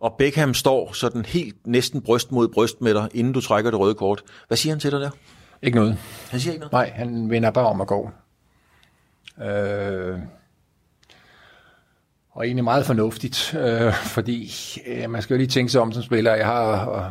Og 0.00 0.14
Beckham 0.18 0.54
står 0.54 0.92
sådan 0.92 1.24
helt 1.24 1.66
næsten 1.66 2.02
bryst 2.02 2.32
mod 2.32 2.48
bryst 2.48 2.80
med 2.80 2.94
dig, 2.94 3.08
inden 3.14 3.32
du 3.32 3.40
trækker 3.40 3.70
det 3.70 3.80
røde 3.80 3.94
kort. 3.94 4.22
Hvad 4.48 4.56
siger 4.56 4.72
han 4.72 4.80
til 4.80 4.90
dig 4.90 5.00
der? 5.00 5.10
Ikke 5.62 5.78
noget. 5.78 5.98
Han 6.30 6.40
siger 6.40 6.52
ikke 6.52 6.60
noget? 6.60 6.72
Nej, 6.72 6.92
han 6.94 7.30
vender 7.30 7.50
bare 7.50 7.66
om 7.66 7.80
at 7.80 7.86
gå. 7.86 8.10
Øh, 9.42 10.18
og 12.32 12.46
egentlig 12.46 12.64
meget 12.64 12.86
fornuftigt, 12.86 13.54
øh, 13.60 13.92
fordi 14.16 14.52
øh, 14.86 15.10
man 15.10 15.22
skal 15.22 15.34
jo 15.34 15.38
lige 15.38 15.48
tænke 15.48 15.72
sig 15.72 15.80
om 15.80 15.92
som 15.92 16.02
spiller. 16.02 16.34
Jeg 16.34 16.46
har 16.46 16.90
øh, 16.96 17.04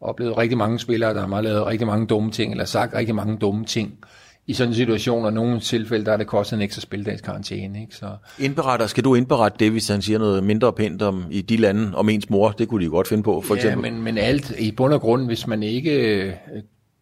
oplevet 0.00 0.38
rigtig 0.38 0.58
mange 0.58 0.78
spillere, 0.78 1.14
der 1.14 1.26
har 1.26 1.40
lavet 1.40 1.66
rigtig 1.66 1.86
mange 1.86 2.06
dumme 2.06 2.30
ting, 2.30 2.52
eller 2.52 2.64
sagt 2.64 2.94
rigtig 2.94 3.14
mange 3.14 3.36
dumme 3.36 3.64
ting 3.64 3.98
i 4.46 4.52
sådan 4.52 4.70
en 4.70 4.74
situation, 4.74 5.24
og 5.24 5.32
nogle 5.32 5.60
tilfælde, 5.60 6.04
der 6.04 6.12
er 6.12 6.16
det 6.16 6.26
kostet 6.26 6.56
en 6.56 6.62
ekstra 6.62 6.80
spildags 6.80 7.20
karantæne. 7.20 7.80
Ikke? 7.80 7.96
Så... 7.96 8.06
Indberetter, 8.38 8.86
skal 8.86 9.04
du 9.04 9.14
indberette 9.14 9.58
det, 9.58 9.70
hvis 9.70 9.88
han 9.88 10.02
siger 10.02 10.18
noget 10.18 10.44
mindre 10.44 10.72
pænt 10.72 11.02
om 11.02 11.24
i 11.30 11.40
de 11.42 11.56
lande, 11.56 11.96
om 11.96 12.08
ens 12.08 12.30
mor? 12.30 12.50
Det 12.50 12.68
kunne 12.68 12.84
de 12.84 12.90
godt 12.90 13.08
finde 13.08 13.22
på, 13.22 13.40
for 13.40 13.54
ja, 13.54 13.60
eksempel. 13.60 13.92
men, 13.92 14.02
men 14.02 14.18
alt 14.18 14.52
i 14.58 14.72
bund 14.72 14.92
og 14.92 15.00
grund, 15.00 15.26
hvis 15.26 15.46
man 15.46 15.62
ikke 15.62 16.22
øh, 16.22 16.32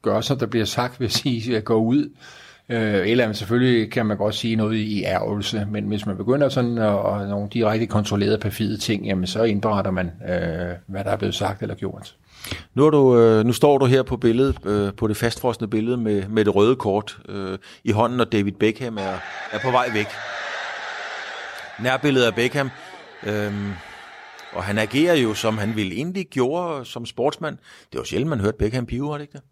gør, 0.02 0.20
som 0.20 0.38
der 0.38 0.46
bliver 0.46 0.64
sagt, 0.64 1.00
vil 1.00 1.10
sige, 1.10 1.56
at 1.56 1.64
gå 1.64 1.74
ud, 1.74 2.08
Øh, 2.68 3.08
eller 3.08 3.32
selvfølgelig 3.32 3.92
kan 3.92 4.06
man 4.06 4.16
godt 4.16 4.34
sige 4.34 4.56
noget 4.56 4.76
i 4.76 5.04
ærgelse, 5.04 5.66
men 5.70 5.84
hvis 5.84 6.06
man 6.06 6.16
begynder 6.16 6.48
sådan 6.48 6.78
at, 6.78 6.94
at 6.94 7.28
nogle 7.28 7.48
direkte 7.52 7.86
kontrollerede 7.86 8.38
perfide 8.38 8.76
ting, 8.76 9.06
jamen 9.06 9.26
så 9.26 9.42
indberetter 9.42 9.90
man, 9.90 10.06
øh, 10.06 10.74
hvad 10.86 11.04
der 11.04 11.10
er 11.10 11.16
blevet 11.16 11.34
sagt 11.34 11.62
eller 11.62 11.74
gjort. 11.74 12.16
Nu, 12.74 12.86
er 12.86 12.90
du, 12.90 13.18
øh, 13.18 13.44
nu 13.44 13.52
står 13.52 13.78
du 13.78 13.86
her 13.86 14.02
på 14.02 14.16
billedet, 14.16 14.66
øh, 14.66 14.94
på 14.94 15.08
det 15.08 15.16
fastfrosne 15.16 15.68
billede 15.68 15.96
med, 15.96 16.28
med 16.28 16.44
det 16.44 16.54
røde 16.54 16.76
kort 16.76 17.18
øh, 17.28 17.58
i 17.84 17.90
hånden, 17.90 18.20
og 18.20 18.32
David 18.32 18.52
Beckham 18.52 18.96
er, 18.96 19.18
er 19.52 19.58
på 19.62 19.70
vej 19.70 19.90
væk. 19.94 20.06
Nærbilledet 21.80 22.26
af 22.26 22.34
Beckham, 22.34 22.70
øh, 23.26 23.52
og 24.52 24.64
han 24.64 24.78
agerer 24.78 25.14
jo, 25.14 25.34
som 25.34 25.58
han 25.58 25.76
ville 25.76 25.94
egentlig 25.94 26.26
gjorde 26.30 26.84
som 26.84 27.06
sportsmand. 27.06 27.58
Det 27.92 27.98
var 27.98 28.04
sjældent, 28.04 28.30
man 28.30 28.40
hørte 28.40 28.58
Beckham 28.58 28.86
pive, 28.86 29.08
var 29.08 29.14
det 29.14 29.22
ikke 29.22 29.32
det? 29.32 29.42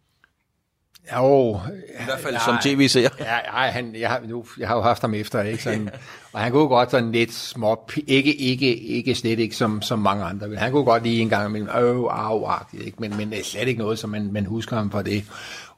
Jo, 1.13 1.61
I 2.01 2.05
hvert 2.05 2.21
fald 2.21 2.35
ja, 2.35 2.41
som 2.41 2.59
tv-seer. 2.63 3.09
Ja, 3.21 3.65
ja 3.65 3.71
han, 3.71 3.95
jeg, 3.95 4.11
har, 4.11 4.21
nu, 4.29 4.45
jeg 4.59 4.69
har 4.69 4.77
jo 4.77 4.83
haft 4.83 5.03
ham 5.03 5.15
efter, 5.15 5.43
ikke? 5.43 5.63
Sådan, 5.63 5.91
og 6.33 6.41
han 6.41 6.53
kunne 6.53 6.69
godt 6.69 6.91
sådan 6.91 7.13
lidt 7.13 7.33
små, 7.33 7.91
ikke, 8.07 8.35
ikke, 8.35 8.77
ikke 8.77 9.15
slet 9.15 9.39
ikke 9.39 9.57
som, 9.57 9.83
som 9.83 9.99
mange 9.99 10.25
andre, 10.25 10.49
men 10.49 10.59
han 10.59 10.73
kunne 10.73 10.85
godt 10.85 11.03
lige 11.03 11.21
en 11.21 11.29
gang 11.29 11.49
imellem, 11.49 11.69
øh, 11.69 12.29
au, 12.29 12.49
ikke? 12.85 12.97
Men, 12.99 13.17
men 13.17 13.35
slet 13.43 13.69
ikke 13.69 13.81
noget, 13.81 13.99
som 13.99 14.11
man, 14.11 14.33
man 14.33 14.47
husker 14.47 14.77
ham 14.77 14.91
for 14.91 15.03
det. 15.03 15.25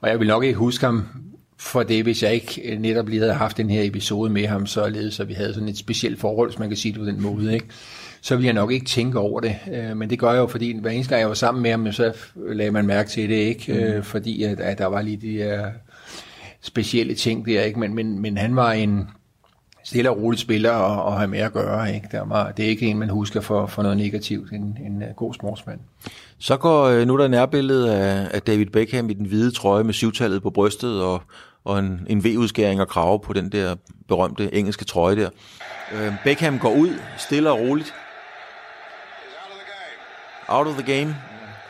Og 0.01 0.09
jeg 0.09 0.21
vil 0.21 0.29
nok 0.29 0.45
ikke 0.45 0.59
huske 0.59 0.87
ham 0.87 1.09
for 1.59 1.83
det, 1.83 2.03
hvis 2.03 2.23
jeg 2.23 2.35
ikke 2.35 2.77
netop 2.81 3.09
lige 3.09 3.21
havde 3.21 3.35
haft 3.35 3.57
den 3.57 3.71
her 3.71 3.83
episode 3.83 4.31
med 4.31 4.47
ham, 4.47 4.67
således 4.67 5.15
så 5.15 5.25
vi 5.25 5.33
havde 5.33 5.55
sådan 5.55 5.69
et 5.69 5.79
specielt 5.79 6.21
forhold, 6.21 6.49
hvis 6.49 6.59
man 6.59 6.69
kan 6.69 6.77
sige 6.77 6.93
det 6.93 7.01
på 7.01 7.07
den 7.07 7.23
måde, 7.23 7.55
ikke? 7.55 7.67
Så 8.27 8.37
vil 8.37 8.45
jeg 8.45 8.55
nok 8.55 8.73
ikke 8.73 8.87
tænke 8.87 9.19
over 9.19 9.41
det. 9.41 9.57
Øh, 9.73 9.97
men 9.97 10.11
det 10.11 10.19
gør 10.19 10.31
jeg 10.31 10.39
jo, 10.39 10.47
fordi 10.47 10.81
hver 10.81 10.91
eneste 10.91 11.11
gang 11.11 11.21
jeg 11.21 11.29
var 11.29 11.35
sammen 11.35 11.63
med 11.63 11.71
ham, 11.71 11.93
så 11.93 12.13
lagde 12.35 12.71
man 12.71 12.87
mærke 12.87 13.11
til 13.11 13.29
det, 13.29 13.37
ikke? 13.37 13.73
Mm. 13.73 13.79
Øh, 13.79 14.05
fordi 14.05 14.43
at, 14.43 14.61
at 14.61 14.79
der 14.79 14.87
var 14.87 15.03
lige 15.03 15.17
de 15.17 15.31
her 15.31 15.71
specielle 16.61 17.15
ting 17.15 17.47
der, 17.47 17.63
ikke? 17.63 17.81
Men, 17.81 17.95
men, 17.95 18.19
men 18.19 18.39
han 18.39 18.57
var 18.57 18.73
en 18.73 19.09
stille 19.85 20.11
og 20.11 20.23
rolig 20.23 20.39
spiller 20.39 20.73
at, 20.73 21.13
at 21.13 21.19
have 21.19 21.29
med 21.29 21.39
at 21.39 21.53
gøre, 21.53 21.95
ikke? 21.95 22.09
Der 22.13 22.25
var, 22.25 22.53
det 22.53 22.65
er 22.65 22.69
ikke 22.69 22.87
en, 22.87 22.99
man 22.99 23.11
husker 23.11 23.41
for, 23.41 23.67
for 23.67 23.83
noget 23.83 23.97
negativt, 23.97 24.53
en, 24.53 24.79
en 24.87 25.03
uh, 25.03 25.17
god 25.17 25.35
sportsmand. 25.35 25.81
Så 26.39 26.57
går 26.57 26.85
øh, 26.85 27.07
nu 27.07 27.19
der 27.19 27.29
nærbillede 27.29 27.97
af, 27.97 28.29
af 28.35 28.43
David 28.43 28.67
Beckham 28.67 29.11
i 29.11 29.15
den 29.15 29.27
hvide 29.27 29.51
trøje 29.51 29.85
med 29.85 29.95
syvtallet 29.95 30.43
på 30.43 30.51
brystet 30.51 31.03
og, 31.03 31.23
og 31.65 31.79
en, 31.79 32.07
en 32.09 32.25
V-udskæring 32.25 32.81
og 32.81 32.89
krave 32.89 33.21
på 33.21 33.33
den 33.33 33.53
der 33.53 33.75
berømte 34.09 34.55
engelske 34.55 34.85
trøje 34.85 35.17
der. 35.17 35.31
Øh, 35.95 36.13
Beckham 36.25 36.59
går 36.59 36.75
ud 36.75 36.91
stille 37.19 37.51
og 37.51 37.61
roligt 37.61 37.95
out 40.49 40.67
of 40.67 40.75
the 40.75 40.99
game 40.99 41.17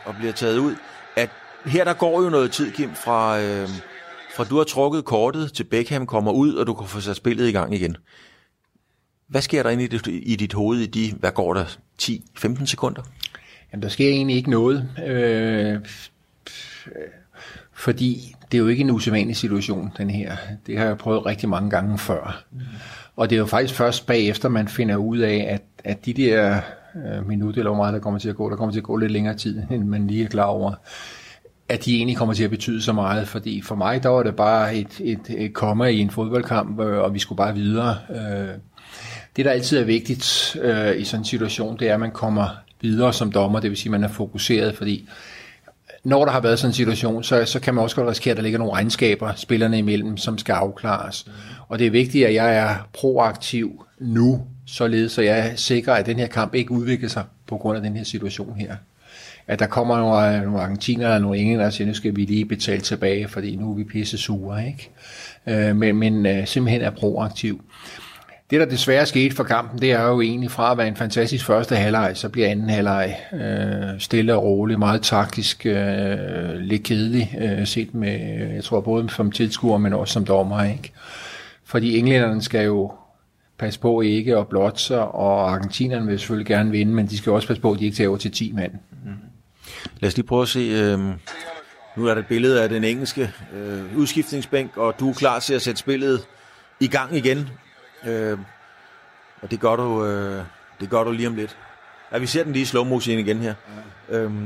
og 0.05 0.15
bliver 0.15 0.33
taget 0.33 0.57
ud. 0.57 0.75
At 1.15 1.29
her 1.65 1.83
der 1.83 1.93
går 1.93 2.23
jo 2.23 2.29
noget 2.29 2.51
tid, 2.51 2.71
Kim, 2.71 2.89
fra, 2.95 3.39
øh, 3.41 3.69
fra 4.35 4.43
du 4.43 4.57
har 4.57 4.63
trukket 4.63 5.05
kortet 5.05 5.53
til 5.53 5.63
Beckham 5.63 6.05
kommer 6.05 6.31
ud, 6.31 6.53
og 6.53 6.67
du 6.67 6.73
kan 6.73 6.87
få 6.87 6.99
sat 6.99 7.15
spillet 7.15 7.47
i 7.47 7.51
gang 7.51 7.75
igen. 7.75 7.97
Hvad 9.27 9.41
sker 9.41 9.63
der 9.63 9.69
inde 9.69 9.83
i 9.83 9.87
dit, 9.87 10.07
i 10.07 10.35
dit 10.35 10.53
hoved 10.53 10.79
i 10.79 10.85
de, 10.85 11.13
hvad 11.19 11.31
går 11.31 11.53
der, 11.53 11.65
10-15 12.01 12.65
sekunder? 12.65 13.01
Jamen, 13.71 13.83
der 13.83 13.89
sker 13.89 14.09
egentlig 14.09 14.35
ikke 14.35 14.49
noget. 14.49 14.89
Øh, 15.07 15.79
fordi 17.73 18.35
det 18.51 18.57
er 18.57 18.61
jo 18.61 18.67
ikke 18.67 18.81
en 18.81 18.89
usædvanlig 18.89 19.35
situation, 19.35 19.91
den 19.97 20.09
her. 20.09 20.35
Det 20.67 20.77
har 20.77 20.85
jeg 20.85 20.97
prøvet 20.97 21.25
rigtig 21.25 21.49
mange 21.49 21.69
gange 21.69 21.97
før. 21.97 22.43
Mm. 22.51 22.59
Og 23.15 23.29
det 23.29 23.35
er 23.35 23.39
jo 23.39 23.45
faktisk 23.45 23.73
først 23.73 24.05
bagefter, 24.05 24.49
man 24.49 24.67
finder 24.67 24.95
ud 24.95 25.17
af, 25.17 25.47
at, 25.49 25.61
at 25.83 26.05
de 26.05 26.13
der 26.13 26.61
øh, 27.05 27.27
minut, 27.27 27.57
eller 27.57 27.69
hvor 27.69 27.77
meget 27.77 27.93
der 27.93 27.99
kommer 27.99 28.19
til 28.19 28.29
at 28.29 28.35
gå. 28.35 28.49
Der 28.49 28.55
kommer 28.55 28.71
til 28.71 28.79
at 28.79 28.83
gå 28.83 28.97
lidt 28.97 29.11
længere 29.11 29.35
tid, 29.35 29.63
end 29.71 29.83
man 29.83 30.07
lige 30.07 30.23
er 30.23 30.27
klar 30.27 30.43
over 30.43 30.73
at 31.69 31.85
de 31.85 31.95
egentlig 31.95 32.17
kommer 32.17 32.33
til 32.33 32.43
at 32.43 32.49
betyde 32.49 32.81
så 32.81 32.93
meget, 32.93 33.27
fordi 33.27 33.61
for 33.61 33.75
mig, 33.75 34.03
der 34.03 34.09
var 34.09 34.23
det 34.23 34.35
bare 34.35 34.75
et, 34.75 35.01
et, 35.03 35.19
et 35.29 35.53
komma 35.53 35.85
i 35.85 35.99
en 35.99 36.09
fodboldkamp, 36.09 36.79
øh, 36.79 36.99
og 36.99 37.13
vi 37.13 37.19
skulle 37.19 37.37
bare 37.37 37.55
videre. 37.55 37.97
Øh, 38.09 38.47
det, 39.35 39.45
der 39.45 39.51
altid 39.51 39.79
er 39.79 39.83
vigtigt 39.83 40.57
øh, 40.61 40.99
i 40.99 41.03
sådan 41.03 41.21
en 41.21 41.25
situation, 41.25 41.79
det 41.79 41.89
er, 41.89 41.93
at 41.93 41.99
man 41.99 42.11
kommer 42.11 42.47
videre 42.81 43.13
som 43.13 43.31
dommer, 43.31 43.59
det 43.59 43.69
vil 43.69 43.77
sige, 43.77 43.89
at 43.89 43.91
man 43.91 44.03
er 44.03 44.13
fokuseret, 44.13 44.75
fordi 44.75 45.09
når 46.03 46.25
der 46.25 46.31
har 46.31 46.39
været 46.39 46.59
sådan 46.59 46.69
en 46.69 46.73
situation, 46.73 47.23
så, 47.23 47.45
så 47.45 47.59
kan 47.59 47.73
man 47.73 47.83
også 47.83 47.95
godt 47.95 48.09
risikere, 48.09 48.31
at 48.31 48.37
der 48.37 48.43
ligger 48.43 48.59
nogle 48.59 48.73
regnskaber 48.73 49.33
spillerne 49.35 49.77
imellem, 49.77 50.17
som 50.17 50.37
skal 50.37 50.53
afklares. 50.53 51.27
Og 51.67 51.79
det 51.79 51.87
er 51.87 51.91
vigtigt, 51.91 52.27
at 52.27 52.33
jeg 52.33 52.57
er 52.57 52.89
proaktiv 52.93 53.85
nu, 53.99 54.41
således 54.67 55.11
så 55.11 55.21
jeg 55.21 55.53
sikrer, 55.55 55.93
at 55.93 56.05
den 56.05 56.19
her 56.19 56.27
kamp 56.27 56.53
ikke 56.53 56.71
udvikler 56.71 57.09
sig 57.09 57.23
på 57.47 57.57
grund 57.57 57.77
af 57.77 57.83
den 57.83 57.95
her 57.95 58.03
situation 58.03 58.55
her. 58.59 58.75
At 59.47 59.59
der 59.59 59.67
kommer 59.67 59.97
nogle, 59.97 60.35
øh, 60.35 60.43
nogle 60.43 60.61
argentiner 60.61 61.05
eller 61.05 61.19
nogle 61.19 61.37
englænder, 61.37 61.65
og 61.65 61.73
siger, 61.73 61.87
nu 61.87 61.93
skal 61.93 62.15
vi 62.15 62.25
lige 62.25 62.45
betale 62.45 62.81
tilbage, 62.81 63.27
fordi 63.27 63.55
nu 63.55 63.71
er 63.71 63.75
vi 63.75 63.83
pisse 63.83 64.17
sure, 64.17 64.67
ikke? 64.67 64.89
Øh, 65.47 65.75
men 65.75 65.95
men 65.95 66.25
øh, 66.25 66.47
simpelthen 66.47 66.81
er 66.81 66.89
proaktiv. 66.89 67.61
Det, 68.49 68.59
der 68.59 68.65
desværre 68.65 69.05
skete 69.05 69.35
for 69.35 69.43
kampen, 69.43 69.81
det 69.81 69.91
er 69.91 70.03
jo 70.03 70.21
egentlig 70.21 70.51
fra 70.51 70.71
at 70.71 70.77
være 70.77 70.87
en 70.87 70.95
fantastisk 70.95 71.45
første 71.45 71.75
halvleg, 71.75 72.11
så 72.13 72.29
bliver 72.29 72.47
anden 72.47 72.69
halvleg 72.69 73.17
øh, 73.33 73.99
stille 73.99 74.35
og 74.35 74.43
rolig, 74.43 74.79
meget 74.79 75.01
taktisk, 75.01 75.65
øh, 75.65 76.55
lidt 76.59 76.83
kedelig, 76.83 77.35
øh, 77.39 77.67
set 77.67 77.93
med, 77.93 78.19
jeg 78.53 78.63
tror 78.63 78.81
både 78.81 79.09
som 79.09 79.31
tilskuer, 79.31 79.77
men 79.77 79.93
også 79.93 80.13
som 80.13 80.25
dommer, 80.25 80.63
ikke? 80.63 80.91
Fordi 81.65 81.97
englænderne 81.97 82.41
skal 82.41 82.65
jo 82.65 82.91
passe 83.59 83.79
på 83.79 84.01
ikke 84.01 84.37
at 84.37 84.47
blotte 84.47 84.79
sig, 84.81 84.99
og 85.07 85.51
argentinerne 85.51 86.05
vil 86.07 86.19
selvfølgelig 86.19 86.47
gerne 86.47 86.71
vinde, 86.71 86.93
men 86.93 87.07
de 87.07 87.17
skal 87.17 87.31
også 87.31 87.47
passe 87.47 87.61
på, 87.61 87.71
at 87.71 87.79
de 87.79 87.85
ikke 87.85 87.97
tager 87.97 88.07
over 88.09 88.17
til 88.17 88.31
10 88.31 88.51
mand. 88.51 88.71
Mm. 89.05 89.11
Lad 89.99 90.07
os 90.07 90.15
lige 90.17 90.27
prøve 90.27 90.41
at 90.41 90.47
se. 90.47 90.59
Øh, 90.59 90.99
Nu 91.97 92.05
er 92.07 92.13
der 92.13 92.21
et 92.21 92.27
billede 92.27 92.63
af 92.63 92.69
den 92.69 92.83
engelske 92.83 93.31
øh, 93.53 93.97
udskiftningsbænk, 93.97 94.77
og 94.77 94.99
du 94.99 95.09
er 95.09 95.13
klar 95.13 95.39
til 95.39 95.53
at 95.53 95.61
sætte 95.61 95.79
spillet 95.79 96.27
i 96.79 96.87
gang 96.87 97.15
igen. 97.15 97.49
Øh, 98.07 98.37
og 99.41 99.51
det 99.51 99.59
gør 99.59 99.75
du, 99.75 100.05
øh, 100.05 100.43
det 100.79 100.89
gør 100.89 101.03
du 101.03 101.11
lige 101.11 101.27
om 101.27 101.35
lidt. 101.35 101.57
Ja, 102.13 102.17
vi 102.17 102.25
ser 102.25 102.43
den 102.43 102.53
lige 102.53 102.61
i 102.63 102.65
slow 102.65 102.83
motion 102.83 103.19
igen 103.19 103.37
her. 103.37 103.53
Ja. 104.09 104.17
Øhm, 104.17 104.45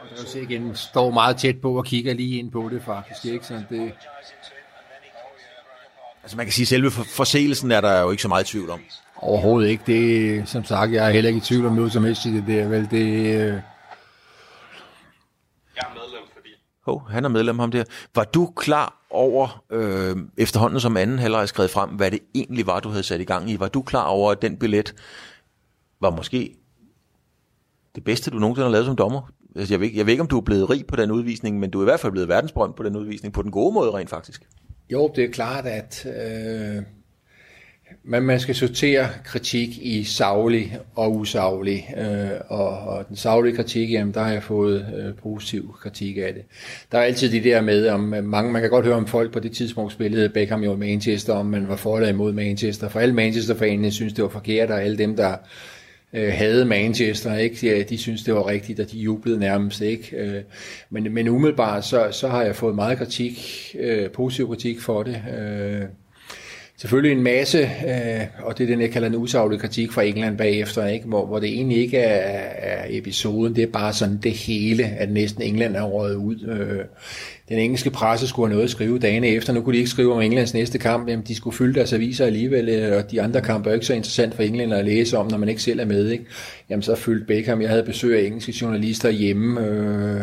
og 0.00 0.08
der 0.10 0.16
kan 0.16 0.26
se 0.26 0.42
igen, 0.42 0.74
står 0.74 1.10
meget 1.10 1.36
tæt 1.36 1.56
på 1.62 1.78
og 1.78 1.84
kigger 1.84 2.14
lige 2.14 2.38
ind 2.38 2.52
på 2.52 2.68
det 2.72 2.82
faktisk. 2.82 3.24
Ikke? 3.24 3.46
Så 3.46 3.62
det... 3.70 3.92
Altså 6.22 6.36
man 6.36 6.46
kan 6.46 6.52
sige, 6.52 6.64
at 6.64 6.68
selve 6.68 6.90
forseelsen 6.90 7.72
er 7.72 7.80
der 7.80 8.00
jo 8.00 8.10
ikke 8.10 8.22
så 8.22 8.28
meget 8.28 8.46
tvivl 8.46 8.70
om. 8.70 8.80
Overhovedet 9.16 9.68
ikke. 9.68 9.82
Det, 9.86 10.48
som 10.48 10.64
sagt, 10.64 10.92
jeg 10.92 11.06
er 11.06 11.10
heller 11.10 11.28
ikke 11.28 11.38
i 11.38 11.40
tvivl 11.40 11.66
om 11.66 11.72
noget 11.72 11.92
som 11.92 12.04
helst 12.04 12.26
i 12.26 12.36
det 12.36 12.44
der. 12.46 12.68
Vel, 12.68 12.90
det, 12.90 13.40
øh, 13.40 13.60
Oh, 16.86 17.00
han 17.08 17.24
er 17.24 17.28
medlem 17.28 17.58
ham 17.58 17.70
der. 17.70 17.84
Var 18.14 18.24
du 18.24 18.52
klar 18.56 19.06
over, 19.10 19.64
øh, 19.70 20.16
efterhånden 20.36 20.80
som 20.80 20.96
anden 20.96 21.18
halvleg 21.18 21.48
skrevet 21.48 21.70
frem, 21.70 21.90
hvad 21.90 22.10
det 22.10 22.18
egentlig 22.34 22.66
var, 22.66 22.80
du 22.80 22.88
havde 22.88 23.02
sat 23.02 23.20
i 23.20 23.24
gang 23.24 23.50
i? 23.50 23.60
Var 23.60 23.68
du 23.68 23.82
klar 23.82 24.04
over, 24.04 24.32
at 24.32 24.42
den 24.42 24.56
billet 24.56 24.94
var 26.00 26.10
måske 26.10 26.54
det 27.94 28.04
bedste, 28.04 28.30
du 28.30 28.38
nogensinde 28.38 28.64
har 28.64 28.72
lavet 28.72 28.86
som 28.86 28.96
dommer? 28.96 29.32
Altså, 29.56 29.74
jeg, 29.74 29.80
ved, 29.80 29.90
jeg 29.94 30.06
ved 30.06 30.12
ikke, 30.12 30.20
om 30.20 30.28
du 30.28 30.36
er 30.36 30.40
blevet 30.40 30.70
rig 30.70 30.86
på 30.86 30.96
den 30.96 31.10
udvisning, 31.10 31.58
men 31.58 31.70
du 31.70 31.78
er 31.78 31.82
i 31.82 31.84
hvert 31.84 32.00
fald 32.00 32.12
blevet 32.12 32.28
verdensberømt 32.28 32.76
på 32.76 32.82
den 32.82 32.96
udvisning, 32.96 33.34
på 33.34 33.42
den 33.42 33.50
gode 33.50 33.74
måde 33.74 33.90
rent 33.90 34.10
faktisk. 34.10 34.42
Jo, 34.90 35.12
det 35.16 35.24
er 35.24 35.30
klart, 35.30 35.66
at 35.66 36.06
øh, 36.06 36.82
men 38.04 38.22
man 38.22 38.40
skal 38.40 38.54
sortere 38.54 39.08
kritik 39.24 39.78
i 39.82 40.04
savlig 40.04 40.78
og 40.94 41.16
usaglig. 41.16 41.94
Øh, 41.96 42.30
og, 42.48 42.78
og 42.78 43.08
den 43.08 43.16
savlige 43.16 43.56
kritik, 43.56 43.90
jamen 43.90 44.14
der 44.14 44.22
har 44.22 44.32
jeg 44.32 44.42
fået 44.42 44.86
øh, 44.96 45.14
positiv 45.22 45.74
kritik 45.80 46.16
af 46.16 46.34
det. 46.34 46.42
Der 46.92 46.98
er 46.98 47.02
altid 47.02 47.32
det 47.32 47.44
der 47.44 47.60
med, 47.60 47.88
om 47.88 48.14
øh, 48.14 48.24
mange, 48.24 48.52
man 48.52 48.62
kan 48.62 48.70
godt 48.70 48.84
høre 48.84 48.96
om 48.96 49.06
folk 49.06 49.32
på 49.32 49.40
det 49.40 49.52
tidspunkt 49.52 49.92
spillede 49.92 50.28
Beckham 50.28 50.62
jo 50.62 50.76
Manchester, 50.76 51.32
om 51.32 51.46
man 51.46 51.68
var 51.68 51.76
for 51.76 51.96
eller 51.96 52.08
imod 52.08 52.32
Manchester. 52.32 52.88
For 52.88 53.00
alle 53.00 53.14
Manchester-fanene 53.14 53.90
synes, 53.90 54.12
det 54.12 54.24
var 54.24 54.30
forkert, 54.30 54.70
og 54.70 54.82
alle 54.82 54.98
dem, 54.98 55.16
der 55.16 55.36
øh, 56.12 56.32
havde 56.32 56.64
Manchester, 56.64 57.36
ikke? 57.36 57.66
Ja, 57.66 57.82
de 57.82 57.98
synes, 57.98 58.22
det 58.22 58.34
var 58.34 58.46
rigtigt, 58.46 58.80
og 58.80 58.90
de 58.90 58.98
jublede 58.98 59.38
nærmest. 59.38 59.80
ikke. 59.80 60.16
Øh, 60.16 60.42
men, 60.90 61.14
men 61.14 61.28
umiddelbart, 61.28 61.84
så, 61.84 62.08
så 62.10 62.28
har 62.28 62.42
jeg 62.42 62.56
fået 62.56 62.74
meget 62.74 62.98
kritik, 62.98 63.36
øh, 63.78 64.10
positiv 64.10 64.48
kritik 64.48 64.80
for 64.80 65.02
det. 65.02 65.22
Øh, 65.38 65.82
selvfølgelig 66.76 67.16
en 67.16 67.22
masse, 67.22 67.58
øh, 67.60 68.26
og 68.42 68.58
det 68.58 68.64
er 68.64 68.68
den, 68.68 68.80
jeg 68.80 68.90
kalder 68.90 69.08
en 69.08 69.14
usaglig 69.14 69.60
kritik 69.60 69.92
fra 69.92 70.02
England 70.02 70.38
bagefter, 70.38 70.86
ikke? 70.86 71.06
Hvor, 71.06 71.26
hvor 71.26 71.38
det 71.38 71.48
egentlig 71.48 71.78
ikke 71.78 71.98
er, 71.98 72.48
er 72.72 72.86
episoden, 72.90 73.56
det 73.56 73.62
er 73.62 73.72
bare 73.72 73.92
sådan 73.92 74.18
det 74.22 74.32
hele, 74.32 74.84
at 74.84 75.10
næsten 75.10 75.42
England 75.42 75.76
er 75.76 75.82
røget 75.82 76.14
ud. 76.14 76.48
Øh, 76.48 76.84
den 77.52 77.60
engelske 77.60 77.90
presse 77.90 78.28
skulle 78.28 78.48
have 78.48 78.54
noget 78.54 78.64
at 78.64 78.70
skrive 78.70 78.98
dagene 78.98 79.26
efter. 79.26 79.52
Nu 79.52 79.60
kunne 79.60 79.72
de 79.72 79.78
ikke 79.78 79.90
skrive 79.90 80.14
om 80.14 80.20
Englands 80.20 80.54
næste 80.54 80.78
kamp. 80.78 81.08
Jamen, 81.08 81.24
de 81.28 81.34
skulle 81.34 81.56
fylde 81.56 81.74
deres 81.74 81.92
aviser 81.92 82.26
alligevel, 82.26 82.68
øh, 82.68 82.96
og 82.96 83.10
de 83.10 83.22
andre 83.22 83.40
kampe 83.40 83.70
er 83.70 83.74
ikke 83.74 83.86
så 83.86 83.94
interessant 83.94 84.34
for 84.34 84.42
englænder 84.42 84.76
at 84.76 84.84
læse 84.84 85.18
om, 85.18 85.26
når 85.30 85.38
man 85.38 85.48
ikke 85.48 85.62
selv 85.62 85.80
er 85.80 85.84
med. 85.84 86.08
Ikke? 86.08 86.24
Jamen, 86.70 86.82
så 86.82 86.94
fyldte 86.94 87.26
Beckham. 87.26 87.60
Jeg 87.60 87.70
havde 87.70 87.82
besøg 87.82 88.18
af 88.18 88.26
engelske 88.26 88.54
journalister 88.60 89.10
hjemme. 89.10 89.66
Øh, 89.66 90.20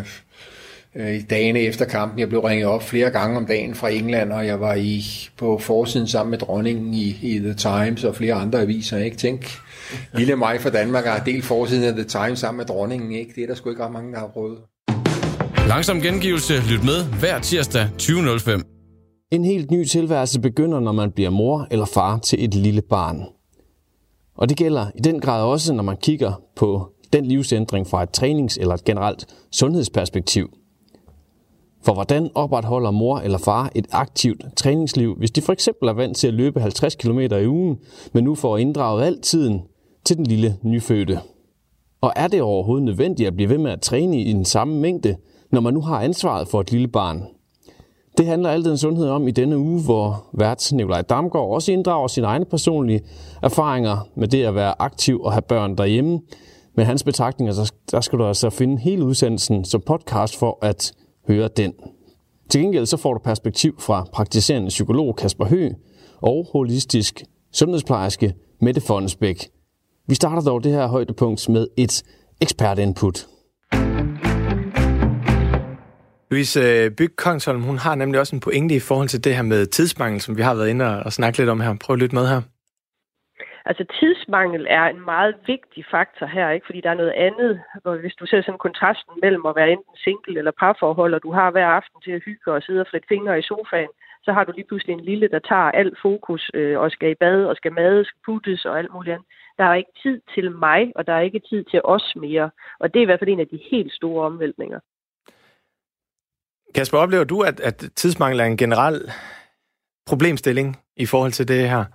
øh, 0.96 1.16
i 1.16 1.22
dagene 1.22 1.60
efter 1.60 1.86
kampen. 1.86 2.20
Jeg 2.20 2.30
blev 2.30 2.40
ringet 2.40 2.68
op 2.68 2.84
flere 2.84 3.10
gange 3.10 3.38
om 3.38 3.46
dagen 3.46 3.76
fra 3.76 3.90
England, 3.90 4.32
og 4.32 4.48
jeg 4.48 4.60
var 4.60 4.76
i 4.76 5.04
på 5.38 5.58
forsiden 5.58 6.08
sammen 6.08 6.32
med 6.32 6.38
dronningen 6.38 6.94
i, 6.94 7.20
i 7.22 7.40
The 7.40 7.54
Times 7.54 8.04
og 8.04 8.16
flere 8.16 8.34
andre 8.34 8.62
aviser. 8.62 8.98
Ikke? 8.98 9.18
Tænk, 9.18 9.46
lille 10.14 10.36
mig 10.36 10.62
fra 10.62 10.70
Danmark 10.70 11.06
har 11.06 11.24
delt 11.24 11.46
forsiden 11.46 11.84
af 11.84 11.94
The 11.94 12.04
Times 12.04 12.40
sammen 12.40 12.58
med 12.58 12.66
dronningen. 12.66 13.12
Ikke? 13.12 13.32
Det 13.36 13.44
er 13.44 13.48
der 13.48 13.56
sgu 13.56 13.70
ikke 13.70 13.84
ret 13.84 13.92
mange, 13.92 14.14
der 14.14 14.20
har 14.20 14.28
prøvet. 14.28 14.58
Langsom 15.70 16.02
gengivelse. 16.02 16.54
Lyt 16.54 16.84
med 16.84 17.20
hver 17.20 17.40
tirsdag 17.40 17.90
20.05. 18.02 19.30
En 19.32 19.46
helt 19.46 19.72
ny 19.72 19.86
tilværelse 19.86 20.42
begynder, 20.42 20.80
når 20.80 20.92
man 20.92 21.12
bliver 21.12 21.30
mor 21.30 21.68
eller 21.72 21.86
far 21.86 22.18
til 22.18 22.44
et 22.44 22.56
lille 22.56 22.82
barn. 22.82 23.24
Og 24.38 24.50
det 24.50 24.58
gælder 24.58 24.86
i 24.96 25.00
den 25.00 25.20
grad 25.20 25.44
også, 25.44 25.74
når 25.74 25.84
man 25.84 25.98
kigger 25.98 26.42
på 26.56 26.90
den 27.14 27.26
livsændring 27.26 27.88
fra 27.88 28.04
et 28.04 28.10
trænings- 28.18 28.58
eller 28.60 28.74
et 28.74 28.84
generelt 28.84 29.26
sundhedsperspektiv. 29.52 30.50
For 31.84 31.94
hvordan 31.94 32.30
opretholder 32.36 32.92
mor 32.92 33.20
eller 33.20 33.38
far 33.38 33.72
et 33.76 33.88
aktivt 33.92 34.44
træningsliv, 34.58 35.16
hvis 35.16 35.32
de 35.32 35.42
for 35.42 35.54
eksempel 35.54 35.90
er 35.90 35.94
vant 35.94 36.18
til 36.18 36.28
at 36.28 36.34
løbe 36.34 36.62
50 36.62 36.96
km 36.96 37.20
i 37.20 37.48
ugen, 37.48 37.78
men 38.14 38.24
nu 38.24 38.36
får 38.36 38.58
inddraget 38.58 39.06
al 39.06 39.22
tiden 39.22 39.62
til 40.06 40.18
den 40.18 40.26
lille 40.26 40.58
nyfødte? 40.64 41.20
Og 42.02 42.14
er 42.16 42.28
det 42.28 42.42
overhovedet 42.42 42.86
nødvendigt 42.86 43.28
at 43.28 43.36
blive 43.36 43.50
ved 43.50 43.58
med 43.58 43.72
at 43.72 43.82
træne 43.82 44.22
i 44.22 44.34
den 44.34 44.46
samme 44.46 44.80
mængde, 44.80 45.16
når 45.52 45.62
man 45.62 45.74
nu 45.74 45.82
har 45.82 46.02
ansvaret 46.02 46.48
for 46.48 46.62
et 46.62 46.72
lille 46.72 46.88
barn? 46.88 47.24
Det 48.18 48.26
handler 48.28 48.50
alt 48.50 48.66
den 48.66 48.78
sundhed 48.78 49.10
om 49.10 49.28
i 49.28 49.32
denne 49.32 49.58
uge, 49.58 49.82
hvor 49.82 50.26
vært 50.34 50.72
Nikolaj 50.74 51.02
Damgaard 51.02 51.50
også 51.50 51.72
inddrager 51.72 52.08
sine 52.08 52.28
egne 52.28 52.46
personlige 52.46 53.02
erfaringer 53.44 54.08
med 54.16 54.28
det 54.28 54.44
at 54.44 54.56
være 54.56 54.82
aktiv 54.82 55.22
og 55.22 55.32
have 55.32 55.42
børn 55.42 55.78
derhjemme. 55.78 56.20
Med 56.76 56.86
hans 56.86 57.04
betragtninger, 57.04 57.72
der 57.92 58.02
skal 58.02 58.20
du 58.20 58.26
altså 58.26 58.50
finde 58.50 58.78
hele 58.78 59.06
udsendelsen 59.06 59.66
som 59.66 59.82
podcast 59.82 60.40
for 60.40 60.58
at 60.62 60.94
høre 61.28 61.48
den. 61.48 61.74
Til 62.50 62.62
gengæld 62.62 62.86
så 62.86 62.98
får 62.98 63.14
du 63.14 63.20
perspektiv 63.20 63.80
fra 63.80 64.06
praktiserende 64.14 64.70
psykolog 64.70 65.16
Kasper 65.16 65.46
Hø 65.46 65.70
og 66.22 66.48
holistisk 66.52 67.24
sundhedsplejerske 67.52 68.34
Mette 68.62 68.82
Fonsbæk. 68.82 69.50
Vi 70.08 70.16
starter 70.16 70.42
dog 70.42 70.64
det 70.64 70.72
her 70.72 70.88
højdepunkt 70.88 71.50
med 71.50 71.68
et 71.78 72.04
ekspertinput. 72.42 73.28
Louise 76.32 76.60
øh, 76.60 76.92
Byg 76.98 77.16
Kongsholm, 77.18 77.62
hun 77.62 77.78
har 77.78 77.96
nemlig 77.96 78.20
også 78.20 78.36
en 78.36 78.46
pointe 78.48 78.76
i 78.76 78.86
forhold 78.90 79.08
til 79.08 79.24
det 79.24 79.36
her 79.36 79.44
med 79.44 79.66
tidsmangel, 79.66 80.22
som 80.22 80.38
vi 80.38 80.42
har 80.42 80.56
været 80.56 80.70
inde 80.70 81.04
og 81.06 81.12
snakke 81.14 81.38
lidt 81.38 81.50
om 81.50 81.60
her. 81.60 81.78
Prøv 81.84 81.94
at 81.94 82.00
lytte 82.00 82.16
med 82.16 82.28
her. 82.28 82.42
Altså 83.70 83.84
tidsmangel 84.00 84.68
er 84.70 84.86
en 84.86 85.02
meget 85.06 85.36
vigtig 85.48 85.86
faktor 85.92 86.26
her, 86.26 86.50
ikke? 86.50 86.66
fordi 86.66 86.82
der 86.82 86.90
er 86.90 87.02
noget 87.02 87.16
andet. 87.28 87.62
Hvor 87.82 87.96
hvis 87.96 88.16
du 88.20 88.26
ser 88.26 88.42
sådan 88.42 88.66
kontrasten 88.68 89.14
mellem 89.22 89.46
at 89.46 89.56
være 89.56 89.72
enten 89.72 89.96
single 90.04 90.38
eller 90.38 90.52
parforhold, 90.60 91.14
og 91.14 91.24
du 91.24 91.32
har 91.32 91.52
hver 91.52 91.68
aften 91.68 92.02
til 92.02 92.12
at 92.12 92.24
hygge 92.26 92.54
og 92.54 92.64
sidde 92.64 92.82
og 92.82 92.88
flette 92.90 93.08
fingre 93.08 93.40
i 93.40 93.48
sofaen, 93.50 93.94
så 94.26 94.34
har 94.34 94.44
du 94.44 94.52
lige 94.56 94.68
pludselig 94.68 94.94
en 94.94 95.08
lille, 95.12 95.28
der 95.28 95.40
tager 95.40 95.72
alt 95.82 95.98
fokus 96.02 96.52
øh, 96.54 96.80
og 96.80 96.92
skal 96.92 97.12
i 97.12 97.16
bad 97.24 97.46
og 97.46 97.56
skal 97.56 97.74
mad, 97.74 98.06
skal 98.06 98.22
puttes 98.26 98.66
og 98.66 98.78
alt 98.80 98.94
muligt 98.94 99.14
andet. 99.14 99.28
Der 99.58 99.64
er 99.64 99.74
ikke 99.74 99.96
tid 100.04 100.22
til 100.36 100.52
mig, 100.52 100.92
og 100.96 101.08
der 101.08 101.14
er 101.14 101.22
ikke 101.22 101.42
tid 101.50 101.64
til 101.64 101.82
os 101.84 102.14
mere. 102.16 102.50
Og 102.80 102.94
det 102.94 103.00
er 103.00 103.04
i 103.04 103.06
hvert 103.06 103.20
fald 103.20 103.30
en 103.30 103.40
af 103.40 103.48
de 103.48 103.60
helt 103.72 103.94
store 103.94 104.26
omvæltninger. 104.26 104.80
Kasper, 106.76 106.98
oplever 106.98 107.24
du, 107.24 107.42
at, 107.42 107.60
at 107.60 107.86
tidsmangel 107.96 108.40
er 108.40 108.46
en 108.46 108.58
generel 108.58 109.12
problemstilling 110.08 110.78
i 110.98 111.06
forhold 111.06 111.32
til 111.32 111.48
det 111.48 111.70
her 111.70 111.86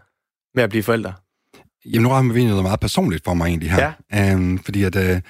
med 0.55 0.65
at 0.65 0.71
blive 0.71 0.83
forældre? 0.83 1.13
Jamen, 1.85 2.03
nu 2.03 2.09
rammer 2.09 2.35
vi 2.35 2.45
noget 2.45 2.63
meget 2.63 2.81
personligt 2.81 3.25
for 3.25 3.35
mig 3.35 3.47
egentlig 3.47 3.71
her. 3.71 3.93
Ja. 4.13 4.35
Um, 4.35 4.59
fordi 4.59 4.85
at 4.85 4.97
uh, 4.97 5.21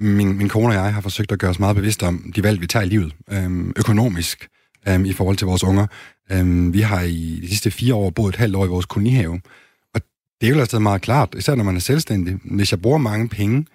min, 0.00 0.38
min 0.38 0.48
kone 0.48 0.68
og 0.68 0.74
jeg 0.74 0.94
har 0.94 1.00
forsøgt 1.00 1.32
at 1.32 1.38
gøre 1.38 1.50
os 1.50 1.58
meget 1.58 1.76
bevidst 1.76 2.02
om 2.02 2.32
de 2.36 2.42
valg, 2.42 2.60
vi 2.60 2.66
tager 2.66 2.84
i 2.84 2.88
livet, 2.88 3.14
um, 3.32 3.72
økonomisk, 3.76 4.48
um, 4.94 5.04
i 5.04 5.12
forhold 5.12 5.36
til 5.36 5.46
vores 5.46 5.64
unger. 5.64 5.86
Um, 6.34 6.74
vi 6.74 6.80
har 6.80 7.00
i 7.00 7.38
de 7.42 7.48
sidste 7.48 7.70
fire 7.70 7.94
år 7.94 8.10
boet 8.10 8.34
et 8.34 8.38
halvt 8.38 8.56
år 8.56 8.64
i 8.64 8.68
vores 8.68 8.86
kolonihave, 8.86 9.40
og 9.94 10.00
det 10.40 10.48
er 10.48 10.54
jo 10.54 10.60
altså 10.60 10.78
meget 10.78 11.02
klart, 11.02 11.34
især 11.36 11.54
når 11.54 11.64
man 11.64 11.76
er 11.76 11.80
selvstændig. 11.80 12.38
Hvis 12.44 12.72
jeg 12.72 12.82
bruger 12.82 12.98
mange 12.98 13.28
penge, 13.28 13.66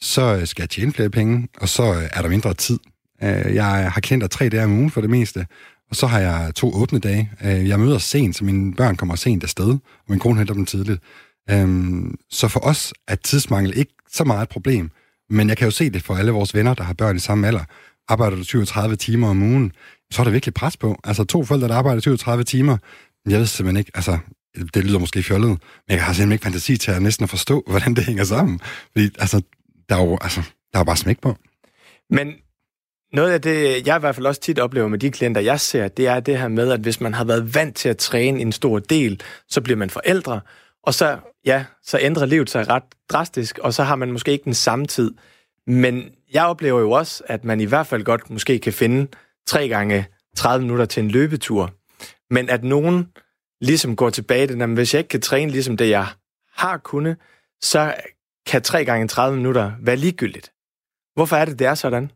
så 0.00 0.46
skal 0.46 0.62
jeg 0.62 0.70
tjene 0.70 0.92
flere 0.92 1.10
penge, 1.10 1.48
og 1.60 1.68
så 1.68 2.08
er 2.12 2.22
der 2.22 2.28
mindre 2.28 2.54
tid. 2.54 2.78
Uh, 3.22 3.54
jeg 3.54 3.92
har 3.92 4.00
klienter 4.00 4.26
tre 4.26 4.48
dage 4.48 4.64
om 4.64 4.72
ugen 4.72 4.90
for 4.90 5.00
det 5.00 5.10
meste, 5.10 5.46
og 5.92 5.96
så 5.96 6.06
har 6.06 6.20
jeg 6.20 6.52
to 6.54 6.74
åbne 6.74 6.98
dage. 6.98 7.30
Øh, 7.44 7.68
jeg 7.68 7.80
møder 7.80 7.98
sent, 7.98 8.36
så 8.36 8.44
mine 8.44 8.74
børn 8.74 8.96
kommer 8.96 9.16
sent 9.16 9.42
afsted, 9.42 9.68
og 9.68 10.08
min 10.08 10.18
kone 10.18 10.38
henter 10.38 10.54
dem 10.54 10.66
tidligt. 10.66 11.02
Øhm, 11.50 12.14
så 12.30 12.48
for 12.48 12.60
os 12.60 12.94
er 13.08 13.14
tidsmangel 13.14 13.72
ikke 13.76 13.92
så 14.12 14.24
meget 14.24 14.42
et 14.42 14.48
problem, 14.48 14.90
men 15.30 15.48
jeg 15.48 15.56
kan 15.56 15.64
jo 15.64 15.70
se 15.70 15.90
det 15.90 16.02
for 16.02 16.14
alle 16.14 16.32
vores 16.32 16.54
venner, 16.54 16.74
der 16.74 16.84
har 16.84 16.94
børn 16.94 17.16
i 17.16 17.18
samme 17.18 17.46
alder. 17.46 17.64
Arbejder 18.08 18.36
du 18.36 18.44
37 18.44 18.96
timer 18.96 19.28
om 19.28 19.42
ugen, 19.42 19.72
så 20.10 20.22
er 20.22 20.24
der 20.24 20.30
virkelig 20.30 20.54
pres 20.54 20.76
på. 20.76 21.00
Altså 21.04 21.24
to 21.24 21.44
forældre, 21.44 21.68
der 21.68 21.74
arbejder 21.74 22.00
37 22.00 22.44
timer, 22.44 22.76
jeg 23.28 23.38
ved 23.38 23.46
simpelthen 23.46 23.78
ikke, 23.78 23.90
altså 23.94 24.18
det 24.74 24.84
lyder 24.84 24.98
måske 24.98 25.22
fjollet, 25.22 25.48
men 25.48 25.58
jeg 25.96 26.04
har 26.04 26.12
simpelthen 26.12 26.32
ikke 26.32 26.42
fantasi 26.42 26.76
til 26.76 26.90
at 26.90 27.02
næsten 27.02 27.24
at 27.24 27.30
forstå, 27.30 27.64
hvordan 27.70 27.94
det 27.94 28.04
hænger 28.04 28.24
sammen. 28.24 28.60
Fordi 28.92 29.10
altså, 29.18 29.42
der 29.88 29.96
er 29.96 30.04
jo 30.04 30.18
altså, 30.20 30.42
der 30.72 30.78
er 30.78 30.84
bare 30.84 30.96
smæk 30.96 31.20
på. 31.20 31.36
Men 32.10 32.32
noget 33.12 33.32
af 33.32 33.40
det, 33.40 33.86
jeg 33.86 33.96
i 33.96 34.00
hvert 34.00 34.14
fald 34.14 34.26
også 34.26 34.40
tit 34.40 34.58
oplever 34.58 34.88
med 34.88 34.98
de 34.98 35.10
klienter, 35.10 35.40
jeg 35.40 35.60
ser, 35.60 35.88
det 35.88 36.06
er 36.06 36.20
det 36.20 36.38
her 36.38 36.48
med, 36.48 36.72
at 36.72 36.80
hvis 36.80 37.00
man 37.00 37.14
har 37.14 37.24
været 37.24 37.54
vant 37.54 37.76
til 37.76 37.88
at 37.88 37.98
træne 37.98 38.40
en 38.40 38.52
stor 38.52 38.78
del, 38.78 39.22
så 39.48 39.60
bliver 39.60 39.76
man 39.76 39.90
forældre, 39.90 40.40
og 40.82 40.94
så, 40.94 41.18
ja, 41.44 41.64
så 41.82 41.98
ændrer 42.00 42.26
livet 42.26 42.50
sig 42.50 42.68
ret 42.68 42.82
drastisk, 43.08 43.58
og 43.58 43.74
så 43.74 43.82
har 43.82 43.96
man 43.96 44.12
måske 44.12 44.32
ikke 44.32 44.44
den 44.44 44.54
samme 44.54 44.86
tid. 44.86 45.14
Men 45.66 46.10
jeg 46.32 46.46
oplever 46.46 46.80
jo 46.80 46.90
også, 46.90 47.22
at 47.26 47.44
man 47.44 47.60
i 47.60 47.64
hvert 47.64 47.86
fald 47.86 48.04
godt 48.04 48.30
måske 48.30 48.58
kan 48.58 48.72
finde 48.72 49.06
tre 49.46 49.68
gange 49.68 50.06
30 50.36 50.62
minutter 50.62 50.84
til 50.84 51.02
en 51.02 51.10
løbetur. 51.10 51.74
Men 52.30 52.48
at 52.48 52.64
nogen 52.64 53.08
ligesom 53.60 53.96
går 53.96 54.10
tilbage 54.10 54.46
til, 54.46 54.62
at 54.62 54.68
hvis 54.68 54.94
jeg 54.94 54.98
ikke 54.98 55.08
kan 55.08 55.20
træne 55.20 55.50
ligesom 55.50 55.76
det, 55.76 55.90
jeg 55.90 56.06
har 56.56 56.78
kunnet, 56.78 57.16
så 57.62 57.94
kan 58.46 58.62
tre 58.62 58.84
gange 58.84 59.08
30 59.08 59.36
minutter 59.36 59.72
være 59.80 59.96
ligegyldigt. 59.96 60.52
Hvorfor 61.14 61.36
er 61.36 61.44
det, 61.44 61.58
det 61.58 61.66
er 61.66 61.74
sådan? 61.74 62.10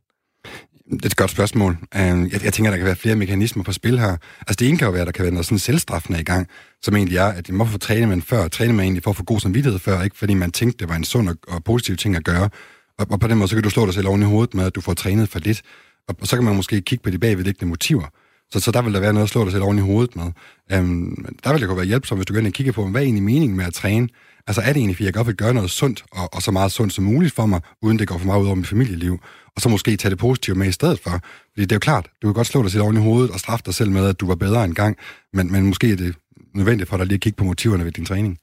Det 0.90 1.02
er 1.02 1.06
et 1.06 1.16
godt 1.16 1.30
spørgsmål. 1.30 1.78
Øhm, 1.96 2.28
jeg, 2.32 2.44
jeg 2.44 2.52
tænker, 2.52 2.70
der 2.70 2.78
kan 2.78 2.86
være 2.86 2.96
flere 2.96 3.16
mekanismer 3.16 3.62
på 3.62 3.72
spil 3.72 3.98
her. 3.98 4.16
Altså 4.40 4.56
det 4.58 4.68
ene 4.68 4.78
kan 4.78 4.86
jo 4.86 4.92
være, 4.92 5.00
at 5.00 5.06
der 5.06 5.12
kan 5.12 5.22
være 5.22 5.32
noget 5.32 5.46
sådan 5.46 5.58
selvstraffende 5.58 6.20
i 6.20 6.24
gang, 6.24 6.48
som 6.82 6.96
egentlig 6.96 7.18
er, 7.18 7.26
at 7.26 7.46
hvorfor 7.46 7.78
træne 7.78 8.06
man 8.06 8.22
før? 8.22 8.48
Træne 8.48 8.72
man 8.72 8.84
egentlig 8.84 9.02
for 9.02 9.10
at 9.10 9.16
få 9.16 9.24
god 9.24 9.40
samvittighed 9.40 9.78
før, 9.78 10.02
ikke 10.02 10.18
fordi 10.18 10.34
man 10.34 10.52
tænkte, 10.52 10.78
det 10.78 10.88
var 10.88 10.96
en 10.96 11.04
sund 11.04 11.28
og, 11.28 11.36
og 11.48 11.64
positiv 11.64 11.96
ting 11.96 12.16
at 12.16 12.24
gøre. 12.24 12.48
Og, 12.98 13.06
og 13.10 13.20
på 13.20 13.28
den 13.28 13.38
måde, 13.38 13.48
så 13.48 13.56
kan 13.56 13.62
du 13.62 13.70
slå 13.70 13.86
dig 13.86 13.94
selv 13.94 14.08
oven 14.08 14.22
i 14.22 14.24
hovedet 14.24 14.54
med, 14.54 14.64
at 14.64 14.74
du 14.74 14.80
får 14.80 14.94
trænet 14.94 15.28
for 15.28 15.38
lidt. 15.38 15.62
Og, 16.08 16.16
og 16.20 16.26
så 16.26 16.36
kan 16.36 16.44
man 16.44 16.56
måske 16.56 16.80
kigge 16.80 17.02
på 17.02 17.10
de 17.10 17.18
bagvedliggende 17.18 17.68
motiver. 17.68 18.06
Så, 18.52 18.60
så 18.60 18.70
der 18.70 18.82
vil 18.82 18.94
der 18.94 19.00
være 19.00 19.12
noget 19.12 19.24
at 19.26 19.30
slå 19.30 19.44
dig 19.44 19.52
selv 19.52 19.64
oven 19.64 19.78
i 19.78 19.80
hovedet 19.80 20.16
med. 20.16 20.32
Øhm, 20.72 21.24
der 21.44 21.52
vil 21.52 21.60
det 21.60 21.68
kunne 21.68 21.76
være 21.76 21.86
hjælpsomt, 21.86 22.18
hvis 22.18 22.26
du 22.26 22.32
går 22.32 22.38
ind 22.38 22.46
og 22.46 22.52
kigger 22.52 22.72
på, 22.72 22.86
hvad 22.86 23.00
er 23.00 23.04
egentlig 23.04 23.22
meningen 23.22 23.56
med 23.56 23.64
at 23.64 23.74
træne? 23.74 24.08
Altså 24.46 24.60
er 24.60 24.66
det 24.66 24.76
egentlig, 24.76 24.96
fordi 24.96 25.04
jeg 25.04 25.14
godt 25.14 25.26
vil 25.26 25.36
gøre 25.36 25.54
noget 25.54 25.70
sundt, 25.70 26.04
og, 26.12 26.34
og 26.34 26.42
så 26.42 26.50
meget 26.50 26.72
sundt 26.72 26.92
som 26.92 27.04
muligt 27.04 27.34
for 27.34 27.46
mig, 27.46 27.60
uden 27.82 27.98
det 27.98 28.08
går 28.08 28.18
for 28.18 28.26
meget 28.26 28.40
ud 28.40 28.46
over 28.46 28.54
mit 28.54 28.66
familieliv, 28.66 29.18
og 29.56 29.62
så 29.62 29.68
måske 29.68 29.96
tage 29.96 30.10
det 30.10 30.18
positive 30.18 30.56
med 30.56 30.66
i 30.66 30.72
stedet 30.72 30.98
for. 30.98 31.10
Fordi 31.10 31.62
det 31.62 31.72
er 31.72 31.76
jo 31.76 31.80
klart, 31.80 32.06
du 32.22 32.26
kan 32.26 32.34
godt 32.34 32.46
slå 32.46 32.62
dig 32.62 32.70
selv 32.70 32.82
oven 32.82 32.96
i 32.96 33.00
hovedet 33.00 33.30
og 33.30 33.40
straffe 33.40 33.62
dig 33.66 33.74
selv 33.74 33.90
med, 33.90 34.08
at 34.08 34.20
du 34.20 34.26
var 34.26 34.34
bedre 34.34 34.64
engang, 34.64 34.96
men, 35.32 35.52
men 35.52 35.66
måske 35.66 35.92
er 35.92 35.96
det 35.96 36.14
nødvendigt 36.54 36.90
for 36.90 36.96
dig 36.96 37.06
lige 37.06 37.14
at 37.14 37.20
kigge 37.20 37.36
på 37.36 37.44
motiverne 37.44 37.84
ved 37.84 37.92
din 37.92 38.04
træning. 38.04 38.38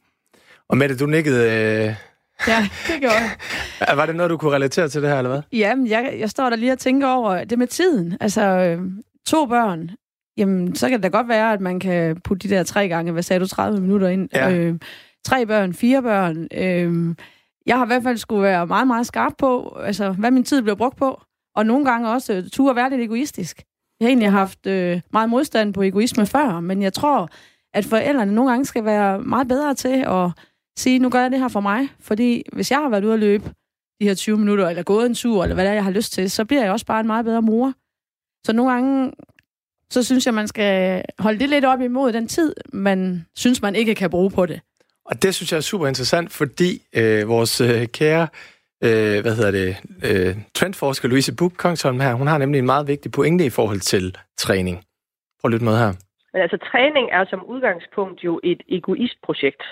Og 0.70 0.78
Mette, 0.78 0.98
du 0.98 1.06
nikkede... 1.06 1.52
Øh... 1.52 1.96
Ja, 2.48 2.70
det 2.88 3.00
gjorde 3.00 3.16
jeg. 3.16 3.98
Var 3.98 4.06
det 4.06 4.16
noget, 4.16 4.30
du 4.30 4.38
kunne 4.38 4.52
relatere 4.56 4.90
til 4.90 5.02
det 5.02 5.10
her, 5.10 5.18
eller 5.18 5.30
hvad? 5.30 5.42
Jamen, 5.52 5.88
jeg, 5.88 6.16
jeg 6.20 6.30
står 6.30 6.50
der 6.50 6.58
lige 6.58 6.72
og 6.72 6.80
tænker 6.80 7.08
over 7.08 7.44
det 7.44 7.60
med 7.60 7.68
tiden. 7.68 8.18
Altså, 8.22 8.42
øh, 8.42 8.82
to 9.28 9.46
børn, 9.46 9.90
jamen, 10.38 10.76
så 10.76 10.90
kan 10.90 10.98
det 10.98 11.04
da 11.04 11.18
godt 11.18 11.28
være, 11.28 11.54
at 11.54 11.62
man 11.62 11.80
kan 11.80 12.22
putte 12.24 12.50
de 12.50 12.56
der 12.56 12.64
tre 12.64 12.88
gange, 12.88 13.12
hvad 13.12 13.24
sagde 13.24 13.40
du, 13.40 13.48
30 13.48 13.82
minutter 13.82 14.08
ind. 14.08 14.30
Ja. 14.34 14.52
Øh, 14.52 14.80
tre 15.26 15.46
børn, 15.46 15.74
fire 15.74 16.02
børn. 16.02 16.48
Øh, 16.54 17.16
jeg 17.66 17.78
har 17.78 17.86
i 17.86 17.88
hvert 17.88 18.04
fald 18.04 18.18
skulle 18.18 18.44
være 18.44 18.68
meget, 18.68 18.88
meget 18.88 19.08
skarp 19.08 19.34
på, 19.38 19.78
altså, 19.84 20.12
hvad 20.12 20.32
min 20.32 20.44
tid 20.44 20.62
bliver 20.62 20.76
brugt 20.76 20.98
på. 20.98 21.22
Og 21.56 21.66
nogle 21.66 21.86
gange 21.86 22.10
også 22.10 22.38
uh, 22.38 22.44
turde 22.52 22.76
være 22.76 22.90
lidt 22.90 23.02
egoistisk. 23.02 23.64
Jeg 24.00 24.06
har 24.06 24.10
egentlig 24.10 24.32
haft 24.32 24.68
øh, 24.68 25.02
meget 25.14 25.30
modstand 25.30 25.74
på 25.74 25.82
egoisme 25.82 26.26
før, 26.26 26.60
men 26.60 26.82
jeg 26.82 26.94
tror, 26.94 27.30
at 27.74 27.86
forældrene 27.86 28.36
nogle 28.36 28.52
gange 28.52 28.66
skal 28.66 28.86
være 28.86 29.20
meget 29.20 29.48
bedre 29.48 29.74
til 29.74 30.06
at 30.08 30.32
sige, 30.78 31.00
nu 31.00 31.10
gør 31.10 31.22
jeg 31.22 31.32
det 31.32 31.40
her 31.40 31.48
for 31.48 31.60
mig. 31.60 31.90
Fordi 32.00 32.44
hvis 32.54 32.72
jeg 32.72 32.80
har 32.80 32.90
været 32.90 33.06
ude 33.06 33.14
at 33.14 33.20
løbe 33.20 33.44
de 34.02 34.08
her 34.08 34.16
20 34.16 34.38
minutter, 34.38 34.70
eller 34.70 34.84
gået 34.84 35.06
en 35.06 35.16
tur, 35.16 35.44
eller 35.44 35.54
hvad 35.54 35.64
det 35.64 35.70
er, 35.70 35.74
jeg 35.74 35.84
har 35.84 35.92
lyst 35.92 36.14
til, 36.14 36.32
så 36.32 36.46
bliver 36.46 36.64
jeg 36.64 36.72
også 36.72 36.86
bare 36.86 37.00
en 37.00 37.08
meget 37.08 37.26
bedre 37.26 37.42
mor. 37.42 37.74
Så 38.46 38.54
nogle 38.54 38.72
gange, 38.72 39.12
så 39.90 40.04
synes 40.04 40.26
jeg, 40.26 40.34
man 40.34 40.48
skal 40.48 41.04
holde 41.20 41.40
det 41.40 41.50
lidt 41.50 41.66
op 41.66 41.82
imod 41.82 42.14
den 42.14 42.28
tid, 42.28 42.54
man 42.74 43.26
synes, 43.36 43.62
man 43.62 43.76
ikke 43.76 43.96
kan 43.96 44.10
bruge 44.10 44.32
på 44.32 44.46
det. 44.46 44.62
Og 45.06 45.24
det 45.24 45.36
synes 45.36 45.52
jeg 45.52 45.58
er 45.58 45.62
super 45.62 45.88
interessant, 45.88 46.32
fordi 46.32 46.82
øh, 46.96 47.28
vores 47.28 47.62
øh, 47.62 47.88
kære 47.88 48.28
øh, 48.84 49.22
hvad 49.24 49.36
hedder 49.36 49.52
det, 49.52 49.72
øh, 50.08 50.36
trendforsker 50.56 51.08
Louise 51.08 51.36
Buch 51.36 51.56
Kongsholm 51.56 52.00
her, 52.00 52.14
hun 52.14 52.28
har 52.28 52.38
nemlig 52.38 52.60
en 52.60 52.66
meget 52.66 52.88
vigtig 52.88 53.12
pointe 53.12 53.46
i 53.46 53.50
forhold 53.50 53.80
til 53.80 54.18
træning. 54.38 54.78
Prøv 55.40 55.50
at 55.50 55.52
lytte 55.52 55.66
med 55.66 55.78
her. 55.78 55.92
Men 56.34 56.42
altså, 56.42 56.58
træning 56.72 57.06
er 57.12 57.26
som 57.30 57.46
udgangspunkt 57.54 58.24
jo 58.24 58.40
et 58.44 58.62
egoistprojekt. 58.70 59.64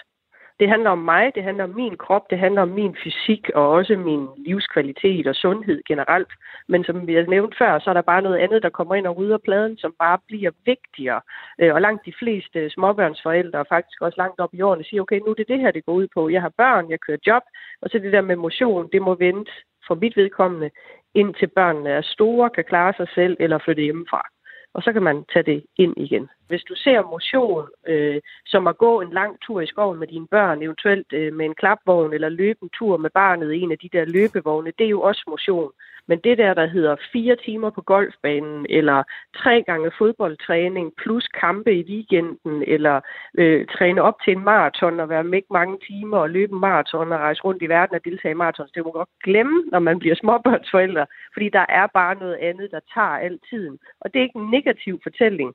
Det 0.61 0.69
handler 0.69 0.89
om 0.89 0.97
mig, 0.97 1.31
det 1.35 1.43
handler 1.43 1.63
om 1.63 1.75
min 1.75 1.97
krop, 1.97 2.29
det 2.29 2.39
handler 2.39 2.61
om 2.61 2.69
min 2.69 2.95
fysik 3.03 3.49
og 3.55 3.69
også 3.69 3.95
min 3.95 4.27
livskvalitet 4.37 5.27
og 5.27 5.35
sundhed 5.35 5.81
generelt. 5.87 6.31
Men 6.67 6.83
som 6.83 7.07
vi 7.07 7.13
har 7.13 7.23
nævnt 7.23 7.55
før, 7.57 7.79
så 7.79 7.89
er 7.89 7.93
der 7.93 8.01
bare 8.01 8.21
noget 8.21 8.37
andet, 8.37 8.63
der 8.63 8.69
kommer 8.69 8.95
ind 8.95 9.07
og 9.07 9.17
rydder 9.17 9.37
pladen, 9.37 9.77
som 9.77 9.95
bare 9.99 10.17
bliver 10.27 10.51
vigtigere. 10.65 11.21
Øh, 11.59 11.73
og 11.73 11.81
langt 11.81 12.05
de 12.05 12.13
fleste 12.19 12.69
småbørnsforældre, 12.69 13.59
og 13.59 13.65
faktisk 13.69 14.01
også 14.01 14.17
langt 14.17 14.39
op 14.39 14.53
i 14.53 14.61
årene, 14.61 14.83
siger, 14.83 15.01
okay, 15.01 15.19
nu 15.19 15.25
er 15.25 15.33
det 15.33 15.47
det 15.47 15.59
her, 15.59 15.71
det 15.71 15.85
går 15.85 15.93
ud 15.93 16.07
på. 16.13 16.29
Jeg 16.29 16.41
har 16.41 16.53
børn, 16.57 16.89
jeg 16.89 16.99
kører 16.99 17.25
job, 17.27 17.43
og 17.81 17.89
så 17.89 17.99
det 17.99 18.13
der 18.13 18.21
med 18.21 18.35
motion, 18.35 18.89
det 18.91 19.01
må 19.01 19.15
vente 19.15 19.51
for 19.87 19.95
mit 19.95 20.17
vedkommende, 20.17 20.69
indtil 21.15 21.47
børnene 21.47 21.89
er 21.89 22.01
store, 22.01 22.49
kan 22.49 22.63
klare 22.63 22.93
sig 22.97 23.07
selv 23.15 23.37
eller 23.39 23.57
flytte 23.57 23.81
hjemmefra 23.81 24.27
og 24.73 24.83
så 24.83 24.93
kan 24.93 25.03
man 25.03 25.25
tage 25.33 25.43
det 25.43 25.63
ind 25.77 25.93
igen. 25.97 26.29
Hvis 26.47 26.63
du 26.63 26.75
ser 26.75 27.01
motion 27.01 27.67
øh, 27.87 28.21
som 28.45 28.67
at 28.67 28.77
gå 28.77 29.01
en 29.01 29.13
lang 29.13 29.41
tur 29.41 29.61
i 29.61 29.67
skoven 29.67 29.99
med 29.99 30.07
dine 30.07 30.27
børn, 30.27 30.61
eventuelt 30.61 31.13
øh, 31.13 31.33
med 31.33 31.45
en 31.45 31.55
klapvogn 31.55 32.13
eller 32.13 32.29
løbe 32.29 32.59
en 32.63 32.69
tur 32.69 32.97
med 32.97 33.09
barnet 33.09 33.53
i 33.53 33.59
en 33.61 33.71
af 33.71 33.77
de 33.77 33.89
der 33.93 34.05
løbevogne, 34.05 34.71
det 34.77 34.85
er 34.85 34.89
jo 34.89 35.01
også 35.01 35.23
motion. 35.27 35.71
Men 36.11 36.19
det 36.23 36.37
der, 36.37 36.53
der 36.53 36.65
hedder 36.65 36.95
fire 37.13 37.35
timer 37.35 37.69
på 37.69 37.81
golfbanen, 37.81 38.65
eller 38.69 39.03
tre 39.35 39.63
gange 39.63 39.91
fodboldtræning, 39.97 40.93
plus 41.01 41.27
kampe 41.27 41.71
i 41.73 41.83
weekenden, 41.91 42.63
eller 42.67 43.01
øh, 43.37 43.65
træne 43.67 44.01
op 44.01 44.17
til 44.23 44.31
en 44.33 44.43
maraton 44.43 44.99
og 44.99 45.09
være 45.09 45.23
med 45.23 45.41
mange 45.51 45.77
timer 45.87 46.17
og 46.17 46.29
løbe 46.29 46.53
en 46.53 46.59
maraton 46.59 47.11
og 47.11 47.19
rejse 47.19 47.41
rundt 47.41 47.61
i 47.63 47.69
verden 47.69 47.95
og 47.95 48.05
deltage 48.05 48.31
i 48.31 48.41
maratons, 48.43 48.71
det 48.71 48.83
må 48.83 48.87
man 48.87 48.99
godt 48.99 49.09
glemme, 49.23 49.63
når 49.71 49.79
man 49.79 49.99
bliver 49.99 50.15
småbørnsforældre, 50.15 51.05
fordi 51.33 51.49
der 51.49 51.65
er 51.69 51.87
bare 51.87 52.15
noget 52.15 52.35
andet, 52.35 52.71
der 52.71 52.79
tager 52.93 53.17
al 53.27 53.39
tiden. 53.49 53.79
Og 54.01 54.13
det 54.13 54.19
er 54.19 54.23
ikke 54.23 54.39
en 54.39 54.51
negativ 54.51 54.99
fortælling. 55.03 55.53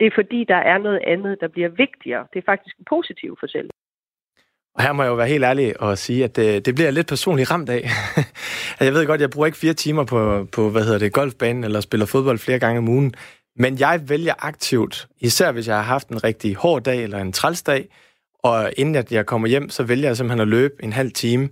Det 0.00 0.06
er 0.06 0.14
fordi, 0.14 0.44
der 0.44 0.60
er 0.72 0.78
noget 0.78 1.00
andet, 1.06 1.40
der 1.40 1.48
bliver 1.48 1.68
vigtigere. 1.68 2.26
Det 2.32 2.38
er 2.38 2.50
faktisk 2.52 2.78
en 2.78 2.84
positiv 2.84 3.36
fortælling. 3.40 3.77
Og 4.78 4.84
her 4.84 4.92
må 4.92 5.02
jeg 5.02 5.10
jo 5.10 5.14
være 5.14 5.28
helt 5.28 5.44
ærlig 5.44 5.80
og 5.80 5.98
sige, 5.98 6.24
at 6.24 6.36
det, 6.36 6.66
det 6.66 6.74
bliver 6.74 6.90
lidt 6.90 7.06
personligt 7.06 7.50
ramt 7.50 7.68
af. 7.68 7.90
jeg 8.80 8.94
ved 8.94 9.06
godt, 9.06 9.20
jeg 9.20 9.30
bruger 9.30 9.46
ikke 9.46 9.58
fire 9.58 9.72
timer 9.72 10.04
på, 10.04 10.48
på 10.52 10.70
hvad 10.70 10.84
hedder 10.84 10.98
det, 10.98 11.12
golfbanen 11.12 11.64
eller 11.64 11.80
spiller 11.80 12.06
fodbold 12.06 12.38
flere 12.38 12.58
gange 12.58 12.78
om 12.78 12.88
ugen. 12.88 13.14
Men 13.56 13.78
jeg 13.78 14.00
vælger 14.08 14.34
aktivt, 14.38 15.08
især 15.20 15.52
hvis 15.52 15.68
jeg 15.68 15.76
har 15.76 15.82
haft 15.82 16.08
en 16.08 16.24
rigtig 16.24 16.54
hård 16.54 16.82
dag 16.82 17.02
eller 17.02 17.18
en 17.18 17.32
trælsdag, 17.32 17.88
og 18.42 18.72
inden 18.76 18.94
at 18.94 19.12
jeg 19.12 19.26
kommer 19.26 19.48
hjem, 19.48 19.70
så 19.70 19.82
vælger 19.82 20.08
jeg 20.08 20.16
simpelthen 20.16 20.40
at 20.40 20.48
løbe 20.48 20.74
en 20.82 20.92
halv 20.92 21.12
time. 21.12 21.48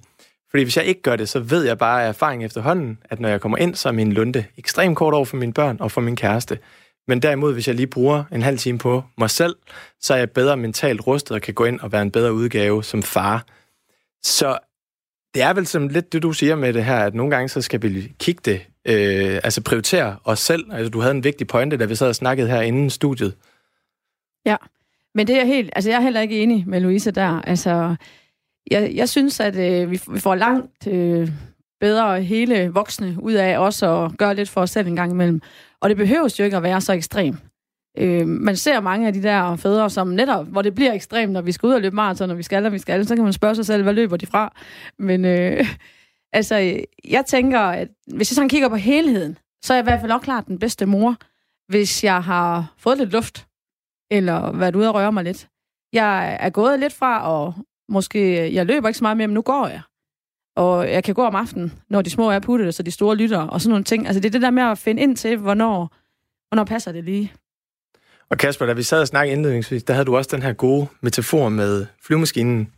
Fordi 0.50 0.62
hvis 0.62 0.76
jeg 0.76 0.84
ikke 0.84 1.02
gør 1.02 1.16
det, 1.16 1.28
så 1.28 1.40
ved 1.40 1.64
jeg 1.64 1.78
bare 1.78 2.04
af 2.04 2.08
erfaring 2.08 2.44
efterhånden, 2.44 2.98
at 3.04 3.20
når 3.20 3.28
jeg 3.28 3.40
kommer 3.40 3.58
ind, 3.58 3.74
så 3.74 3.88
er 3.88 3.92
min 3.92 4.12
lunde 4.12 4.44
ekstremt 4.58 4.96
kort 4.96 5.14
over 5.14 5.24
for 5.24 5.36
mine 5.36 5.52
børn 5.52 5.76
og 5.80 5.92
for 5.92 6.00
min 6.00 6.16
kæreste. 6.16 6.58
Men 7.09 7.22
derimod, 7.22 7.52
hvis 7.52 7.68
jeg 7.68 7.74
lige 7.74 7.86
bruger 7.86 8.24
en 8.32 8.42
halv 8.42 8.59
time 8.59 8.78
på 8.78 9.04
mig 9.18 9.30
selv, 9.30 9.57
så 10.00 10.14
er 10.14 10.18
jeg 10.18 10.30
bedre 10.30 10.57
mentalt 10.57 11.07
rustet 11.07 11.34
og 11.34 11.42
kan 11.42 11.54
gå 11.54 11.64
ind 11.64 11.80
og 11.80 11.92
være 11.92 12.02
en 12.02 12.11
bedre 12.11 12.32
udgave 12.32 12.84
som 12.84 13.02
far. 13.02 13.46
Så 14.22 14.59
det 15.34 15.42
er 15.42 15.52
vel 15.52 15.66
som 15.66 15.88
lidt 15.88 16.12
det, 16.12 16.22
du 16.22 16.32
siger 16.32 16.57
med 16.57 16.72
det 16.72 16.84
her, 16.84 16.98
at 16.98 17.14
nogle 17.14 17.30
gange 17.30 17.48
så 17.48 17.61
skal 17.61 17.82
vi 17.82 18.12
kigge 18.18 18.40
det, 18.44 18.61
øh, 18.86 19.40
altså 19.44 19.62
prioritere 19.62 20.16
os 20.24 20.38
selv. 20.38 20.72
Altså, 20.72 20.90
du 20.90 21.00
havde 21.00 21.14
en 21.14 21.24
vigtig 21.24 21.46
pointe, 21.46 21.76
da 21.76 21.84
vi 21.84 21.94
sad 21.94 22.09
og 22.09 22.14
snakkede 22.14 22.48
her 22.48 22.61
inden 22.61 22.90
studiet. 22.90 23.34
Ja, 24.46 24.57
men 25.14 25.26
det 25.26 25.40
er 25.40 25.44
helt, 25.44 25.70
altså 25.76 25.90
jeg 25.90 25.96
er 25.96 26.00
heller 26.00 26.20
ikke 26.20 26.38
enig 26.38 26.64
med 26.68 26.80
Louise 26.80 27.11
der. 27.11 27.40
Altså, 27.40 27.96
jeg, 28.70 28.92
jeg 28.94 29.09
synes, 29.09 29.40
at 29.40 29.57
øh, 29.57 29.90
vi, 29.90 30.00
vi 30.09 30.20
får 30.20 30.34
langt 30.34 30.86
øh, 30.86 31.28
bedre 31.80 32.22
hele 32.22 32.68
voksne 32.68 33.16
ud 33.22 33.32
af 33.32 33.58
også 33.58 34.04
at 34.04 34.18
gøre 34.18 34.34
lidt 34.34 34.48
for 34.48 34.60
os 34.60 34.70
selv 34.70 34.88
en 34.88 34.96
gang 34.96 35.12
imellem. 35.12 35.40
Og 35.80 35.88
det 35.88 35.96
behøves 35.96 36.38
jo 36.38 36.44
ikke 36.44 36.56
at 36.56 36.62
være 36.62 36.80
så 36.80 36.92
ekstrem. 36.92 37.36
Øh, 37.98 38.26
man 38.26 38.56
ser 38.56 38.80
mange 38.80 39.06
af 39.06 39.12
de 39.12 39.22
der 39.22 39.56
fædre, 39.56 39.90
som 39.90 40.08
netop, 40.08 40.46
hvor 40.46 40.62
det 40.62 40.74
bliver 40.74 40.92
ekstremt, 40.92 41.32
når 41.32 41.40
vi 41.40 41.52
skal 41.52 41.66
ud 41.66 41.72
og 41.72 41.80
løbe 41.80 41.96
maraton, 41.96 42.28
når 42.28 42.34
vi 42.34 42.42
skal, 42.42 42.66
og 42.66 42.72
vi 42.72 42.78
skal, 42.78 43.06
så 43.06 43.14
kan 43.14 43.24
man 43.24 43.32
spørge 43.32 43.54
sig 43.54 43.66
selv, 43.66 43.82
hvad 43.82 43.92
løber 43.92 44.16
de 44.16 44.26
fra? 44.26 44.54
Men 44.98 45.24
øh, 45.24 45.66
altså, 46.38 46.84
jeg 47.08 47.26
tænker, 47.26 47.60
at 47.60 47.88
hvis 48.14 48.30
jeg 48.30 48.34
sådan 48.34 48.48
kigger 48.48 48.68
på 48.68 48.76
helheden, 48.76 49.38
så 49.64 49.72
er 49.72 49.76
jeg 49.76 49.82
i 49.84 49.88
hvert 49.88 50.00
fald 50.00 50.12
også 50.12 50.24
klart 50.24 50.46
den 50.46 50.58
bedste 50.58 50.86
mor, 50.86 51.16
hvis 51.68 52.04
jeg 52.04 52.22
har 52.22 52.74
fået 52.78 52.98
lidt 52.98 53.12
luft, 53.12 53.46
eller 54.10 54.52
været 54.52 54.76
ude 54.76 54.88
og 54.88 54.94
røre 54.94 55.12
mig 55.12 55.24
lidt. 55.24 55.48
Jeg 55.92 56.36
er 56.40 56.50
gået 56.50 56.80
lidt 56.80 56.92
fra, 56.92 57.30
og 57.30 57.54
måske, 57.88 58.54
jeg 58.54 58.66
løber 58.66 58.88
ikke 58.88 58.98
så 58.98 59.04
meget 59.04 59.16
mere, 59.16 59.28
men 59.28 59.34
nu 59.34 59.42
går 59.42 59.66
jeg. 59.66 59.80
Og 60.57 60.90
jeg 60.90 61.04
kan 61.04 61.14
gå 61.14 61.24
om 61.24 61.34
aftenen, 61.34 61.72
når 61.90 62.02
de 62.02 62.11
små 62.11 62.30
er 62.30 62.38
puttet, 62.38 62.74
så 62.74 62.82
de 62.82 62.90
store 62.90 63.16
lytter, 63.16 63.38
og 63.38 63.61
sådan 63.61 63.70
nogle 63.70 63.84
ting. 63.84 64.07
Altså 64.07 64.20
det 64.20 64.28
er 64.28 64.32
det 64.32 64.42
der 64.42 64.50
med 64.50 64.62
at 64.62 64.78
finde 64.78 65.02
ind 65.02 65.16
til, 65.16 65.36
hvornår, 65.36 65.94
hvornår 66.48 66.64
passer 66.64 66.92
det 66.92 67.04
lige. 67.04 67.32
Og 68.30 68.38
Kasper, 68.38 68.66
da 68.66 68.72
vi 68.72 68.82
sad 68.82 69.00
og 69.00 69.07
snakkede 69.07 69.36
indledningsvis, 69.36 69.82
der 69.82 69.94
havde 69.94 70.04
du 70.04 70.16
også 70.16 70.30
den 70.32 70.42
her 70.42 70.52
gode 70.52 70.86
metafor 71.00 71.48
med 71.48 71.86
flyvemaskinen, 72.07 72.68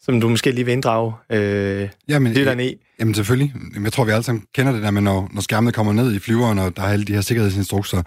som 0.00 0.20
du 0.20 0.28
måske 0.28 0.50
lige 0.50 0.64
vil 0.64 0.72
inddrage 0.72 1.12
øh, 1.32 1.88
jamen, 2.08 2.32
lytterne 2.32 2.66
i. 2.66 2.76
Jamen 3.00 3.14
selvfølgelig. 3.14 3.54
Jeg 3.82 3.92
tror, 3.92 4.04
vi 4.04 4.10
alle 4.10 4.22
sammen 4.22 4.44
kender 4.54 4.72
det 4.72 4.82
der 4.82 4.90
med, 4.90 5.02
når, 5.02 5.28
når 5.32 5.40
skærmene 5.40 5.72
kommer 5.72 5.92
ned 5.92 6.14
i 6.14 6.18
flyveren, 6.18 6.58
og 6.58 6.76
der 6.76 6.82
er 6.82 6.86
alle 6.86 7.04
de 7.04 7.14
her 7.14 7.20
sikkerhedsinstrukser, 7.20 8.02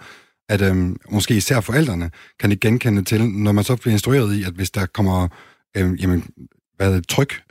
at 0.48 0.62
øhm, 0.62 0.96
måske 1.10 1.36
især 1.36 1.60
forældrene 1.60 2.10
kan 2.40 2.50
ikke 2.50 2.68
genkende 2.68 3.04
til, 3.04 3.28
når 3.28 3.52
man 3.52 3.64
så 3.64 3.76
bliver 3.76 3.92
instrueret 3.92 4.34
i, 4.34 4.44
at 4.44 4.52
hvis 4.52 4.70
der 4.70 4.86
kommer 4.86 5.28
øhm, 5.76 5.94
jamen, 5.94 6.30
hvad, 6.76 7.02
tryk 7.02 7.42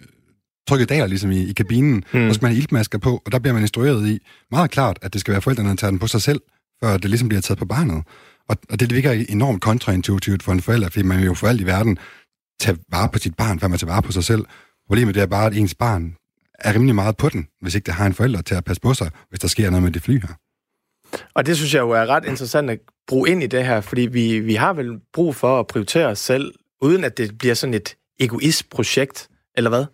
trykket 0.67 0.89
daler 0.89 1.07
ligesom 1.07 1.31
i, 1.31 1.49
i 1.49 1.53
kabinen, 1.53 2.03
mm. 2.13 2.27
og 2.27 2.35
skal 2.35 2.45
man 2.45 2.51
have 2.51 2.57
iltmasker 2.57 2.97
på, 2.97 3.21
og 3.25 3.31
der 3.31 3.39
bliver 3.39 3.53
man 3.53 3.63
instrueret 3.63 4.07
i 4.07 4.19
meget 4.51 4.71
klart, 4.71 4.99
at 5.01 5.13
det 5.13 5.21
skal 5.21 5.31
være 5.31 5.41
forældrene, 5.41 5.69
der 5.69 5.75
tager 5.75 5.91
den 5.91 5.99
på 5.99 6.07
sig 6.07 6.21
selv, 6.21 6.41
før 6.83 6.97
det 6.97 7.09
ligesom 7.09 7.27
bliver 7.27 7.41
taget 7.41 7.59
på 7.59 7.65
barnet. 7.65 8.03
Og, 8.49 8.57
og 8.69 8.79
det 8.79 8.93
virker 8.93 9.25
enormt 9.29 9.61
kontraintuitivt 9.61 10.43
for 10.43 10.51
en 10.51 10.61
forælder, 10.61 10.89
fordi 10.89 11.05
man 11.05 11.23
jo 11.23 11.33
for 11.33 11.47
alt 11.47 11.61
i 11.61 11.65
verden 11.65 11.97
tage 12.59 12.77
vare 12.91 13.09
på 13.09 13.19
sit 13.19 13.35
barn, 13.35 13.59
før 13.59 13.67
man 13.67 13.79
tager 13.79 13.91
vare 13.91 14.01
på 14.01 14.11
sig 14.11 14.23
selv. 14.23 14.45
Problemet 14.87 15.17
er 15.17 15.25
bare, 15.25 15.45
at 15.45 15.57
ens 15.57 15.75
barn 15.75 16.15
er 16.59 16.73
rimelig 16.73 16.95
meget 16.95 17.17
på 17.17 17.29
den, 17.29 17.47
hvis 17.61 17.75
ikke 17.75 17.85
det 17.85 17.93
har 17.93 18.05
en 18.05 18.13
forælder 18.13 18.41
til 18.41 18.55
at 18.55 18.63
passe 18.63 18.81
på 18.81 18.93
sig, 18.93 19.11
hvis 19.29 19.39
der 19.39 19.47
sker 19.47 19.69
noget 19.69 19.83
med 19.83 19.91
det 19.91 20.01
fly 20.01 20.21
her. 20.21 20.33
Og 21.33 21.45
det 21.45 21.57
synes 21.57 21.73
jeg 21.73 21.79
jo 21.79 21.89
er 21.89 22.05
ret 22.05 22.25
interessant 22.25 22.69
at 22.69 22.79
bruge 23.07 23.29
ind 23.29 23.43
i 23.43 23.47
det 23.47 23.65
her, 23.65 23.81
fordi 23.81 24.01
vi, 24.01 24.39
vi 24.39 24.55
har 24.55 24.73
vel 24.73 24.99
brug 25.13 25.35
for 25.35 25.59
at 25.59 25.67
prioritere 25.67 26.05
os 26.05 26.19
selv, 26.19 26.53
uden 26.81 27.03
at 27.03 27.17
det 27.17 27.37
bliver 27.37 27.53
sådan 27.53 27.73
et 27.73 27.95
egoist 28.19 28.69
projekt, 28.69 29.27
eller 29.57 29.69
hvad? 29.69 29.85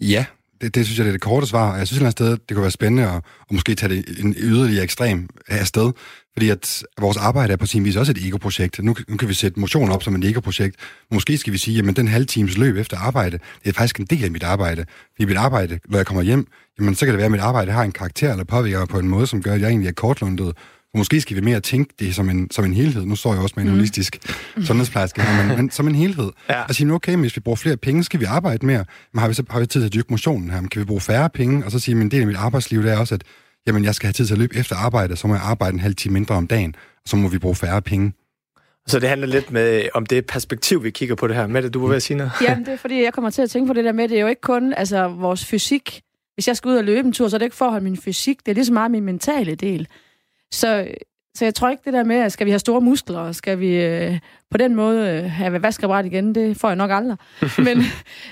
Ja, 0.00 0.24
det, 0.60 0.74
det 0.74 0.84
synes 0.84 0.98
jeg, 0.98 1.04
det 1.04 1.10
er 1.10 1.14
det 1.14 1.20
korte 1.20 1.46
svar. 1.46 1.76
Jeg 1.76 1.86
synes 1.86 1.96
et 1.98 2.00
eller 2.00 2.06
andet 2.06 2.12
sted, 2.12 2.30
det 2.48 2.54
kunne 2.54 2.62
være 2.62 2.70
spændende 2.70 3.08
at, 3.08 3.16
at 3.16 3.52
måske 3.52 3.74
tage 3.74 3.94
det 3.94 4.18
en 4.18 4.34
yderligere 4.38 4.84
ekstrem 4.84 5.28
afsted. 5.48 5.92
Fordi 6.32 6.50
at 6.50 6.82
vores 7.00 7.16
arbejde 7.16 7.52
er 7.52 7.56
på 7.56 7.66
sin 7.66 7.84
vis 7.84 7.96
også 7.96 8.12
et 8.12 8.26
ego-projekt. 8.26 8.82
Nu, 8.82 8.96
nu 9.08 9.16
kan 9.16 9.28
vi 9.28 9.34
sætte 9.34 9.60
motion 9.60 9.90
op 9.90 10.02
som 10.02 10.14
et 10.14 10.24
ego-projekt. 10.24 10.76
Måske 11.12 11.38
skal 11.38 11.52
vi 11.52 11.58
sige, 11.58 11.88
at 11.88 11.96
den 11.96 12.08
halve 12.08 12.26
times 12.26 12.58
løb 12.58 12.76
efter 12.76 12.98
arbejde, 12.98 13.38
det 13.64 13.68
er 13.68 13.72
faktisk 13.72 13.98
en 14.00 14.06
del 14.06 14.24
af 14.24 14.30
mit 14.30 14.42
arbejde. 14.42 14.84
Fordi 15.14 15.24
mit 15.24 15.36
arbejde, 15.36 15.78
når 15.88 15.98
jeg 15.98 16.06
kommer 16.06 16.22
hjem, 16.22 16.46
jamen, 16.78 16.94
så 16.94 17.04
kan 17.04 17.12
det 17.12 17.18
være, 17.18 17.24
at 17.24 17.32
mit 17.32 17.40
arbejde 17.40 17.72
har 17.72 17.82
en 17.82 17.92
karakter 17.92 18.30
eller 18.30 18.44
påvirker 18.44 18.86
på 18.86 18.98
en 18.98 19.08
måde, 19.08 19.26
som 19.26 19.42
gør, 19.42 19.54
at 19.54 19.60
jeg 19.60 19.68
egentlig 19.68 19.88
er 19.88 19.92
kortlundet 19.92 20.56
Måske 20.96 21.20
skal 21.20 21.36
vi 21.36 21.40
mere 21.40 21.60
tænke 21.60 21.94
det 21.98 22.14
som 22.14 22.30
en, 22.30 22.50
som 22.50 22.64
en 22.64 22.74
helhed. 22.74 23.04
Nu 23.04 23.16
står 23.16 23.32
jeg 23.32 23.42
også 23.42 23.54
med 23.56 23.64
en 23.64 23.70
mm. 23.70 23.76
holistisk 23.76 24.18
sundhedsplejerske 24.66 25.22
her, 25.22 25.46
men, 25.46 25.56
men 25.56 25.70
som 25.70 25.88
en 25.88 25.94
helhed. 25.94 26.30
Ja. 26.48 26.62
Og 26.62 26.74
sige, 26.74 26.92
okay, 26.92 27.12
men 27.12 27.20
hvis 27.20 27.36
vi 27.36 27.40
bruger 27.40 27.56
flere 27.56 27.76
penge, 27.76 28.04
skal 28.04 28.20
vi 28.20 28.24
arbejde 28.24 28.66
mere. 28.66 28.84
Men 29.12 29.20
har 29.20 29.28
vi, 29.28 29.34
så, 29.34 29.42
har 29.50 29.60
vi 29.60 29.66
tid 29.66 29.80
til 29.80 29.86
at 29.86 29.94
dyrke 29.94 30.06
motionen 30.10 30.50
her? 30.50 30.60
Men 30.60 30.68
kan 30.68 30.80
vi 30.80 30.84
bruge 30.84 31.00
færre 31.00 31.30
penge? 31.30 31.64
Og 31.64 31.70
så 31.70 31.78
sige, 31.78 31.96
at 31.96 32.02
en 32.02 32.10
del 32.10 32.20
af 32.20 32.26
mit 32.26 32.36
arbejdsliv 32.36 32.82
det 32.82 32.92
er 32.92 32.98
også, 32.98 33.14
at 33.14 33.24
jamen, 33.66 33.84
jeg 33.84 33.94
skal 33.94 34.06
have 34.06 34.12
tid 34.12 34.26
til 34.26 34.34
at 34.34 34.38
løbe 34.38 34.56
efter 34.56 34.76
arbejde, 34.76 35.16
så 35.16 35.26
må 35.26 35.34
jeg 35.34 35.42
arbejde 35.42 35.74
en 35.74 35.80
halv 35.80 35.94
time 35.94 36.12
mindre 36.12 36.34
om 36.34 36.46
dagen, 36.46 36.74
og 37.02 37.08
så 37.08 37.16
må 37.16 37.28
vi 37.28 37.38
bruge 37.38 37.54
færre 37.54 37.82
penge. 37.82 38.12
Så 38.86 38.98
det 38.98 39.08
handler 39.08 39.26
lidt 39.26 39.50
med, 39.50 39.88
om 39.94 40.06
det 40.06 40.26
perspektiv, 40.26 40.84
vi 40.84 40.90
kigger 40.90 41.14
på 41.14 41.26
det 41.26 41.36
her. 41.36 41.46
Mette, 41.46 41.68
du 41.68 41.80
var 41.80 41.88
ved 41.88 41.96
at 41.96 42.02
sige 42.02 42.16
noget? 42.16 42.32
Jamen, 42.42 42.64
det 42.64 42.72
er 42.72 42.78
fordi, 42.78 43.02
jeg 43.02 43.12
kommer 43.12 43.30
til 43.30 43.42
at 43.42 43.50
tænke 43.50 43.66
på 43.66 43.72
det 43.72 43.84
der 43.84 43.92
med, 43.92 44.08
det 44.08 44.16
er 44.16 44.20
jo 44.20 44.26
ikke 44.26 44.40
kun 44.40 44.72
altså, 44.72 45.08
vores 45.08 45.44
fysik. 45.44 46.02
Hvis 46.34 46.48
jeg 46.48 46.56
skal 46.56 46.68
ud 46.68 46.76
og 46.76 46.84
løbe 46.84 47.06
en 47.06 47.12
tur, 47.12 47.28
så 47.28 47.36
er 47.36 47.38
det 47.38 47.46
ikke 47.46 47.56
forhold 47.56 47.82
min 47.82 47.96
fysik, 47.96 48.38
det 48.46 48.52
er 48.52 48.54
lige 48.54 48.64
så 48.64 48.72
meget 48.72 48.90
min 48.90 49.04
mentale 49.04 49.54
del. 49.54 49.88
Så 50.56 50.88
så 51.36 51.44
jeg 51.44 51.54
tror 51.54 51.68
ikke 51.68 51.82
det 51.84 51.92
der 51.92 52.04
med, 52.04 52.16
at 52.16 52.32
skal 52.32 52.44
vi 52.44 52.50
have 52.50 52.58
store 52.58 52.80
muskler, 52.80 53.18
og 53.18 53.34
skal 53.34 53.60
vi 53.60 53.84
øh, 53.84 54.18
på 54.50 54.58
den 54.58 54.74
måde 54.74 55.10
øh, 55.10 55.30
have 55.30 55.62
vaskebræt 55.62 56.06
igen, 56.06 56.34
det 56.34 56.56
får 56.56 56.68
jeg 56.68 56.76
nok 56.76 56.90
aldrig. 56.90 57.16
men, 57.66 57.82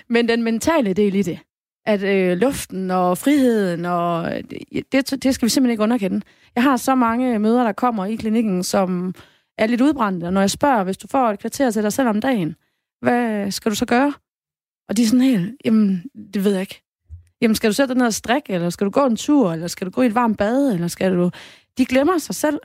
men 0.09 0.29
den 0.29 0.43
mentale 0.43 0.93
del 0.93 1.15
i 1.15 1.23
det, 1.23 1.39
at 1.87 2.03
øh, 2.03 2.39
luften 2.39 2.91
og 2.91 3.19
friheden, 3.19 3.85
og 3.85 4.33
det, 4.93 5.23
det 5.23 5.35
skal 5.35 5.47
vi 5.47 5.51
simpelthen 5.51 5.71
ikke 5.71 5.83
underkende. 5.83 6.21
Jeg 6.55 6.63
har 6.63 6.77
så 6.77 6.95
mange 6.95 7.39
møder, 7.39 7.65
der 7.65 7.73
kommer 7.73 8.05
i 8.05 8.15
klinikken, 8.15 8.63
som 8.63 9.15
er 9.59 9.67
lidt 9.67 9.81
udbrændte, 9.81 10.25
og 10.25 10.33
når 10.33 10.41
jeg 10.41 10.51
spørger, 10.51 10.85
hvis 10.85 10.97
du 10.97 11.09
får 11.09 11.31
et 11.31 11.39
kvarter 11.39 11.71
til 11.71 11.83
dig 11.83 11.93
selv 11.93 12.09
om 12.09 12.21
dagen, 12.21 12.55
hvad 13.03 13.51
skal 13.51 13.71
du 13.71 13.77
så 13.77 13.87
gøre? 13.87 14.13
Og 14.89 14.97
de 14.97 15.03
er 15.03 15.07
sådan 15.07 15.21
helt, 15.21 15.57
jamen, 15.65 16.05
det 16.35 16.45
ved 16.45 16.53
jeg 16.53 16.61
ikke. 16.61 16.83
Jamen, 17.41 17.55
skal 17.55 17.71
du 17.71 17.75
sætte 17.75 17.95
dig 17.95 17.99
ned 17.99 18.07
og 18.07 18.15
strikke, 18.15 18.53
eller 18.53 18.71
skal 18.71 18.85
du 18.85 18.91
gå 18.91 19.07
en 19.07 19.17
tur, 19.17 19.53
eller 19.53 19.67
skal 19.67 19.87
du 19.87 19.91
gå 19.91 20.03
i 20.03 20.07
et 20.07 20.15
varmt 20.15 20.39
bad, 20.39 20.73
eller 20.73 20.89
skal 20.89 21.17
du... 21.17 21.31
De 21.79 21.85
glemmer 21.85 22.19
sig 22.19 22.35
selv. 22.35 22.61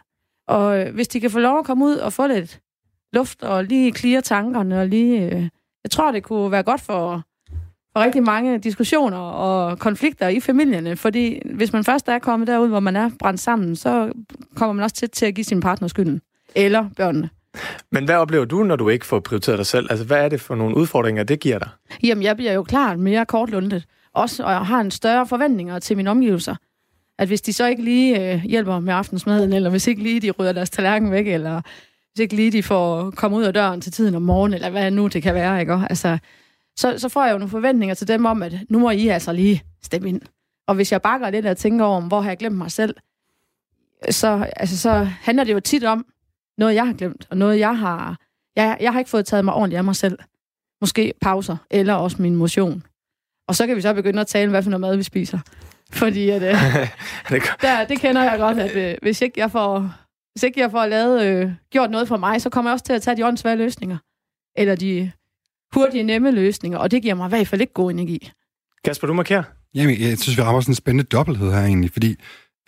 Og 0.48 0.80
øh, 0.80 0.94
hvis 0.94 1.08
de 1.08 1.20
kan 1.20 1.32
få 1.32 1.40
lov 1.40 1.60
at 1.60 1.66
komme 1.66 1.86
ud 1.86 1.96
og 1.96 2.14
få 2.14 2.28
lidt 2.28 2.60
luft 3.14 3.44
og 3.44 3.64
lige 3.64 3.92
klire 3.92 4.22
tankerne 4.22 4.80
og 4.80 4.88
lige... 4.88 5.22
Øh, 5.22 5.50
jeg 5.84 5.92
tror, 5.92 6.12
det 6.12 6.24
kunne 6.24 6.52
være 6.52 6.64
godt 6.64 6.82
for, 6.82 7.22
for 7.94 8.00
rigtig 8.00 8.24
mange 8.24 8.58
diskussioner 8.58 9.18
og 9.18 9.80
konflikter 9.80 10.28
i 10.28 10.40
familierne, 10.40 10.96
fordi 10.96 11.42
hvis 11.46 11.74
man 11.74 11.84
først 11.84 12.08
er 12.08 12.20
kommet 12.20 12.48
derud, 12.48 12.68
hvor 12.68 12.80
man 12.80 12.96
er 12.96 13.12
brændt 13.20 13.40
sammen, 13.40 13.76
så 13.76 14.12
kommer 14.56 14.74
man 14.74 14.84
også 14.84 14.96
til, 14.96 15.10
til 15.10 15.26
at 15.26 15.36
give 15.36 15.46
sin 15.46 15.62
partner 15.62 15.88
skylden. 15.88 16.22
Eller 16.56 16.90
børnene. 16.98 17.30
Men 17.92 18.06
hvad 18.06 18.16
oplever 18.16 18.46
du, 18.46 18.64
når 18.64 18.76
du 18.76 18.90
ikke 18.90 19.06
får 19.06 19.20
prioriteret 19.20 19.58
dig 19.58 19.66
selv? 19.66 19.88
Altså, 19.90 20.06
hvad 20.06 20.26
er 20.26 20.30
det 20.30 20.42
for 20.42 20.56
nogle 20.56 20.76
udfordringer, 20.76 21.24
det 21.24 21.40
giver 21.40 21.60
dig? 21.60 21.70
Jamen, 22.04 22.24
jeg 22.24 22.36
bliver 22.36 22.54
jo 22.54 22.64
klart 22.64 23.00
mere 23.00 23.26
kortlundet. 23.26 23.86
Også, 24.14 24.44
og 24.44 24.52
jeg 24.52 24.66
har 24.66 24.82
en 24.82 24.92
større 24.92 25.28
forventninger 25.28 25.80
til 25.80 25.98
mine 25.98 26.10
omgivelser 26.10 26.56
at 27.20 27.28
hvis 27.28 27.42
de 27.42 27.54
så 27.54 27.66
ikke 27.68 27.84
lige 27.84 28.34
øh, 28.34 28.44
hjælper 28.44 28.80
med 28.80 28.94
aftensmaden, 28.94 29.54
eller 29.54 29.70
hvis 29.70 29.88
ikke 29.88 30.04
lige 30.04 30.20
de 30.20 30.32
rydder 30.32 30.52
deres 30.52 30.70
tallerken 30.70 31.12
væk, 31.12 31.28
eller 31.28 31.62
hvis 32.14 32.20
ikke 32.20 32.36
lige 32.36 32.52
de 32.52 32.64
får 32.64 33.12
komme 33.12 33.38
ud 33.38 33.44
af 33.44 33.54
døren 33.54 33.82
til 33.82 33.92
tiden 33.92 34.16
om 34.16 34.22
morgenen, 34.22 34.54
eller 34.54 34.70
hvad 34.70 34.92
nu 34.92 35.08
det 35.08 35.24
kan 35.24 35.34
være, 35.34 35.60
ikke? 35.60 35.74
Altså, 35.90 36.18
så, 36.78 36.98
så 36.98 37.10
får 37.10 37.26
jeg 37.26 37.34
jo 37.34 37.38
nogle 37.38 37.50
forventninger 37.50 37.96
til 37.96 38.08
dem 38.08 38.26
om, 38.26 38.44
at 38.44 38.54
nu 38.70 38.80
må 38.80 38.90
I 38.90 39.08
altså 39.08 39.34
lige 39.34 39.64
stemme 39.84 40.10
ind. 40.10 40.22
Og 40.68 40.76
hvis 40.76 40.92
jeg 40.92 41.02
bakker 41.02 41.30
lidt 41.30 41.46
og 41.46 41.58
tænker 41.58 41.86
over, 41.86 42.02
hvor 42.02 42.22
har 42.22 42.30
jeg 42.30 42.38
glemt 42.38 42.58
mig 42.58 42.72
selv, 42.72 42.96
så, 44.10 44.48
altså, 44.56 44.78
så 44.78 45.10
handler 45.22 45.44
det 45.44 45.54
jo 45.54 45.60
tit 45.60 45.84
om 45.84 46.06
noget, 46.58 46.76
jeg 46.76 46.86
har 46.88 46.94
glemt, 46.94 47.28
og 47.30 47.38
noget, 47.38 47.60
jeg 47.60 47.78
har... 47.78 48.18
Jeg, 48.56 48.78
jeg 48.82 48.92
har 48.92 49.00
ikke 49.00 49.12
fået 49.12 49.26
taget 49.26 49.46
mig 49.46 49.54
ordentligt 49.54 49.78
af 49.78 49.84
mig 49.84 49.96
selv. 49.96 50.20
Måske 50.82 51.14
pauser, 51.22 51.58
eller 51.72 51.94
også 51.94 52.22
min 52.22 52.36
motion. 52.36 52.84
Og 53.48 53.56
så 53.56 53.68
kan 53.68 53.76
vi 53.76 53.82
så 53.82 53.94
begynde 53.94 54.22
at 54.22 54.28
tale, 54.28 54.50
hvad 54.50 54.64
for 54.64 54.70
noget 54.70 54.82
mad 54.82 54.98
vi 54.98 55.04
spiser. 55.04 55.40
Fordi 55.92 56.30
at, 56.30 56.42
øh, 56.42 56.54
der, 57.62 57.86
det 57.86 58.00
kender 58.00 58.24
jeg 58.24 58.40
godt, 58.40 58.60
at 58.60 58.76
øh, 58.76 58.96
hvis 59.02 59.22
ikke 59.22 59.40
jeg 59.40 59.52
får, 59.52 59.94
hvis 60.34 60.44
ikke 60.44 60.60
jeg 60.60 60.72
får 60.72 60.86
lavet, 60.86 61.26
øh, 61.26 61.52
gjort 61.72 61.92
noget 61.92 62.08
for 62.08 62.18
mig, 62.18 62.42
så 62.42 62.50
kommer 62.50 62.72
jeg 62.72 62.74
også 62.74 62.86
til 62.86 62.94
at 62.94 63.02
tage 63.02 63.18
de 63.18 63.26
åndssvære 63.26 63.56
løsninger. 63.56 63.98
Eller 64.58 64.76
de 64.76 65.12
hurtige, 65.74 66.04
nemme 66.04 66.32
løsninger, 66.32 66.78
og 66.78 66.92
det 66.92 67.02
giver 67.02 67.16
mig 67.16 67.26
i 67.26 67.30
hvert 67.30 67.48
fald 67.48 67.62
ikke 67.62 67.74
god 67.74 67.92
energi. 67.92 68.32
Kasper, 68.86 69.08
du 69.08 69.14
markerer? 69.14 69.44
Jamen, 69.76 70.02
jeg 70.02 70.18
synes, 70.18 70.38
vi 70.38 70.42
rammer 70.42 70.62
sådan 70.62 70.72
en 70.72 70.76
spændende 70.76 71.04
dobbelthed 71.04 71.52
her 71.52 71.60
egentlig, 71.60 71.92
fordi 71.92 72.16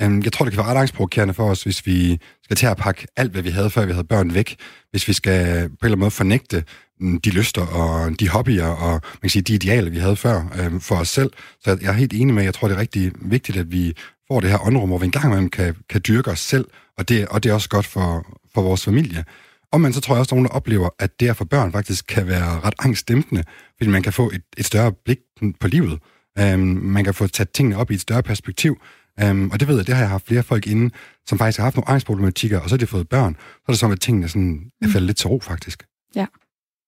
øhm, 0.01 0.21
jeg 0.23 0.33
tror, 0.33 0.45
det 0.45 0.53
kan 0.53 0.63
være 0.63 0.73
ret 0.73 0.79
angstprovokerende 0.79 1.33
for 1.33 1.49
os, 1.49 1.63
hvis 1.63 1.85
vi 1.85 2.19
skal 2.43 2.55
til 2.55 2.65
at 2.65 2.77
pakke 2.77 3.07
alt, 3.17 3.31
hvad 3.31 3.41
vi 3.41 3.49
havde, 3.49 3.69
før 3.69 3.85
vi 3.85 3.91
havde 3.91 4.03
børn 4.03 4.33
væk. 4.33 4.55
Hvis 4.91 5.07
vi 5.07 5.13
skal 5.13 5.43
på 5.43 5.45
en 5.45 5.77
eller 5.81 5.85
anden 5.85 5.99
måde 5.99 6.11
fornægte 6.11 6.63
Mm, 7.01 7.21
de 7.21 7.29
lyster 7.29 7.61
og 7.61 8.19
de 8.19 8.29
hobbyer 8.29 8.65
og 8.65 8.91
man 8.91 9.21
kan 9.21 9.29
sige, 9.29 9.41
de 9.41 9.53
idealer, 9.53 9.89
vi 9.89 9.97
havde 9.97 10.15
før 10.15 10.43
øh, 10.59 10.81
for 10.81 10.95
os 10.95 11.09
selv. 11.09 11.31
Så 11.59 11.77
jeg 11.81 11.89
er 11.89 11.93
helt 11.93 12.13
enig 12.13 12.33
med, 12.33 12.43
at 12.43 12.45
jeg 12.45 12.53
tror, 12.53 12.67
det 12.67 12.75
er 12.75 12.79
rigtig 12.79 13.11
vigtigt, 13.21 13.57
at 13.57 13.71
vi 13.71 13.93
får 14.27 14.39
det 14.39 14.49
her 14.49 14.65
åndrum, 14.65 14.89
hvor 14.89 14.97
vi 14.97 15.05
engang 15.05 15.25
imellem 15.25 15.49
kan, 15.49 15.75
kan 15.89 16.01
dyrke 16.07 16.31
os 16.31 16.39
selv, 16.39 16.65
og 16.97 17.09
det, 17.09 17.27
og 17.27 17.43
det 17.43 17.49
er 17.49 17.53
også 17.53 17.69
godt 17.69 17.85
for, 17.85 18.25
for 18.53 18.61
vores 18.61 18.85
familie. 18.85 19.25
Og 19.71 19.81
man 19.81 19.93
så 19.93 20.01
tror 20.01 20.15
jeg 20.15 20.19
også, 20.19 20.29
at 20.29 20.31
nogen, 20.31 20.45
der 20.45 20.51
oplever, 20.51 20.89
at 20.99 21.19
det 21.19 21.27
her 21.27 21.33
for 21.33 21.45
børn 21.45 21.71
faktisk 21.71 22.05
kan 22.07 22.27
være 22.27 22.59
ret 22.59 22.73
angstdæmpende, 22.79 23.43
fordi 23.77 23.89
man 23.89 24.03
kan 24.03 24.13
få 24.13 24.29
et, 24.33 24.43
et 24.57 24.65
større 24.65 24.91
blik 25.05 25.19
på 25.59 25.67
livet. 25.67 25.99
Øhm, 26.39 26.59
man 26.83 27.03
kan 27.03 27.13
få 27.13 27.27
taget 27.27 27.49
tingene 27.49 27.77
op 27.77 27.91
i 27.91 27.93
et 27.93 28.01
større 28.01 28.23
perspektiv. 28.23 28.77
Øhm, 29.19 29.51
og 29.51 29.59
det 29.59 29.67
ved 29.67 29.75
jeg, 29.75 29.87
det 29.87 29.95
har 29.95 30.01
jeg 30.01 30.09
haft 30.09 30.27
flere 30.27 30.43
folk 30.43 30.67
inde, 30.67 30.93
som 31.27 31.37
faktisk 31.37 31.57
har 31.57 31.63
haft 31.63 31.75
nogle 31.75 31.89
angstproblematikker, 31.89 32.59
og 32.59 32.69
så 32.69 32.75
har 32.75 32.77
de 32.77 32.87
fået 32.87 33.09
børn. 33.09 33.35
Så 33.35 33.63
er 33.67 33.71
det 33.71 33.79
som, 33.79 33.91
at 33.91 34.01
tingene 34.01 34.27
sådan, 34.29 34.71
er 34.81 34.87
faldet 34.87 35.07
lidt 35.07 35.17
til 35.17 35.27
ro, 35.27 35.39
faktisk. 35.39 35.83
Ja. 36.15 36.25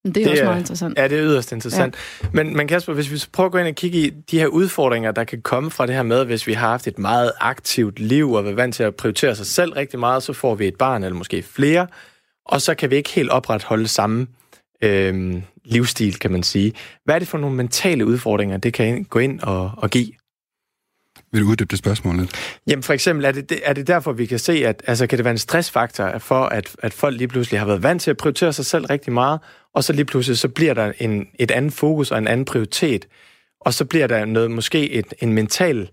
Det 0.06 0.18
er 0.18 0.24
det 0.24 0.32
også 0.32 0.44
meget 0.44 0.60
interessant. 0.60 0.98
Ja, 0.98 1.08
det 1.08 1.18
er 1.18 1.24
yderst 1.24 1.52
interessant. 1.52 1.96
Ja. 2.24 2.28
Men, 2.34 2.58
men 2.58 2.68
Kasper, 2.68 2.94
hvis 2.94 3.12
vi 3.12 3.24
prøver 3.32 3.46
at 3.46 3.52
gå 3.52 3.58
ind 3.58 3.68
og 3.68 3.76
kigge 3.76 3.98
i 3.98 4.10
de 4.10 4.40
her 4.40 4.48
udfordringer, 4.48 5.12
der 5.12 5.24
kan 5.24 5.42
komme 5.42 5.72
fra 5.72 5.86
det 5.86 5.96
her 5.96 6.04
med, 6.04 6.26
hvis 6.26 6.48
vi 6.48 6.54
har 6.54 6.70
haft 6.70 6.88
et 6.88 7.00
meget 7.00 7.32
aktivt 7.40 8.00
liv 8.00 8.32
og 8.32 8.48
er 8.48 8.54
vant 8.54 8.76
til 8.76 8.84
at 8.84 8.96
prioritere 8.96 9.36
sig 9.36 9.46
selv 9.46 9.74
rigtig 9.74 10.00
meget, 10.00 10.24
så 10.24 10.34
får 10.34 10.56
vi 10.56 10.68
et 10.68 10.76
barn 10.76 11.04
eller 11.04 11.18
måske 11.18 11.44
flere, 11.44 11.88
og 12.46 12.62
så 12.62 12.76
kan 12.76 12.90
vi 12.90 12.96
ikke 12.96 13.10
helt 13.10 13.30
opretholde 13.30 13.88
samme 13.88 14.28
øh, 14.82 15.42
livsstil, 15.66 16.20
kan 16.20 16.32
man 16.32 16.44
sige. 16.44 16.74
Hvad 17.06 17.16
er 17.16 17.20
det 17.20 17.28
for 17.28 17.38
nogle 17.38 17.56
mentale 17.56 18.06
udfordringer, 18.06 18.58
det 18.58 18.74
kan 18.74 19.04
gå 19.04 19.20
ind 19.20 19.40
og, 19.40 19.72
og 19.78 19.90
give? 19.90 20.12
Vil 21.34 21.42
du 21.42 21.48
uddybe 21.48 21.68
det 21.72 21.80
spørgsmål 21.80 22.18
lidt? 22.18 22.60
Jamen 22.68 22.84
for 22.84 22.94
eksempel, 22.94 23.26
er 23.26 23.32
det, 23.32 23.62
er 23.64 23.74
det 23.74 23.88
derfor, 23.88 24.12
vi 24.12 24.26
kan 24.26 24.40
se, 24.40 24.54
at 24.68 24.84
altså, 24.88 25.08
kan 25.08 25.18
det 25.18 25.26
være 25.26 25.32
en 25.32 25.38
stressfaktor 25.38 26.18
for, 26.18 26.46
at, 26.46 26.76
at 26.80 26.94
folk 26.94 27.18
lige 27.18 27.28
pludselig 27.28 27.60
har 27.60 27.68
været 27.68 27.84
vant 27.84 28.02
til 28.02 28.12
at 28.12 28.18
prioritere 28.18 28.54
sig 28.54 28.66
selv 28.66 28.86
rigtig 28.86 29.14
meget, 29.14 29.40
og 29.76 29.84
så 29.84 29.94
lige 29.94 30.06
pludselig 30.06 30.38
så 30.38 30.48
bliver 30.48 30.74
der 30.74 30.92
en, 31.00 31.28
et 31.40 31.52
andet 31.52 31.74
fokus 31.74 32.12
og 32.12 32.18
en 32.18 32.28
anden 32.28 32.46
prioritet, 32.46 33.08
og 33.62 33.74
så 33.74 33.86
bliver 33.86 34.08
der 34.08 34.26
noget, 34.26 34.52
måske 34.52 34.92
et, 34.92 35.14
en 35.20 35.34
mental 35.34 35.90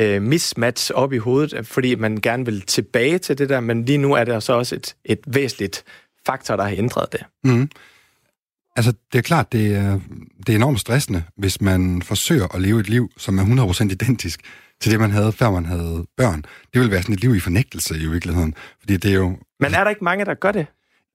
øh, 0.00 0.22
mismatch 0.22 0.90
op 0.94 1.12
i 1.12 1.18
hovedet, 1.18 1.66
fordi 1.66 1.94
man 1.94 2.16
gerne 2.16 2.44
vil 2.44 2.60
tilbage 2.60 3.18
til 3.18 3.38
det 3.38 3.48
der, 3.48 3.60
men 3.60 3.84
lige 3.84 3.98
nu 3.98 4.12
er 4.12 4.24
der 4.24 4.40
så 4.40 4.52
også 4.52 4.74
et, 4.74 4.96
et 5.04 5.20
væsentligt 5.26 5.84
faktor, 6.26 6.56
der 6.56 6.64
har 6.64 6.74
ændret 6.76 7.12
det. 7.12 7.20
Mm. 7.44 7.70
Altså, 8.76 8.92
det 9.12 9.18
er 9.18 9.22
klart, 9.22 9.52
det 9.52 9.74
er, 9.74 10.00
det 10.46 10.52
er 10.52 10.56
enormt 10.56 10.80
stressende, 10.80 11.22
hvis 11.36 11.60
man 11.60 12.02
forsøger 12.02 12.54
at 12.54 12.60
leve 12.60 12.80
et 12.80 12.88
liv, 12.88 13.10
som 13.16 13.38
er 13.38 13.66
100% 13.72 13.82
identisk 13.82 14.40
til 14.82 14.92
det, 14.92 15.00
man 15.00 15.10
havde, 15.10 15.32
før 15.32 15.50
man 15.50 15.66
havde 15.66 16.06
børn. 16.16 16.44
Det 16.72 16.80
vil 16.80 16.90
være 16.90 17.02
sådan 17.02 17.14
et 17.14 17.20
liv 17.20 17.36
i 17.36 17.40
fornægtelse 17.40 17.98
i 17.98 18.06
virkeligheden. 18.06 18.54
Fordi 18.80 18.96
det 18.96 19.10
er 19.10 19.14
jo... 19.14 19.36
Men 19.60 19.74
er 19.74 19.84
der 19.84 19.90
ikke 19.90 20.04
mange, 20.04 20.24
der 20.24 20.34
gør 20.34 20.52
det? 20.52 20.66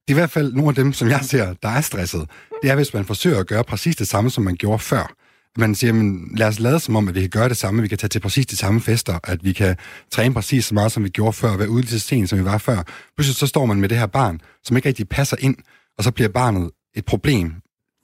Det 0.08 0.14
er 0.14 0.18
i 0.18 0.20
hvert 0.20 0.30
fald 0.32 0.54
nogle 0.54 0.70
af 0.70 0.76
dem, 0.76 0.94
som 0.94 1.10
jeg 1.10 1.20
ser, 1.24 1.54
der 1.64 1.70
er 1.70 1.82
stresset. 1.82 2.30
Det 2.64 2.72
er, 2.72 2.76
hvis 2.76 2.94
man 2.94 3.06
forsøger 3.06 3.40
at 3.40 3.48
gøre 3.48 3.64
præcis 3.64 3.96
det 3.96 4.08
samme, 4.08 4.30
som 4.30 4.44
man 4.44 4.56
gjorde 4.56 4.80
før. 4.80 5.14
Man 5.58 5.76
siger, 5.76 5.94
men 5.94 6.32
lad 6.38 6.48
os 6.48 6.60
lade 6.60 6.80
som 6.80 6.96
om, 6.96 7.08
at 7.08 7.16
vi 7.16 7.22
kan 7.22 7.30
gøre 7.30 7.50
det 7.50 7.58
samme, 7.58 7.82
vi 7.82 7.88
kan 7.88 7.98
tage 7.98 8.10
til 8.10 8.20
præcis 8.20 8.46
de 8.46 8.56
samme 8.56 8.82
fester, 8.82 9.20
at 9.24 9.44
vi 9.44 9.54
kan 9.54 9.76
træne 10.12 10.34
præcis 10.34 10.66
så 10.66 10.74
meget, 10.74 10.92
som 10.92 11.04
vi 11.04 11.10
gjorde 11.10 11.34
før, 11.34 11.58
være 11.58 11.70
ude 11.70 11.86
til 11.86 12.02
sent, 12.02 12.30
som 12.30 12.40
vi 12.40 12.46
var 12.46 12.58
før. 12.58 12.84
Pludselig 13.16 13.36
så 13.36 13.48
står 13.48 13.66
man 13.66 13.80
med 13.80 13.90
det 13.90 13.98
her 13.98 14.06
barn, 14.06 14.42
som 14.64 14.78
ikke 14.78 14.88
rigtig 14.88 15.10
passer 15.10 15.38
ind, 15.40 15.56
og 15.98 16.04
så 16.04 16.12
bliver 16.12 16.30
barnet 16.30 16.72
et 16.96 17.06
problem, 17.06 17.54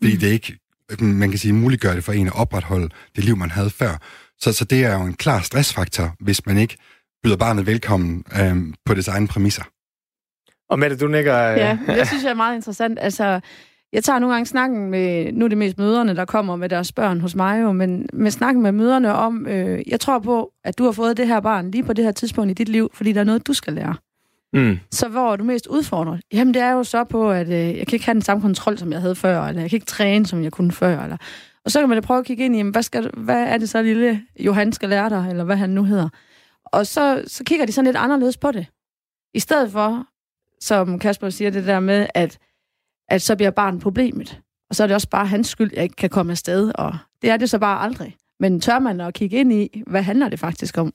fordi 0.02 0.14
mm. 0.14 0.20
det 0.20 0.28
ikke, 0.28 0.58
man 1.00 1.30
kan 1.30 1.40
sige, 1.40 1.54
muliggør 1.54 1.94
det 1.94 2.04
for 2.04 2.14
en 2.14 2.28
at 2.28 2.36
opretholde 2.36 2.90
det 3.16 3.24
liv, 3.24 3.38
man 3.38 3.52
havde 3.52 3.70
før. 3.70 3.98
Så, 4.44 4.54
så 4.54 4.66
det 4.66 4.86
er 4.86 4.94
jo 4.94 5.04
en 5.06 5.14
klar 5.14 5.40
stressfaktor, 5.40 6.16
hvis 6.20 6.46
man 6.46 6.58
ikke 6.58 6.78
byder 7.24 7.38
barnet 7.38 7.66
velkommen 7.66 8.24
øh, 8.42 8.56
på 8.86 8.94
dets 8.94 9.08
egne 9.08 9.28
præmisser. 9.28 9.64
Og 10.70 10.80
Mette, 10.80 10.98
du 10.98 11.08
nikker... 11.08 11.52
Øh... 11.52 11.58
Ja, 11.58 11.78
det 12.00 12.08
synes 12.08 12.24
jeg 12.24 12.30
er 12.30 12.36
meget 12.36 12.56
interessant. 12.56 13.00
Altså, 13.02 13.40
jeg 13.94 14.04
tager 14.04 14.20
nogle 14.20 14.34
gange 14.34 14.46
snakken 14.46 14.90
med, 14.90 15.32
nu 15.32 15.46
er 15.46 15.50
det 15.50 15.58
mest 15.58 15.78
møderne, 15.78 16.16
der 16.16 16.26
kommer 16.26 16.56
med 16.56 16.70
deres 16.70 16.92
børn 16.92 17.22
hos 17.22 17.36
mig 17.36 17.62
jo, 17.62 17.72
men 17.72 18.10
med 18.14 18.32
snakken 18.32 18.64
med 18.64 18.72
møderne 18.72 19.14
om, 19.14 19.48
øh, 19.48 19.82
jeg 19.88 20.00
tror 20.00 20.20
på, 20.20 20.52
at 20.64 20.78
du 20.78 20.84
har 20.84 20.92
fået 20.92 21.18
det 21.18 21.28
her 21.28 21.40
barn 21.40 21.72
lige 21.72 21.84
på 21.84 21.94
det 21.94 22.06
her 22.06 22.12
tidspunkt 22.12 22.52
i 22.52 22.54
dit 22.54 22.70
liv, 22.70 22.92
fordi 22.94 23.14
der 23.14 23.20
er 23.20 23.26
noget, 23.26 23.48
du 23.48 23.54
skal 23.54 23.74
lære. 23.74 23.96
Mm. 24.54 24.80
Så 24.92 25.08
hvor 25.08 25.32
er 25.32 25.36
du 25.36 25.44
mest 25.44 25.68
udfordret? 25.68 26.22
Jamen, 26.34 26.54
det 26.54 26.62
er 26.62 26.72
jo 26.72 26.84
så 26.84 27.04
på, 27.04 27.32
at 27.32 27.48
øh, 27.48 27.78
jeg 27.78 27.88
kan 27.88 27.94
ikke 27.94 28.06
have 28.06 28.14
den 28.14 28.22
samme 28.22 28.42
kontrol, 28.42 28.78
som 28.78 28.92
jeg 28.92 29.02
havde 29.02 29.16
før, 29.16 29.44
eller 29.44 29.62
jeg 29.62 29.70
kan 29.70 29.78
ikke 29.78 29.86
træne, 29.86 30.26
som 30.26 30.44
jeg 30.44 30.52
kunne 30.52 30.72
før, 30.72 31.04
eller 31.04 31.18
og 31.66 31.72
så 31.72 31.80
kan 31.80 31.90
man 31.90 31.98
da 31.98 32.02
prøve 32.02 32.20
at 32.20 32.26
kigge 32.26 32.46
ind 32.46 32.56
i, 32.56 32.62
hvad, 32.62 32.84
skal, 32.84 33.12
hvad 33.18 33.44
er 33.44 33.58
det 33.58 33.70
så, 33.70 33.82
lille 33.82 34.24
Johan 34.40 34.72
skal 34.72 34.90
lære 34.90 35.10
dig, 35.10 35.28
eller 35.30 35.44
hvad 35.44 35.56
han 35.56 35.70
nu 35.70 35.84
hedder. 35.84 36.10
Og 36.66 36.88
så, 36.88 37.24
så 37.28 37.44
kigger 37.44 37.66
de 37.66 37.72
sådan 37.72 37.86
lidt 37.86 37.98
anderledes 37.98 38.38
på 38.38 38.52
det. 38.52 38.68
I 39.34 39.40
stedet 39.40 39.72
for, 39.72 40.08
som 40.62 41.00
Kasper 41.00 41.30
siger, 41.30 41.52
det 41.52 41.66
der 41.66 41.80
med, 41.80 42.08
at, 42.14 42.38
at 43.10 43.22
så 43.22 43.36
bliver 43.36 43.52
barnet 43.52 43.82
problemet. 43.82 44.42
Og 44.70 44.76
så 44.76 44.84
er 44.84 44.88
det 44.88 44.96
også 44.96 45.10
bare 45.10 45.26
hans 45.26 45.48
skyld, 45.48 45.72
jeg 45.74 45.84
ikke 45.84 45.96
kan 45.96 46.10
komme 46.10 46.32
afsted. 46.32 46.72
Og 46.76 46.98
det 47.22 47.30
er 47.30 47.38
det 47.38 47.50
så 47.50 47.60
bare 47.60 47.82
aldrig. 47.82 48.16
Men 48.40 48.62
tør 48.62 48.80
man 48.80 49.02
at 49.02 49.14
kigge 49.14 49.38
ind 49.38 49.54
i, 49.54 49.84
hvad 49.88 50.02
handler 50.02 50.30
det 50.30 50.40
faktisk 50.40 50.78
om? 50.78 50.94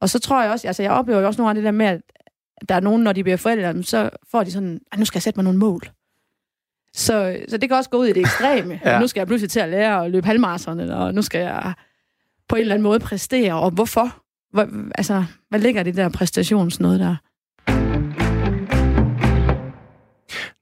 Og 0.00 0.08
så 0.08 0.18
tror 0.18 0.42
jeg 0.42 0.50
også, 0.50 0.66
altså 0.66 0.82
jeg 0.82 0.92
oplever 0.92 1.20
jo 1.20 1.26
også 1.26 1.40
nogle 1.40 1.50
af 1.50 1.54
det 1.54 1.64
der 1.64 1.70
med, 1.70 1.86
at 1.86 2.02
der 2.68 2.74
er 2.74 2.80
nogen, 2.80 3.02
når 3.02 3.12
de 3.12 3.22
bliver 3.22 3.36
forældre, 3.36 3.82
så 3.82 4.10
får 4.30 4.44
de 4.44 4.50
sådan, 4.50 4.80
nu 4.98 5.04
skal 5.04 5.16
jeg 5.16 5.22
sætte 5.22 5.38
mig 5.38 5.44
nogle 5.44 5.58
mål. 5.58 5.90
Så, 6.96 7.36
så 7.48 7.56
det 7.56 7.68
kan 7.68 7.76
også 7.76 7.90
gå 7.90 7.98
ud 7.98 8.06
i 8.06 8.12
det 8.12 8.20
ekstreme. 8.20 8.80
ja. 8.84 9.00
Nu 9.00 9.06
skal 9.06 9.20
jeg 9.20 9.26
pludselig 9.26 9.50
til 9.50 9.60
at 9.60 9.68
lære 9.68 10.04
at 10.04 10.10
løbe 10.10 10.26
halvmarathon, 10.26 10.80
og 10.80 11.14
nu 11.14 11.22
skal 11.22 11.40
jeg 11.40 11.72
på 12.48 12.56
en 12.56 12.60
eller 12.60 12.74
anden 12.74 12.82
måde 12.82 13.00
præstere. 13.00 13.54
Og 13.54 13.70
hvorfor? 13.70 14.16
Hvor, 14.52 14.68
altså, 14.94 15.24
hvad 15.48 15.60
ligger 15.60 15.82
det 15.82 15.96
der 15.96 16.08
præstationsnød 16.08 16.98
der? 16.98 17.16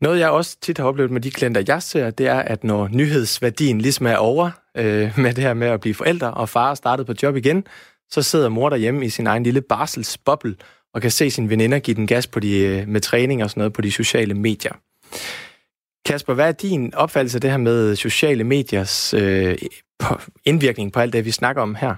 Noget, 0.00 0.20
jeg 0.20 0.30
også 0.30 0.56
tit 0.60 0.78
har 0.78 0.84
oplevet 0.84 1.10
med 1.10 1.20
de 1.20 1.30
klienter, 1.30 1.62
jeg 1.68 1.82
ser, 1.82 2.10
det 2.10 2.26
er, 2.26 2.38
at 2.38 2.64
når 2.64 2.88
nyhedsværdien 2.88 3.80
ligesom 3.80 4.06
er 4.06 4.16
over 4.16 4.50
øh, 4.76 5.18
med 5.18 5.34
det 5.34 5.44
her 5.44 5.54
med 5.54 5.66
at 5.66 5.80
blive 5.80 5.94
forældre, 5.94 6.30
og 6.30 6.48
far 6.48 6.70
er 6.70 6.74
startet 6.74 7.06
på 7.06 7.14
job 7.22 7.36
igen, 7.36 7.64
så 8.10 8.22
sidder 8.22 8.48
mor 8.48 8.68
derhjemme 8.68 9.06
i 9.06 9.08
sin 9.08 9.26
egen 9.26 9.42
lille 9.42 9.60
barselsboble 9.60 10.56
og 10.94 11.02
kan 11.02 11.10
se 11.10 11.30
sine 11.30 11.50
veninder 11.50 11.78
give 11.78 11.94
den 11.94 12.06
gas 12.06 12.26
på 12.26 12.40
de, 12.40 12.58
øh, 12.58 12.88
med 12.88 13.00
træning 13.00 13.44
og 13.44 13.50
sådan 13.50 13.60
noget 13.60 13.72
på 13.72 13.80
de 13.82 13.92
sociale 13.92 14.34
medier. 14.34 14.72
Kasper, 16.04 16.34
hvad 16.34 16.48
er 16.48 16.52
din 16.52 16.94
opfattelse 16.94 17.36
af 17.36 17.40
det 17.40 17.50
her 17.50 17.58
med 17.58 17.96
sociale 17.96 18.44
mediers 18.44 19.14
øh, 19.14 19.58
indvirkning 20.44 20.92
på 20.92 21.00
alt 21.00 21.12
det, 21.12 21.24
vi 21.24 21.30
snakker 21.30 21.62
om 21.62 21.74
her? 21.74 21.94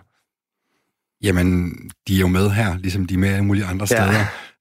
Jamen, 1.22 1.72
de 2.08 2.14
er 2.16 2.20
jo 2.20 2.28
med 2.28 2.50
her, 2.50 2.78
ligesom 2.78 3.06
de 3.06 3.14
er 3.14 3.18
med 3.18 3.28
alle 3.28 3.44
mulige 3.44 3.64
andre 3.64 3.86
steder. 3.86 4.12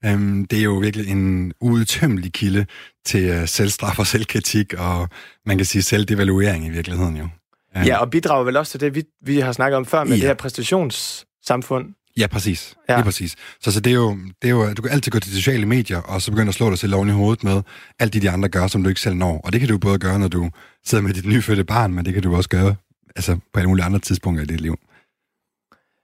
Ja. 0.04 0.12
Øhm, 0.12 0.46
det 0.46 0.60
er 0.60 0.64
jo 0.64 0.74
virkelig 0.74 1.08
en 1.08 1.54
uudtømmelig 1.62 2.34
kilde 2.34 2.66
til 3.06 3.42
uh, 3.42 3.46
selvstraf 3.46 4.00
og 4.00 4.08
selvkritik, 4.08 4.74
og 4.74 5.10
man 5.46 5.58
kan 5.58 5.66
sige 5.66 5.82
selvdevaluering 5.82 6.68
i 6.68 6.70
virkeligheden 6.70 7.18
jo. 7.18 7.28
Ja, 7.76 7.98
og 7.98 8.10
bidrager 8.10 8.44
vel 8.44 8.58
også 8.58 8.72
til 8.72 8.80
det, 8.80 8.96
vi, 8.96 9.04
vi 9.22 9.40
har 9.40 9.52
snakket 9.52 9.78
om 9.78 9.86
før 9.86 10.04
med 10.04 10.12
ja. 10.12 10.16
det 10.16 10.24
her 10.24 10.34
præstationssamfund. 10.34 11.86
Ja, 12.18 12.28
præcis. 12.28 12.76
Ja. 12.90 12.96
Lige 12.96 13.04
præcis. 13.04 13.36
Så, 13.62 13.72
så 13.72 13.80
det, 13.80 13.90
er 13.92 13.96
jo, 13.96 14.18
det 14.42 14.48
er 14.48 14.52
jo, 14.52 14.74
du 14.74 14.82
kan 14.82 14.92
altid 14.92 15.12
gå 15.12 15.20
til 15.20 15.32
de 15.32 15.38
sociale 15.38 15.66
medier, 15.66 15.98
og 15.98 16.22
så 16.22 16.32
begynde 16.32 16.50
at 16.50 16.56
slå 16.56 16.70
dig 16.70 16.80
selv 16.80 16.96
oven 16.96 17.10
i 17.10 17.12
hovedet 17.12 17.44
med 17.44 17.62
alt 18.00 18.14
det, 18.14 18.22
de 18.22 18.30
andre 18.30 18.50
gør, 18.50 18.68
som 18.68 18.84
du 18.84 18.90
ikke 18.90 19.02
selv 19.02 19.16
når. 19.16 19.42
Og 19.44 19.54
det 19.54 19.60
kan 19.60 19.70
du 19.70 19.78
både 19.78 20.00
gøre, 20.00 20.20
når 20.20 20.28
du 20.28 20.50
sidder 20.86 21.04
med 21.04 21.14
dit 21.14 21.26
nyfødte 21.26 21.64
barn, 21.64 21.94
men 21.94 22.06
det 22.06 22.14
kan 22.14 22.24
du 22.24 22.36
også 22.36 22.50
gøre 22.50 22.76
altså, 23.16 23.38
på 23.54 23.60
alle 23.60 23.68
mulige 23.68 23.86
andre 23.86 24.00
tidspunkter 24.00 24.44
i 24.44 24.48
dit 24.48 24.62
liv. 24.62 24.78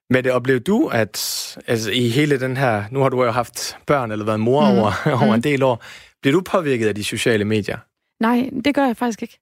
Men 0.09 0.23
det 0.23 0.31
oplevede 0.31 0.63
du, 0.63 0.87
at 0.87 1.17
altså, 1.67 1.91
i 1.91 2.09
hele 2.09 2.39
den 2.39 2.57
her... 2.57 2.83
Nu 2.91 2.99
har 2.99 3.09
du 3.09 3.23
jo 3.23 3.31
haft 3.31 3.77
børn 3.87 4.11
eller 4.11 4.25
været 4.25 4.39
mor 4.39 4.71
mm. 4.71 4.77
over, 4.77 4.91
over 5.23 5.25
mm. 5.25 5.33
en 5.33 5.43
del 5.43 5.63
år. 5.63 5.83
Bliver 6.21 6.33
du 6.33 6.41
påvirket 6.41 6.87
af 6.87 6.95
de 6.95 7.03
sociale 7.03 7.45
medier? 7.45 7.77
Nej, 8.19 8.49
det 8.65 8.75
gør 8.75 8.85
jeg 8.85 8.97
faktisk 8.97 9.21
ikke. 9.21 9.39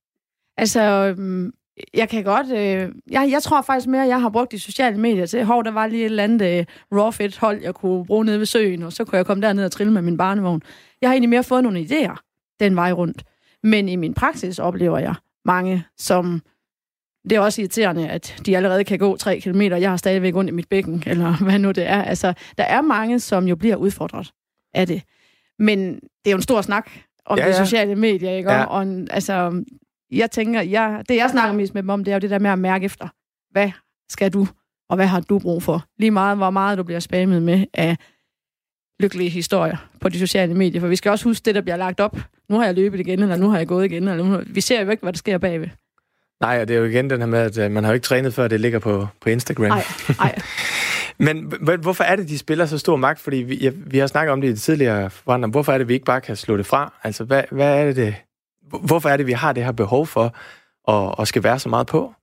Altså, 0.57 0.82
øhm, 0.82 1.51
jeg 1.94 2.10
kan 2.10 2.24
godt... 2.24 2.48
Øh, 2.48 2.92
jeg, 3.12 3.30
jeg 3.32 3.44
tror 3.44 3.62
faktisk 3.62 3.88
mere, 3.88 4.04
at 4.04 4.10
jeg 4.10 4.22
har 4.22 4.30
brugt 4.30 4.52
de 4.52 4.60
sociale 4.60 4.98
medier 4.98 5.26
til, 5.26 5.46
hov, 5.46 5.64
der 5.64 5.72
var 5.72 5.88
lige 5.88 6.02
et 6.02 6.06
eller 6.06 6.24
andet 6.24 6.60
øh, 6.60 6.66
raw 6.92 7.12
fit 7.12 7.38
hold, 7.38 7.62
jeg 7.62 7.74
kunne 7.76 8.06
bruge 8.06 8.26
nede 8.26 8.40
ved 8.40 8.46
søen, 8.46 8.84
og 8.84 8.94
så 8.94 9.06
kunne 9.06 9.18
jeg 9.18 9.26
komme 9.26 9.44
derned 9.44 9.66
og 9.66 9.72
trille 9.72 9.94
med 9.94 10.02
min 10.02 10.18
barnevogn. 10.18 10.62
Jeg 11.02 11.10
har 11.10 11.14
egentlig 11.14 11.30
mere 11.30 11.44
fået 11.44 11.64
nogle 11.64 11.80
idéer 11.80 12.16
den 12.60 12.76
vej 12.76 12.92
rundt. 12.92 13.24
Men 13.64 13.90
i 13.90 13.96
min 13.96 14.14
praksis 14.14 14.60
oplever 14.60 15.00
jeg 15.00 15.16
mange, 15.46 15.84
som... 15.98 16.42
Det 17.30 17.36
er 17.36 17.40
også 17.40 17.62
irriterende, 17.62 18.10
at 18.10 18.42
de 18.46 18.58
allerede 18.58 18.84
kan 18.84 19.00
gå 19.00 19.18
tre 19.18 19.40
kilometer. 19.40 19.78
Jeg 19.78 19.90
har 19.90 19.98
stadigvæk 19.98 20.36
ondt 20.36 20.50
i 20.50 20.54
mit 20.54 20.70
bækken, 20.70 21.04
eller 21.06 21.38
hvad 21.46 21.60
nu 21.60 21.72
det 21.72 21.88
er. 21.88 22.02
Altså, 22.02 22.34
der 22.58 22.64
er 22.64 22.82
mange, 22.82 23.20
som 23.20 23.48
jo 23.48 23.56
bliver 23.56 23.76
udfordret 23.76 24.32
af 24.74 24.88
det. 24.88 25.02
Men 25.60 25.94
det 25.96 26.28
er 26.28 26.32
jo 26.32 26.36
en 26.36 26.42
stor 26.42 26.62
snak 26.62 26.90
om 27.26 27.38
ja, 27.38 27.46
ja. 27.46 27.52
de 27.52 27.66
sociale 27.66 27.96
medier, 27.96 28.32
ikke? 28.32 28.52
Ja. 28.52 28.64
Og, 28.64 28.86
altså, 29.12 29.64
jeg 30.12 30.32
tænker, 30.32 30.62
jeg, 30.62 31.03
det 31.10 31.16
jeg 31.16 31.30
snakker 31.30 31.53
mest 31.53 31.74
med 31.74 31.82
dem 31.82 31.89
om, 31.89 32.03
det 32.03 32.12
er 32.12 32.16
jo 32.16 32.20
det 32.20 32.30
der 32.30 32.39
med 32.39 32.49
at 32.49 32.60
mærke 32.60 32.86
efter. 32.86 33.07
Hvad 33.51 33.72
skal 34.10 34.34
du, 34.34 34.47
og 34.89 34.95
hvad 34.95 35.07
har 35.07 35.20
du 35.20 35.39
brug 35.39 35.64
for? 35.64 35.86
Lige 35.97 36.12
meget, 36.12 36.38
hvor 36.38 36.49
meget 36.49 36.78
du 36.78 36.84
bliver 36.84 36.99
spammet 36.99 37.43
med 37.43 37.66
af 37.74 37.97
lykkelige 38.99 39.30
historier 39.30 39.78
på 40.01 40.10
de 40.10 40.20
sociale 40.20 40.53
medier. 40.53 40.82
For 40.82 40.88
vi 40.88 40.95
skal 40.95 41.12
også 41.12 41.26
huske 41.26 41.45
det, 41.45 41.55
der 41.55 41.62
bliver 41.62 41.78
lagt 41.78 41.99
op. 41.99 42.18
Nu 42.49 42.57
har 42.57 42.66
jeg 42.66 42.76
løbet 42.76 42.99
igen, 42.99 43.20
eller 43.20 43.36
nu 43.36 43.49
har 43.49 43.57
jeg 43.57 43.68
gået 43.68 43.86
igen. 43.86 44.07
Eller 44.07 44.26
nu, 44.26 44.41
vi 44.47 44.62
ser 44.62 44.82
jo 44.82 44.89
ikke, 44.89 45.03
hvad 45.03 45.14
der 45.14 45.18
sker 45.18 45.38
bagved. 45.38 45.68
Nej, 46.41 46.62
og 46.62 46.68
det 46.68 46.76
er 46.76 46.80
jo 46.80 46.86
igen 46.86 47.10
den 47.10 47.20
her 47.20 47.28
med, 47.28 47.39
at 47.39 47.57
øh, 47.57 47.72
man 47.72 47.84
har 47.84 47.91
jo 47.91 47.93
ikke 47.93 48.03
trænet 48.03 48.34
før, 48.34 48.47
det 48.47 48.60
ligger 48.60 48.80
på, 48.80 49.07
på 49.22 49.30
Instagram. 49.30 49.68
Nej, 49.68 49.84
nej. 50.18 50.39
Men 51.26 51.53
hvorfor 51.82 52.03
er 52.03 52.16
det, 52.16 52.30
de 52.30 52.38
spiller 52.38 52.66
så 52.66 52.78
stor 52.78 52.95
magt? 52.95 53.20
Fordi 53.20 53.38
vi, 53.38 53.55
ja, 53.55 53.72
vi 53.76 53.97
har 53.97 54.07
snakket 54.07 54.32
om 54.32 54.41
det 54.41 54.47
i 54.47 54.51
det 54.51 54.62
tidligere 54.62 55.10
forandring. 55.10 55.51
Hvorfor 55.51 55.72
er 55.72 55.78
det, 55.78 55.88
vi 55.88 55.93
ikke 55.93 56.05
bare 56.05 56.22
kan 56.22 56.36
slå 56.36 56.57
det 56.57 56.66
fra? 56.66 56.93
Altså, 57.03 57.24
hvad, 57.24 57.43
hvad 57.51 57.80
er 57.80 57.86
det, 57.86 57.95
det 57.95 58.16
hvorfor 58.84 59.09
er 59.09 59.17
det, 59.17 59.28
vi 59.28 59.32
har 59.32 59.53
det 59.53 59.63
her 59.65 59.72
behov 59.72 60.07
for 60.07 60.36
at, 60.91 61.15
at 61.20 61.28
skal 61.28 61.43
være 61.43 61.59
så 61.59 61.70
meget 61.70 61.88
på? 61.88 62.13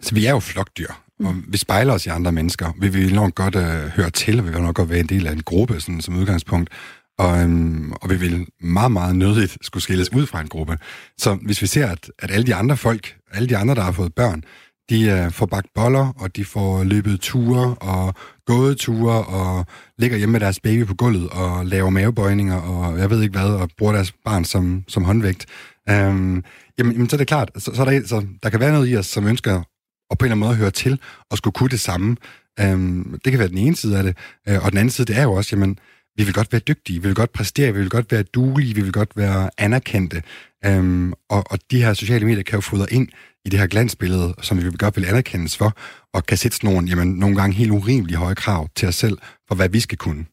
Så 0.00 0.14
vi 0.14 0.26
er 0.26 0.30
jo 0.30 0.40
flokdyr, 0.40 0.90
og 1.24 1.34
vi 1.48 1.58
spejler 1.58 1.92
os 1.94 2.06
i 2.06 2.08
andre 2.08 2.32
mennesker. 2.32 2.72
Vi 2.80 2.88
vil 2.88 3.14
nok 3.14 3.34
godt 3.34 3.54
uh, 3.54 3.62
høre 3.62 4.10
til, 4.10 4.38
og 4.38 4.46
vi 4.46 4.50
vil 4.50 4.62
nok 4.62 4.76
godt 4.76 4.90
være 4.90 5.00
en 5.00 5.06
del 5.06 5.26
af 5.26 5.32
en 5.32 5.42
gruppe 5.42 5.80
sådan, 5.80 6.00
som 6.00 6.16
udgangspunkt. 6.16 6.70
Og, 7.18 7.44
um, 7.44 7.92
og 8.02 8.10
vi 8.10 8.16
vil 8.16 8.46
meget, 8.60 8.92
meget 8.92 9.16
nødigt 9.16 9.58
skulle 9.60 9.82
skilles 9.82 10.12
ud 10.12 10.26
fra 10.26 10.40
en 10.40 10.48
gruppe. 10.48 10.78
Så 11.18 11.34
hvis 11.34 11.62
vi 11.62 11.66
ser, 11.66 11.86
at, 11.86 12.10
at 12.18 12.30
alle 12.30 12.46
de 12.46 12.54
andre 12.54 12.76
folk, 12.76 13.16
alle 13.32 13.48
de 13.48 13.56
andre, 13.56 13.74
der 13.74 13.82
har 13.82 13.92
fået 13.92 14.14
børn, 14.14 14.42
de 14.90 15.24
uh, 15.26 15.32
får 15.32 15.46
bagt 15.46 15.66
boller, 15.74 16.12
og 16.16 16.36
de 16.36 16.44
får 16.44 16.84
løbet 16.84 17.20
ture 17.20 17.74
og 17.74 18.14
gået 18.46 18.76
ture, 18.76 19.24
og 19.24 19.66
ligger 19.98 20.16
hjemme 20.16 20.32
med 20.32 20.40
deres 20.40 20.60
baby 20.60 20.86
på 20.86 20.94
gulvet 20.94 21.28
og 21.28 21.66
laver 21.66 21.90
mavebøjninger, 21.90 22.56
og 22.56 22.98
jeg 22.98 23.10
ved 23.10 23.22
ikke 23.22 23.38
hvad, 23.38 23.50
og 23.50 23.68
bruger 23.78 23.92
deres 23.92 24.12
barn 24.24 24.44
som, 24.44 24.84
som 24.88 25.04
håndvægt. 25.04 25.46
Øhm, 25.90 26.44
jamen, 26.78 26.92
jamen, 26.92 27.08
så 27.08 27.16
er 27.16 27.18
det 27.18 27.26
klart, 27.26 27.50
så, 27.56 27.74
så, 27.74 27.82
er 27.82 27.90
der, 27.90 28.06
så 28.06 28.26
der 28.42 28.50
kan 28.50 28.60
være 28.60 28.72
noget 28.72 28.90
i 28.90 28.96
os, 28.96 29.06
som 29.06 29.26
ønsker 29.26 29.62
at 30.10 30.18
på 30.18 30.24
en 30.24 30.26
eller 30.26 30.36
anden 30.36 30.48
måde 30.48 30.56
høre 30.56 30.70
til, 30.70 31.00
og 31.30 31.38
skulle 31.38 31.54
kunne 31.54 31.68
det 31.68 31.80
samme. 31.80 32.16
Øhm, 32.60 33.20
det 33.24 33.32
kan 33.32 33.38
være 33.38 33.48
den 33.48 33.58
ene 33.58 33.76
side 33.76 33.98
af 33.98 34.02
det, 34.04 34.16
øh, 34.48 34.64
og 34.64 34.70
den 34.70 34.78
anden 34.78 34.90
side, 34.90 35.06
det 35.06 35.16
er 35.16 35.22
jo 35.22 35.32
også, 35.32 35.56
jamen, 35.56 35.78
vi 36.16 36.24
vil 36.24 36.34
godt 36.34 36.52
være 36.52 36.60
dygtige, 36.60 37.02
vi 37.02 37.08
vil 37.08 37.14
godt 37.14 37.32
præstere, 37.32 37.72
vi 37.72 37.80
vil 37.80 37.90
godt 37.90 38.12
være 38.12 38.22
duelige, 38.22 38.74
vi 38.74 38.82
vil 38.82 38.92
godt 38.92 39.16
være 39.16 39.50
anerkendte. 39.58 40.22
Øhm, 40.64 41.12
og, 41.12 41.44
og 41.50 41.58
de 41.70 41.82
her 41.84 41.94
sociale 41.94 42.26
medier 42.26 42.42
kan 42.42 42.56
jo 42.56 42.60
fodre 42.60 42.92
ind 42.92 43.08
i 43.44 43.48
det 43.48 43.58
her 43.60 43.66
glansbillede, 43.66 44.34
som 44.42 44.64
vi 44.64 44.70
godt 44.78 44.96
vil 44.96 45.04
anerkendes 45.04 45.56
for, 45.56 45.76
og 46.14 46.26
kan 46.26 46.36
sætte 46.36 46.64
nogle, 46.64 46.88
jamen, 46.88 47.08
nogle 47.08 47.36
gange 47.36 47.56
helt 47.56 47.70
urimelig 47.70 48.16
høje 48.16 48.34
krav 48.34 48.68
til 48.76 48.88
os 48.88 48.94
selv, 48.94 49.18
for 49.48 49.54
hvad 49.54 49.68
vi 49.68 49.80
skal 49.80 49.98
kunne. 49.98 50.26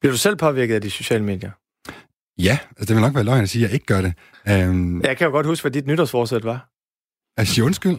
Bliver 0.00 0.12
du 0.12 0.18
selv 0.18 0.36
påvirket 0.36 0.74
af 0.74 0.80
de 0.80 0.90
sociale 0.90 1.24
medier? 1.24 1.50
Ja, 2.38 2.58
altså 2.76 2.84
det 2.84 2.94
vil 2.96 3.00
nok 3.00 3.14
være 3.14 3.24
løgn 3.24 3.42
at 3.42 3.48
sige, 3.48 3.64
at 3.64 3.70
jeg 3.70 3.74
ikke 3.74 3.86
gør 3.86 4.00
det. 4.00 4.12
Um, 4.68 5.02
jeg 5.02 5.16
kan 5.16 5.24
jo 5.24 5.30
godt 5.30 5.46
huske, 5.46 5.62
hvad 5.62 5.70
dit 5.72 5.86
nytårsforsæt 5.86 6.44
var. 6.44 6.68
Altså, 7.36 7.62
undskyld. 7.62 7.98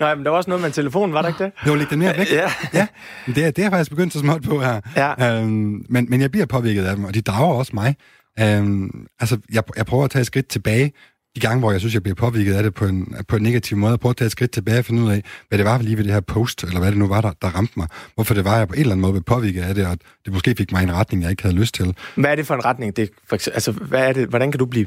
Nej, 0.00 0.14
men 0.14 0.24
der 0.24 0.30
var 0.30 0.36
også 0.36 0.50
noget 0.50 0.60
med 0.60 0.68
en 0.68 0.72
telefon, 0.72 1.12
var 1.12 1.22
der 1.22 1.28
ikke 1.28 1.44
det? 1.44 1.52
Jo, 1.66 1.74
læg 1.74 1.90
den 1.90 1.98
mere 1.98 2.18
væk. 2.18 2.32
ja. 2.42 2.50
ja. 2.74 2.86
Det, 3.26 3.44
er, 3.44 3.50
det 3.50 3.64
er 3.64 3.70
faktisk 3.70 3.90
begyndt 3.90 4.12
så 4.12 4.18
småt 4.18 4.42
på 4.42 4.60
her. 4.60 4.80
Ja. 4.96 5.42
Um, 5.42 5.84
men, 5.88 6.06
men 6.10 6.20
jeg 6.20 6.30
bliver 6.30 6.46
påvirket 6.46 6.84
af 6.84 6.96
dem, 6.96 7.04
og 7.04 7.14
de 7.14 7.20
drager 7.20 7.54
også 7.54 7.72
mig. 7.74 7.96
Um, 8.42 9.06
altså, 9.20 9.38
jeg, 9.52 9.62
jeg 9.76 9.86
prøver 9.86 10.04
at 10.04 10.10
tage 10.10 10.20
et 10.20 10.26
skridt 10.26 10.48
tilbage, 10.48 10.92
de 11.40 11.46
gange, 11.46 11.58
hvor 11.58 11.70
jeg 11.72 11.80
synes, 11.80 11.94
jeg 11.94 12.02
bliver 12.02 12.14
påvirket 12.14 12.54
af 12.54 12.62
det 12.62 12.74
på 12.74 12.84
en, 12.84 13.14
på 13.28 13.36
en 13.36 13.42
negativ 13.42 13.76
måde, 13.76 13.92
og 13.92 14.00
prøve 14.00 14.10
at 14.10 14.16
tage 14.16 14.26
et 14.26 14.32
skridt 14.32 14.50
tilbage 14.50 14.78
og 14.78 14.84
finde 14.84 15.02
ud 15.02 15.10
af, 15.10 15.22
hvad 15.48 15.58
det 15.58 15.66
var 15.66 15.78
lige 15.78 15.96
ved 15.96 16.04
det 16.04 16.12
her 16.12 16.20
post, 16.20 16.64
eller 16.64 16.78
hvad 16.80 16.90
det 16.90 16.98
nu 16.98 17.08
var, 17.08 17.20
der, 17.20 17.32
der 17.42 17.48
ramte 17.48 17.72
mig. 17.76 17.88
Hvorfor 18.14 18.34
det 18.34 18.44
var, 18.44 18.58
jeg 18.58 18.68
på 18.68 18.74
en 18.74 18.80
eller 18.80 18.92
anden 18.92 19.02
måde 19.02 19.12
blev 19.12 19.22
påvirket 19.22 19.62
af 19.62 19.74
det, 19.74 19.86
og 19.86 19.98
det 20.24 20.32
måske 20.32 20.54
fik 20.58 20.72
mig 20.72 20.80
i 20.80 20.84
en 20.84 20.92
retning, 20.92 21.22
jeg 21.22 21.30
ikke 21.30 21.42
havde 21.42 21.56
lyst 21.56 21.74
til. 21.74 21.96
Hvad 22.14 22.30
er 22.30 22.34
det 22.34 22.46
for 22.46 22.54
en 22.54 22.64
retning? 22.64 22.96
Det, 22.96 23.10
for, 23.28 23.36
altså, 23.54 23.72
hvad 23.72 24.08
er 24.08 24.12
det, 24.12 24.28
hvordan 24.28 24.52
kan 24.52 24.58
du 24.58 24.66
blive 24.66 24.86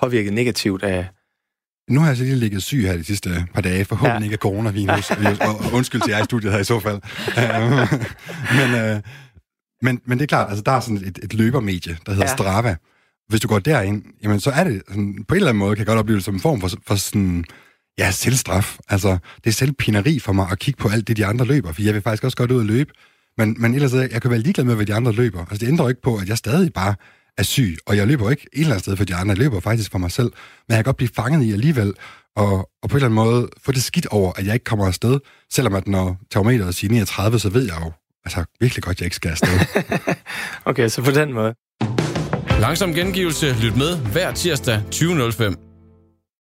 påvirket 0.00 0.32
negativt 0.32 0.82
af... 0.82 1.08
Nu 1.90 2.00
har 2.00 2.06
jeg 2.06 2.16
så 2.16 2.22
lige 2.22 2.36
ligget 2.36 2.62
syg 2.62 2.82
her 2.82 2.96
de 2.96 3.04
sidste 3.04 3.46
par 3.54 3.60
dage, 3.60 3.84
forhåbentlig 3.84 4.20
ja. 4.20 4.24
ikke 4.24 4.34
af 4.34 4.38
coronavirus, 4.38 5.10
og 5.40 5.72
undskyld 5.72 6.00
til 6.00 6.10
jer 6.10 6.20
i 6.20 6.24
studiet 6.24 6.52
her 6.52 6.60
i 6.60 6.64
så 6.64 6.80
fald. 6.80 7.00
men, 8.58 8.96
uh, 8.96 9.00
men, 9.82 10.00
men 10.04 10.18
det 10.18 10.22
er 10.22 10.26
klart, 10.26 10.48
altså 10.48 10.62
der 10.66 10.72
er 10.72 10.80
sådan 10.80 10.96
et, 10.96 11.18
et 11.22 11.34
løbermedie, 11.34 11.96
der 12.06 12.12
hedder 12.12 12.28
ja. 12.28 12.32
Strava, 12.36 12.76
hvis 13.30 13.40
du 13.40 13.48
går 13.48 13.58
derind, 13.58 14.02
jamen 14.22 14.40
så 14.40 14.50
er 14.50 14.64
det 14.64 14.82
sådan, 14.88 15.24
på 15.28 15.34
en 15.34 15.36
eller 15.36 15.48
anden 15.48 15.58
måde, 15.58 15.76
kan 15.76 15.78
jeg 15.78 15.86
godt 15.86 15.98
opleve 15.98 16.16
det 16.16 16.24
som 16.24 16.34
en 16.34 16.40
form 16.40 16.60
for, 16.60 16.70
for 16.86 16.94
sådan, 16.94 17.44
ja, 17.98 18.10
selvstraf. 18.10 18.78
Altså, 18.88 19.18
det 19.44 19.50
er 19.50 19.54
selvpineri 19.54 20.18
for 20.18 20.32
mig 20.32 20.48
at 20.52 20.58
kigge 20.58 20.78
på 20.78 20.88
alt 20.88 21.08
det, 21.08 21.16
de 21.16 21.26
andre 21.26 21.44
løber, 21.44 21.72
for 21.72 21.82
jeg 21.82 21.94
vil 21.94 22.02
faktisk 22.02 22.24
også 22.24 22.36
godt 22.36 22.50
ud 22.50 22.58
og 22.58 22.64
løbe. 22.64 22.92
Men, 23.38 23.56
men 23.58 23.74
ellers, 23.74 23.94
øh, 23.94 24.08
jeg 24.12 24.22
kan 24.22 24.30
være 24.30 24.40
ligeglad 24.40 24.64
med, 24.64 24.74
hvad 24.74 24.86
de 24.86 24.94
andre 24.94 25.12
løber. 25.12 25.40
Altså, 25.40 25.58
det 25.58 25.68
ændrer 25.68 25.88
ikke 25.88 26.02
på, 26.02 26.16
at 26.16 26.28
jeg 26.28 26.38
stadig 26.38 26.72
bare 26.72 26.94
er 27.38 27.42
syg, 27.42 27.76
og 27.86 27.96
jeg 27.96 28.06
løber 28.06 28.30
ikke 28.30 28.46
et 28.52 28.60
eller 28.60 28.72
andet 28.72 28.82
sted 28.82 28.96
for 28.96 29.04
de 29.04 29.14
andre, 29.14 29.32
jeg 29.32 29.38
løber 29.38 29.60
faktisk 29.60 29.90
for 29.90 29.98
mig 29.98 30.10
selv. 30.10 30.32
Men 30.68 30.74
jeg 30.74 30.76
kan 30.76 30.84
godt 30.84 30.96
blive 30.96 31.10
fanget 31.16 31.44
i 31.44 31.52
alligevel, 31.52 31.94
og, 32.36 32.70
og 32.82 32.88
på 32.88 32.96
en 32.96 32.96
eller 32.96 33.06
anden 33.06 33.14
måde 33.14 33.48
få 33.62 33.72
det 33.72 33.82
skidt 33.82 34.06
over, 34.06 34.32
at 34.36 34.46
jeg 34.46 34.54
ikke 34.54 34.64
kommer 34.64 34.86
afsted, 34.86 35.20
selvom 35.52 35.74
at 35.74 35.88
når 35.88 36.16
termometeret 36.30 36.74
siger 36.74 36.90
39, 36.90 37.38
så 37.38 37.48
ved 37.48 37.64
jeg 37.66 37.76
jo 37.84 37.92
altså 38.24 38.44
virkelig 38.60 38.82
godt, 38.82 38.96
at 38.96 39.00
jeg 39.00 39.06
ikke 39.06 39.16
skal 39.16 39.30
afsted. 39.30 39.84
okay, 40.70 40.88
så 40.88 41.02
på 41.02 41.10
den 41.10 41.32
måde. 41.32 41.54
Langsom 42.60 42.94
gengivelse. 42.94 43.56
Lyt 43.62 43.76
med 43.76 43.96
hver 44.12 44.32
tirsdag 44.32 44.82
20.05. 44.90 45.69